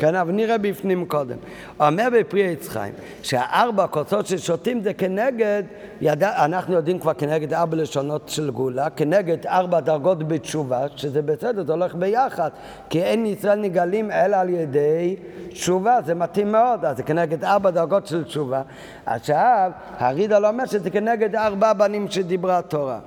כן, 0.00 0.14
אבל 0.14 0.32
נראה 0.32 0.58
בפנים 0.58 1.06
קודם. 1.06 1.36
אומר 1.80 2.08
בפרי 2.18 2.52
עץ 2.52 2.68
חיים, 2.68 2.94
שהארבע 3.22 3.86
כוסות 3.86 4.26
ששותים 4.26 4.80
זה 4.82 4.94
כנגד, 4.94 5.62
ידע, 6.00 6.44
אנחנו 6.44 6.74
יודעים 6.74 6.98
כבר 6.98 7.14
כנגד 7.14 7.54
ארבע 7.54 7.76
לשונות 7.76 8.28
של 8.28 8.50
גאולה, 8.50 8.90
כנגד 8.90 9.46
ארבע 9.46 9.80
דרגות 9.80 10.28
בתשובה, 10.28 10.86
שזה 10.96 11.22
בסדר, 11.22 11.64
זה 11.64 11.72
הולך 11.72 11.94
ביחד, 11.94 12.50
כי 12.90 13.02
אין 13.02 13.26
ישראל 13.26 13.58
נגלים 13.58 14.10
אלא 14.10 14.36
על 14.36 14.48
ידי 14.48 15.16
תשובה, 15.48 15.98
זה 16.06 16.14
מתאים 16.14 16.52
מאוד, 16.52 16.84
אז 16.84 16.96
זה 16.96 17.02
כנגד 17.02 17.44
ארבע 17.44 17.70
דרגות 17.70 18.06
של 18.06 18.24
תשובה. 18.24 18.62
עכשיו, 19.06 19.70
הרידל 19.98 20.46
אומר 20.46 20.66
שזה 20.66 20.90
כנגד 20.90 21.36
ארבע 21.36 21.72
בנים 21.72 22.10
שדיברה 22.10 22.58
התורה. 22.58 22.98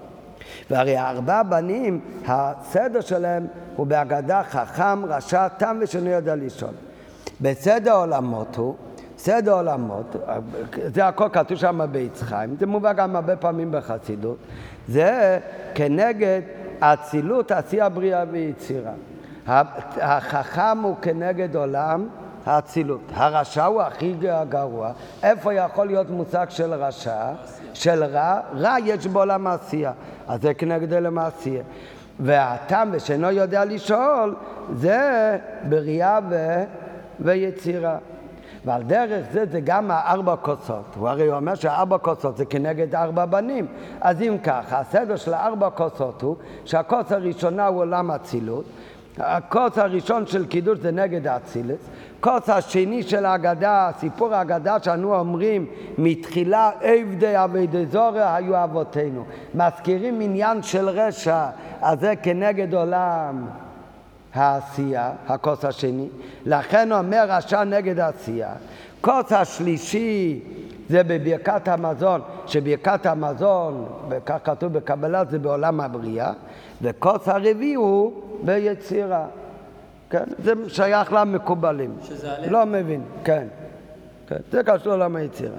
והרי 0.70 1.00
ארבע 1.00 1.44
בנים, 1.44 2.00
הסדר 2.28 3.02
שלהם 3.02 3.48
הוא 3.76 3.88
בהגדה 3.88 4.44
חכם, 4.44 5.06
רשע, 5.06 5.48
תם 5.48 5.78
ושאינו 5.82 6.10
יודע 6.10 6.36
לשאול. 6.36 6.74
בסדר 7.42 7.96
עולמות 7.96 8.56
הוא, 8.56 8.76
סדר 9.18 9.54
עולמות, 9.54 10.16
זה 10.86 11.08
הכל 11.08 11.28
כתוב 11.34 11.58
שם 11.58 11.82
בעץ 11.92 12.22
חיים, 12.22 12.56
זה 12.60 12.66
מובא 12.66 12.94
גם 12.94 13.16
הרבה 13.16 13.36
פעמים 13.36 13.72
בחסידות, 13.72 14.38
זה 14.88 15.40
כנגד 15.76 16.42
אצילות, 16.80 17.52
עשייה, 17.52 17.90
בריאה 17.90 18.24
ויצירה. 18.32 18.92
החכם 19.48 20.78
הוא 20.84 20.96
כנגד 21.02 21.56
עולם 21.56 22.08
האצילות. 22.46 23.02
הרשע 23.14 23.66
הוא 23.66 23.82
הכי 23.82 24.16
גרוע. 24.50 24.92
איפה 25.24 25.54
יכול 25.54 25.88
להיות 25.88 26.10
מושג 26.10 26.46
של 26.50 26.74
רשע? 26.74 27.32
של 27.74 28.04
רע? 28.04 28.40
רע 28.58 28.76
יש 28.86 29.08
בעולם 29.08 29.48
העשייה. 29.48 29.92
אז 30.28 30.42
זה 30.42 30.54
כנגד 30.54 30.94
אלה 30.94 31.10
מעשייה. 31.10 31.64
והטעם 32.20 32.90
ושאינו 32.92 33.32
יודע 33.32 33.66
לשאול 33.66 34.36
זה 34.74 35.38
בריאה 35.70 36.20
ו... 36.30 36.64
ויצירה. 37.20 37.98
ועל 38.66 38.84
דרך 38.84 39.26
זה 39.32 39.46
זה 39.52 39.60
גם 39.64 39.92
הארבע 39.92 40.36
כוסות. 40.36 40.86
הוא 40.98 41.10
הרי 41.10 41.32
אומר 41.32 41.56
שהארבע 41.56 41.98
כוסות 41.98 42.38
זה 42.38 42.46
כנגד 42.46 42.96
ארבע 42.96 43.26
בנים. 43.26 43.68
אז 44.02 44.22
אם 44.22 44.38
ככה, 44.44 44.80
הסדר 44.80 45.16
של 45.16 45.34
הארבע 45.34 45.70
כוסות 45.70 46.22
הוא 46.22 46.36
שהכוס 46.66 47.12
הראשונה 47.12 47.68
הוא 47.68 47.80
עולם 47.80 48.12
אצילות, 48.12 48.66
הכוס 49.18 49.78
הראשון 49.78 50.28
של 50.28 50.46
קידוש 50.46 50.80
זה 50.80 50.92
נגד 50.92 51.28
האצילס, 51.28 51.90
כוס 52.20 52.50
השני 52.50 53.04
של 53.04 53.26
ההגדה, 53.26 53.92
סיפור 54.00 54.34
ההגדה 54.34 54.78
שאנו 54.84 55.16
אומרים 55.16 55.66
מתחילה 55.98 56.72
עבדי 56.82 57.44
אבידי 57.44 57.86
זורע 57.86 58.34
היו 58.36 58.64
אבותינו. 58.64 59.26
מזכירים 59.56 60.22
עניין 60.22 60.64
של 60.64 60.90
רשע, 60.90 61.46
אז 61.82 62.00
זה 62.00 62.14
כנגד 62.24 62.74
עולם 62.74 63.46
העשייה, 64.34 65.12
הכוס 65.28 65.66
השני, 65.66 66.08
לכן 66.46 66.92
אומר 66.92 67.26
רשע 67.28 67.64
נגד 67.64 68.00
העשייה. 68.00 68.50
כוס 69.02 69.32
השלישי 69.32 70.40
זה 70.90 71.04
בברכת 71.04 71.68
המזון, 71.68 72.22
שברכת 72.48 73.06
המזון, 73.06 73.86
כך 74.26 74.38
כתוב 74.44 74.74
בקבלה, 74.74 75.26
זה 75.26 75.40
בעולם 75.40 75.82
הבריאה, 75.82 76.32
וכוס 76.82 77.28
הרביעי 77.28 77.74
הוא 77.74 78.14
ביצירה. 78.44 79.26
כן? 80.10 80.24
זה 80.44 80.54
שייך 80.68 81.14
למקובלים. 81.14 81.96
שזה 82.04 82.32
הלב? 82.32 82.52
לא 82.52 82.66
מבין, 82.66 83.02
כן. 83.24 83.48
כן. 84.28 84.38
זה 84.52 84.64
קשור 84.64 84.88
לעולם 84.88 85.16
היצירה. 85.16 85.58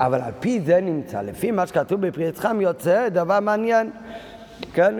אבל 0.00 0.20
על 0.20 0.32
פי 0.40 0.60
זה 0.60 0.80
נמצא, 0.80 1.22
לפי 1.22 1.50
מה 1.50 1.66
שכתוב 1.66 2.06
בפרי 2.06 2.24
יצחם 2.24 2.60
יוצא 2.60 3.08
דבר 3.08 3.40
מעניין. 3.40 3.90
כן, 4.74 4.94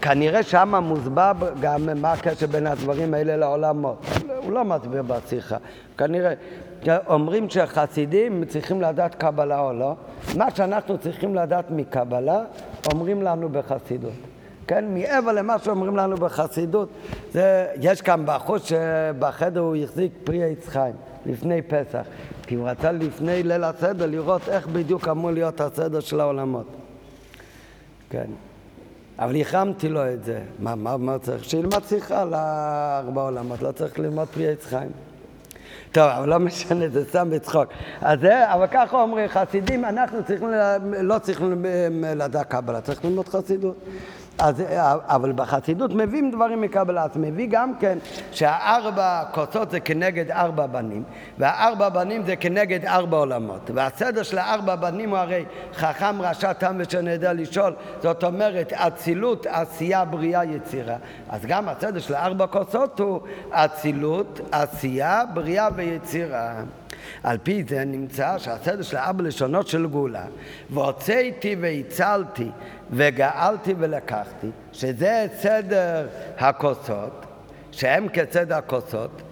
כנראה 0.00 0.42
שם 0.42 0.74
מוסבר 0.74 1.32
גם 1.60 1.88
מה 2.00 2.12
הקשר 2.12 2.46
בין 2.46 2.66
הדברים 2.66 3.14
האלה 3.14 3.36
לעולמות. 3.36 4.06
הוא 4.44 4.52
לא 4.52 4.64
מסביר 4.64 5.02
בשיחה. 5.02 5.56
כנראה, 5.98 6.32
אומרים 7.06 7.50
שחסידים 7.50 8.44
צריכים 8.44 8.82
לדעת 8.82 9.14
קבלה 9.14 9.60
או 9.60 9.72
לא. 9.72 9.94
מה 10.36 10.50
שאנחנו 10.54 10.98
צריכים 10.98 11.34
לדעת 11.34 11.70
מקבלה, 11.70 12.40
אומרים 12.92 13.22
לנו 13.22 13.48
בחסידות. 13.48 14.12
כן, 14.66 14.84
מעבר 14.94 15.32
למה 15.32 15.58
שאומרים 15.58 15.96
לנו 15.96 16.16
בחסידות, 16.16 16.88
זה, 17.32 17.66
יש 17.80 18.00
כאן 18.00 18.22
בחוץ 18.26 18.68
שבחדר 18.68 19.60
הוא 19.60 19.76
החזיק 19.76 20.12
פרי 20.24 20.44
עץ 20.44 20.68
חיים 20.68 20.94
לפני 21.26 21.62
פסח, 21.62 22.06
כי 22.42 22.54
הוא 22.54 22.68
רצה 22.68 22.92
לפני 22.92 23.42
ליל 23.42 23.64
הסדר 23.64 24.06
לראות 24.06 24.48
איך 24.48 24.66
בדיוק 24.66 25.08
אמור 25.08 25.30
להיות 25.30 25.60
הסדר 25.60 26.00
של 26.00 26.20
העולמות. 26.20 26.66
כן. 28.10 28.26
אבל 29.18 29.40
החרמתי 29.40 29.88
לו 29.88 30.12
את 30.12 30.24
זה. 30.24 30.40
מה, 30.58 30.74
מה, 30.74 30.96
מה 30.96 31.18
צריך? 31.18 31.44
שילמד 31.44 31.84
שיחה 31.88 32.24
לארבע 32.24 33.22
עולמות, 33.22 33.62
לא 33.62 33.72
צריך 33.72 33.98
ללמוד 33.98 34.28
פרי 34.28 34.48
עץ 34.48 34.66
חיים. 34.66 34.90
טוב, 35.94 36.08
אבל 36.08 36.28
לא 36.28 36.38
משנה, 36.38 36.88
זה 36.88 37.04
סתם 37.04 37.30
בצחוק. 37.30 37.64
אז 38.00 38.20
זה, 38.20 38.52
אבל 38.52 38.66
ככה 38.66 39.02
אומרים 39.02 39.28
חסידים, 39.28 39.84
אנחנו 39.84 40.24
צריכים, 40.24 40.48
לא 41.00 41.18
צריכים 41.18 41.64
לדעת 42.16 42.46
קבלה, 42.46 42.80
צריך 42.80 43.04
ללמוד 43.04 43.28
חסידות. 43.28 43.76
אז, 44.38 44.62
אבל 45.06 45.32
בחסידות 45.32 45.90
מביאים 45.94 46.30
דברים 46.30 46.60
מקבלה, 46.60 47.04
אז 47.04 47.10
מביא 47.16 47.46
גם 47.50 47.72
כן 47.80 47.98
שהארבע 48.32 49.22
כוסות 49.32 49.70
זה 49.70 49.80
כנגד 49.80 50.30
ארבע 50.30 50.66
בנים, 50.66 51.02
והארבע 51.38 51.88
בנים 51.88 52.22
זה 52.26 52.36
כנגד 52.36 52.84
ארבע 52.84 53.16
עולמות. 53.16 53.70
והסדר 53.74 54.22
של 54.22 54.38
הארבע 54.38 54.76
בנים 54.76 55.10
הוא 55.10 55.18
הרי 55.18 55.44
חכם, 55.74 56.22
רשע, 56.22 56.52
תם 56.52 56.76
ושנדע 56.78 57.32
לשאול, 57.32 57.74
זאת 58.02 58.24
אומרת 58.24 58.72
אצילות, 58.72 59.46
עשייה, 59.46 60.04
בריאה, 60.04 60.44
יצירה. 60.44 60.96
אז 61.28 61.46
גם 61.46 61.68
הסדר 61.68 62.00
של 62.00 62.14
הארבע 62.14 62.46
כוסות 62.46 63.00
הוא 63.00 63.20
אצילות, 63.50 64.40
עשייה, 64.52 65.22
בריאה 65.34 65.68
ויצירה. 65.74 66.54
על 67.22 67.38
פי 67.42 67.64
זה 67.68 67.84
נמצא 67.84 68.38
שהסדר 68.38 68.82
של 68.82 68.96
ארבע 68.96 69.22
לשונות 69.22 69.68
של 69.68 69.86
גאולה, 69.86 70.24
והוצאתי 70.70 71.56
והצלתי 71.60 72.50
וגאלתי 72.90 73.74
ולקחתי, 73.78 74.50
שזה 74.72 75.26
סדר 75.38 76.06
הכוסות, 76.38 77.26
שהם 77.72 78.08
כסדר 78.08 78.54
הכוסות, 78.56 79.22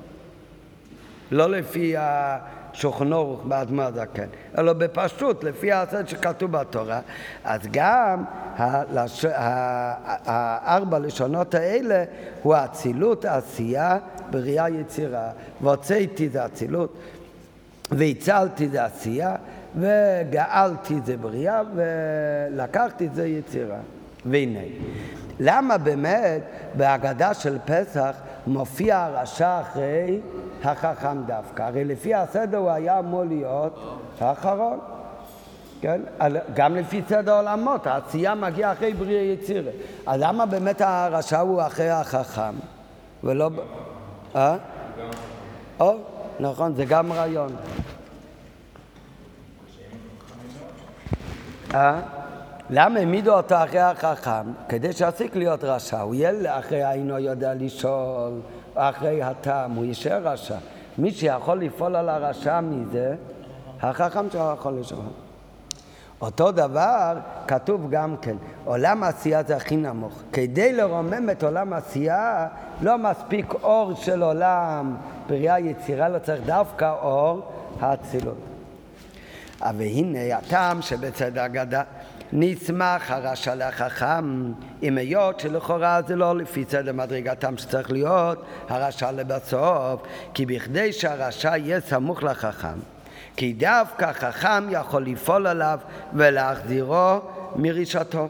לא 1.30 1.50
לפי 1.50 1.94
השוכנור 1.98 3.42
באדמה 3.44 3.92
זקן, 3.92 4.26
אלא 4.58 4.72
בפשוט, 4.72 5.44
לפי 5.44 5.72
הסדר 5.72 6.06
שכתוב 6.06 6.52
בתורה, 6.52 7.00
אז 7.44 7.60
גם. 7.70 8.24
הארבע 10.24 10.98
לשונות 10.98 11.54
האלה 11.54 12.04
הוא 12.42 12.54
אצילות, 12.64 13.24
עשייה, 13.24 13.98
בריאה 14.30 14.68
יצירה. 14.68 15.30
והוצאתי 15.60 16.28
זה 16.28 16.46
אצילות, 16.46 16.94
והצלתי 17.92 18.68
זה 18.68 18.84
עשייה, 18.84 19.36
וגאלתי 19.76 20.94
זה 21.04 21.16
בריאה, 21.16 21.62
ולקחתי 21.74 23.08
זה 23.14 23.26
יצירה. 23.26 23.78
והנה, 24.26 24.60
למה 25.40 25.78
באמת 25.78 26.42
בהגדה 26.74 27.34
של 27.34 27.58
פסח 27.64 28.16
מופיע 28.46 28.98
הרשע 28.98 29.60
אחרי 29.60 30.20
החכם 30.64 31.22
דווקא? 31.26 31.62
הרי 31.62 31.84
לפי 31.84 32.14
הסדר 32.14 32.58
הוא 32.58 32.70
היה 32.70 32.98
אמור 32.98 33.24
להיות 33.24 34.00
האחרון. 34.20 34.78
כן? 35.80 36.00
גם 36.54 36.76
לפי 36.76 37.02
סדר 37.08 37.32
העולמות, 37.32 37.86
העשייה 37.86 38.34
מגיעה 38.34 38.72
אחרי 38.72 38.94
בריאה 38.94 39.22
יצירה. 39.22 39.70
אז 40.06 40.20
למה 40.20 40.46
באמת 40.46 40.80
הרשע 40.80 41.40
הוא 41.40 41.62
אחרי 41.62 41.90
החכם? 41.90 42.54
ולא... 43.24 43.50
אה? 44.36 44.56
או, 45.80 45.96
נכון, 46.42 46.74
זה 46.74 46.84
גם 46.84 47.12
רעיון. 47.12 47.56
אה? 51.74 52.00
למה 52.70 52.98
העמידו 52.98 53.32
אותו 53.32 53.54
אחרי 53.64 53.80
החכם? 53.80 54.52
כדי 54.68 54.92
שיפסיק 54.92 55.36
להיות 55.36 55.64
רשע. 55.64 56.00
הוא 56.00 56.14
יהיה 56.14 56.58
אחרי 56.58 56.90
אינו 56.90 57.18
יודע 57.18 57.54
לשאול, 57.54 58.32
אחרי 58.74 59.22
הטעם, 59.22 59.70
הוא 59.70 59.84
יישאר 59.84 60.20
רשע. 60.22 60.56
מי 60.98 61.10
שיכול 61.10 61.58
לפעול 61.58 61.96
על 61.96 62.08
הרשע 62.08 62.60
מזה, 62.60 63.14
החכם 63.80 64.30
שיכול 64.30 64.72
לשאול. 64.80 65.04
אותו 66.20 66.52
דבר 66.52 67.16
כתוב 67.46 67.90
גם 67.90 68.16
כן, 68.22 68.36
עולם 68.64 69.02
העשייה 69.02 69.42
זה 69.42 69.56
הכי 69.56 69.76
נמוך. 69.76 70.22
כדי 70.32 70.72
לרומם 70.72 71.30
את 71.30 71.44
עולם 71.44 71.72
העשייה, 71.72 72.48
לא 72.80 72.98
מספיק 72.98 73.54
אור 73.62 73.94
של 73.94 74.22
עולם 74.22 74.96
בריאה 75.32 75.60
יצירה, 75.60 76.08
לא 76.08 76.18
צריך 76.18 76.40
דווקא 76.46 76.92
אור 77.02 77.52
האצילות. 77.80 78.38
והנה 79.76 80.36
הטעם 80.36 80.82
שבצד 80.82 81.38
ההגדה 81.38 81.82
נצמח 82.32 83.10
הרשע 83.10 83.54
לחכם, 83.54 84.52
עם 84.82 84.98
היות 84.98 85.40
שלכאורה 85.40 86.00
זה 86.06 86.16
לא 86.16 86.36
לפי 86.36 86.64
צד 86.64 86.90
מדרגתם 86.90 87.56
שצריך 87.56 87.90
להיות 87.90 88.44
הרשע 88.68 89.12
לבסוף, 89.12 90.02
כי 90.34 90.46
בכדי 90.46 90.92
שהרשע 90.92 91.56
יהיה 91.56 91.80
סמוך 91.80 92.22
לחכם, 92.22 92.78
כי 93.36 93.52
דווקא 93.52 94.12
חכם 94.12 94.64
יכול 94.70 95.06
לפעול 95.06 95.46
עליו 95.46 95.78
ולהחזירו 96.14 97.20
מרישתו. 97.56 98.28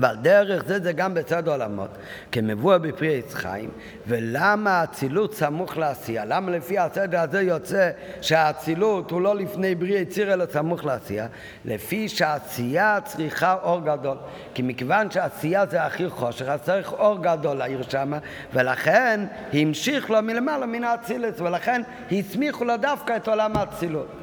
ועל 0.00 0.16
דרך 0.16 0.64
זה 0.66 0.80
זה 0.80 0.92
גם 0.92 1.14
בצד 1.14 1.48
עולמות, 1.48 1.90
כמבואר 2.32 2.78
בפרי 2.78 3.18
עץ 3.18 3.34
חיים, 3.34 3.70
ולמה 4.06 4.70
האצילות 4.70 5.34
סמוך 5.34 5.76
לעשייה? 5.76 6.24
למה 6.24 6.50
לפי 6.50 6.78
הסדר 6.78 7.20
הזה 7.20 7.42
יוצא 7.42 7.90
שהאצילות 8.20 9.10
הוא 9.10 9.20
לא 9.20 9.36
לפני 9.36 9.74
בריא 9.74 9.98
יציר 9.98 10.32
אלא 10.34 10.44
סמוך 10.52 10.84
לעשייה? 10.84 11.26
לפי 11.64 12.08
שהעשייה 12.08 12.98
צריכה 13.04 13.56
אור 13.62 13.80
גדול, 13.80 14.16
כי 14.54 14.62
מכיוון 14.62 15.10
שהעשייה 15.10 15.66
זה 15.66 15.84
הכי 15.84 16.08
חושך, 16.08 16.48
אז 16.48 16.62
צריך 16.62 16.92
אור 16.92 17.22
גדול 17.22 17.56
לעיר 17.56 17.82
שמה, 17.82 18.18
ולכן 18.52 19.20
המשיך 19.52 20.10
לו 20.10 20.22
מלמעלה 20.22 20.66
מן 20.66 20.84
האצילת, 20.84 21.40
ולכן 21.40 21.82
הסמיכו 22.12 22.64
לו 22.64 22.76
דווקא 22.76 23.16
את 23.16 23.28
עולם 23.28 23.56
האצילות. 23.56 24.17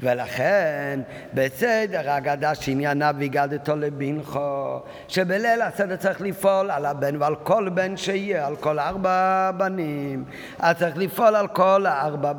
ולכן 0.00 1.00
בסדר 1.34 2.10
הגדה 2.10 2.54
שעניינה 2.54 3.10
והגדתו 3.18 3.76
לבנכו, 3.76 4.80
שבליל 5.08 5.62
הסדר 5.62 5.96
צריך 5.96 6.20
לפעול 6.20 6.70
על 6.70 6.86
הבן 6.86 7.22
ועל 7.22 7.34
כל 7.36 7.68
בן 7.68 7.96
שיהיה, 7.96 8.46
על 8.46 8.56
כל 8.56 8.78
ארבע 8.78 9.50
בנים. 9.56 10.24
אז 10.58 10.76
צריך 10.76 10.96
לפעול 10.96 11.36
על 11.36 11.48
כל 11.48 11.86
הארבע 11.86 12.32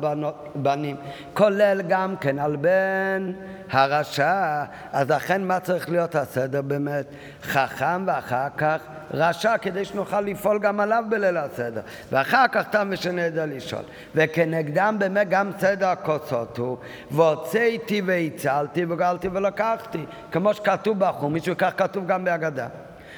בנים, 0.54 0.96
כולל 1.34 1.82
גם 1.88 2.16
כן 2.16 2.38
על 2.38 2.56
בן 2.56 3.32
הרשע. 3.70 4.64
אז 4.92 5.10
לכן 5.10 5.44
מה 5.44 5.60
צריך 5.60 5.90
להיות 5.90 6.14
הסדר 6.14 6.62
באמת? 6.62 7.06
חכם 7.42 8.02
ואחר 8.06 8.46
כך 8.56 8.80
רשע 9.14 9.58
כדי 9.58 9.84
שנוכל 9.84 10.20
לפעול 10.20 10.58
גם 10.58 10.80
עליו 10.80 11.04
בליל 11.08 11.36
הסדר. 11.36 11.80
ואחר 12.12 12.44
כך 12.52 12.68
תם 12.70 12.88
ושנדע 12.90 13.46
לשאול. 13.46 13.82
וכנגדם 14.14 14.96
באמת 14.98 15.28
גם 15.28 15.50
סדר 15.58 15.88
הכוסות 15.88 16.58
הוא, 16.58 16.76
והוצאתי 17.10 18.02
והצלתי 18.06 18.84
וגלתי 18.88 19.28
ולקחתי, 19.28 20.04
כמו 20.32 20.54
שכתוב 20.54 20.98
בחומיש 20.98 21.48
וכך 21.48 21.72
כתוב 21.76 22.06
גם 22.06 22.24
בהגדה. 22.24 22.66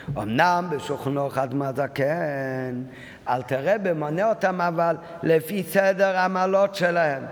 אמנם 0.09 0.67
בשולחנו 0.71 1.31
חדמה 1.31 1.73
זקן, 1.73 2.83
אל 3.29 3.43
תראה 3.43 3.79
במונה 3.79 4.29
אותם 4.29 4.61
אבל 4.61 4.97
לפי 5.23 5.63
סדר 5.63 6.19
המעלות 6.19 6.75
שלהם. 6.75 7.23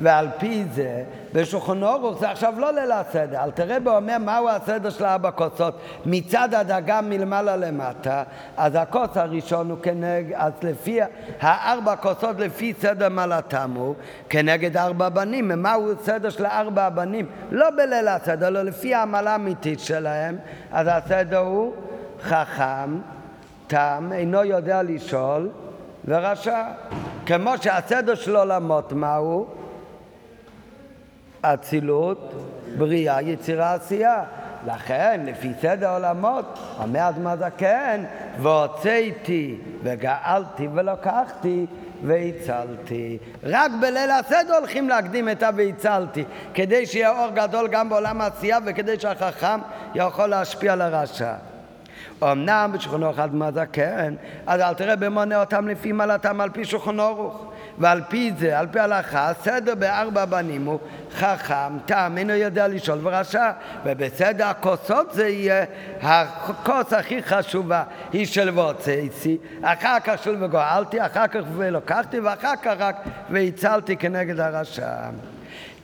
ועל 0.00 0.28
פי 0.38 0.64
זה, 0.72 1.02
בשולחן 1.32 1.82
אורוך 1.82 2.20
זה 2.20 2.30
עכשיו 2.30 2.54
לא 2.58 2.72
ליל 2.72 2.92
הסדר, 2.92 3.44
אל 3.44 3.50
תראה 3.50 3.80
באומר 3.80 4.18
מהו 4.18 4.48
הסדר 4.48 4.90
של 4.90 5.04
ארבע 5.04 5.30
כוסות. 5.30 5.80
מצד 6.06 6.54
הדגה 6.54 7.00
מלמעלה 7.00 7.56
למטה, 7.56 8.22
אז 8.56 8.72
הכוס 8.74 9.16
הראשון 9.16 9.70
הוא 9.70 9.78
כנגד, 9.82 10.32
אז 10.34 10.52
לפי 10.62 11.00
הארבע 11.40 11.96
כוסות 11.96 12.40
לפי 12.40 12.74
סדר 12.80 13.08
מעלתם 13.08 13.72
הוא 13.74 13.94
כנגד 14.28 14.76
ארבע 14.76 15.08
בנים. 15.08 15.50
ומהו 15.54 15.92
הסדר 15.92 16.30
של 16.30 16.46
ארבע 16.46 16.84
הבנים? 16.84 17.26
לא 17.50 17.70
בליל 17.70 18.08
הסדר, 18.08 18.48
אלא 18.48 18.62
לפי 18.62 18.94
העמלה 18.94 19.32
האמיתית 19.32 19.80
שלהם, 19.80 20.36
אז 20.72 20.86
הסדר 20.90 21.38
הוא 21.38 21.72
חכם, 22.22 22.98
תם, 23.66 24.10
אינו 24.12 24.44
יודע 24.44 24.82
לשאול 24.82 25.50
ורשע. 26.04 26.62
כמו 27.26 27.50
שהסדר 27.60 28.14
של 28.14 28.36
עולמות 28.36 28.92
מהו? 28.92 29.46
אצילות, 31.42 32.32
בריאה, 32.78 33.22
יצירה, 33.22 33.74
עשייה. 33.74 34.24
לכן, 34.66 35.20
לפי 35.24 35.52
סדר 35.60 35.90
עולמות, 35.90 36.58
אומר 36.82 37.08
אדמה 37.08 37.36
זקן, 37.36 38.04
והוצאתי 38.42 39.58
וגאלתי 39.82 40.68
ולקחתי 40.74 41.66
והצלתי. 42.04 43.18
רק 43.42 43.70
בליל 43.80 44.10
הסדר 44.10 44.56
הולכים 44.56 44.88
להקדים 44.88 45.28
את 45.28 45.42
ה"והצלתי", 45.42 46.24
כדי 46.54 46.86
שיהיה 46.86 47.10
אור 47.10 47.30
גדול 47.34 47.68
גם 47.68 47.88
בעולם 47.88 48.20
העשייה 48.20 48.58
וכדי 48.66 49.00
שהחכם 49.00 49.60
יכול 49.94 50.26
להשפיע 50.26 50.72
על 50.72 50.80
הרשע. 50.80 51.34
אמנם 52.22 52.70
בשולחנו 52.74 53.10
אחד 53.10 53.34
מה 53.34 53.52
זקן, 53.52 54.14
אז 54.46 54.60
אל 54.60 54.74
תראה 54.74 54.96
במונה 54.96 55.40
אותם 55.40 55.68
לפי 55.68 55.92
מעלתם 55.92 56.40
על 56.40 56.50
פי 56.50 56.64
שולחנו 56.64 57.02
ערוך. 57.02 57.54
ועל 57.78 58.00
פי 58.08 58.32
זה, 58.38 58.58
על 58.58 58.66
פי 58.66 58.80
הלכה, 58.80 59.32
סדר 59.42 59.74
בארבע 59.74 60.24
בנים 60.24 60.64
הוא 60.64 60.78
חכם, 61.14 61.78
תם, 61.86 62.14
אינו 62.16 62.32
יודע 62.32 62.68
לשאול 62.68 62.98
ורשע, 63.02 63.50
ובסדר 63.84 64.46
הכוסות 64.46 65.12
זה 65.12 65.28
יהיה, 65.28 65.64
הכוס 66.02 66.92
הכי 66.92 67.22
חשובה 67.22 67.82
היא 68.12 68.26
של 68.26 68.50
והוצאתי, 68.54 69.38
אחר 69.62 70.00
כך 70.04 70.22
של 70.22 70.44
וגואלתי, 70.44 71.06
אחר 71.06 71.26
כך 71.26 71.40
ולוקחתי, 71.56 72.20
ואחר 72.20 72.56
כך 72.62 72.72
רק 72.78 72.96
והצלתי 73.30 73.96
כנגד 73.96 74.40
הרשע. 74.40 75.10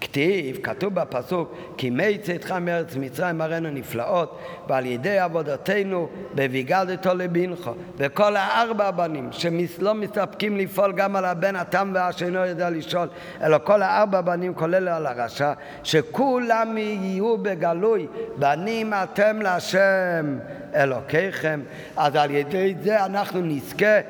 כתיב, 0.01 0.59
כתוב 0.63 0.95
בפסוק, 0.95 1.55
כי 1.77 1.91
מי 1.91 2.19
צאתך 2.19 2.53
מארץ 2.53 2.97
מצרים 2.97 3.41
הראינו 3.41 3.71
נפלאות, 3.71 4.39
ועל 4.69 4.87
ידי 4.87 5.19
עבודתנו 5.19 6.09
בביגדתו 6.35 7.15
לבנכו, 7.15 7.73
וכל 7.97 8.37
הארבע 8.37 8.87
הבנים 8.87 9.29
שלא 9.33 9.95
מסתפקים 9.95 10.57
לפעול 10.57 10.93
גם 10.93 11.17
על 11.17 11.25
הבן 11.25 11.57
התם 11.57 11.91
והשאינו 11.95 12.39
יודע 12.39 12.71
לשאול, 12.71 13.09
אלא 13.43 13.59
כל 13.65 13.83
הארבע 13.83 14.21
בנים 14.21 14.55
כולל 14.55 14.89
על 14.89 15.07
הרשע, 15.07 15.53
שכולם 15.83 16.79
יהיו 16.79 17.39
בגלוי, 17.39 18.07
בנים 18.37 18.93
אתם 18.95 19.43
להשם 19.43 20.39
אלוקיכם, 20.75 21.61
אז 21.97 22.17
על 22.17 22.31
ידי 22.31 22.75
זה 22.83 23.05
אנחנו 23.05 23.41
נזכה 23.43 24.01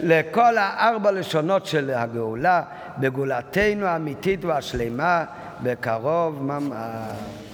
לכל 0.00 0.58
הארבע 0.58 1.10
לשונות 1.10 1.66
של 1.66 1.90
הגאולה, 1.90 2.62
בגאולתנו 2.98 3.86
האמיתית 3.86 4.44
והשלמה 4.44 5.24
בקרוב 5.62 6.42
ממש. 6.42 7.47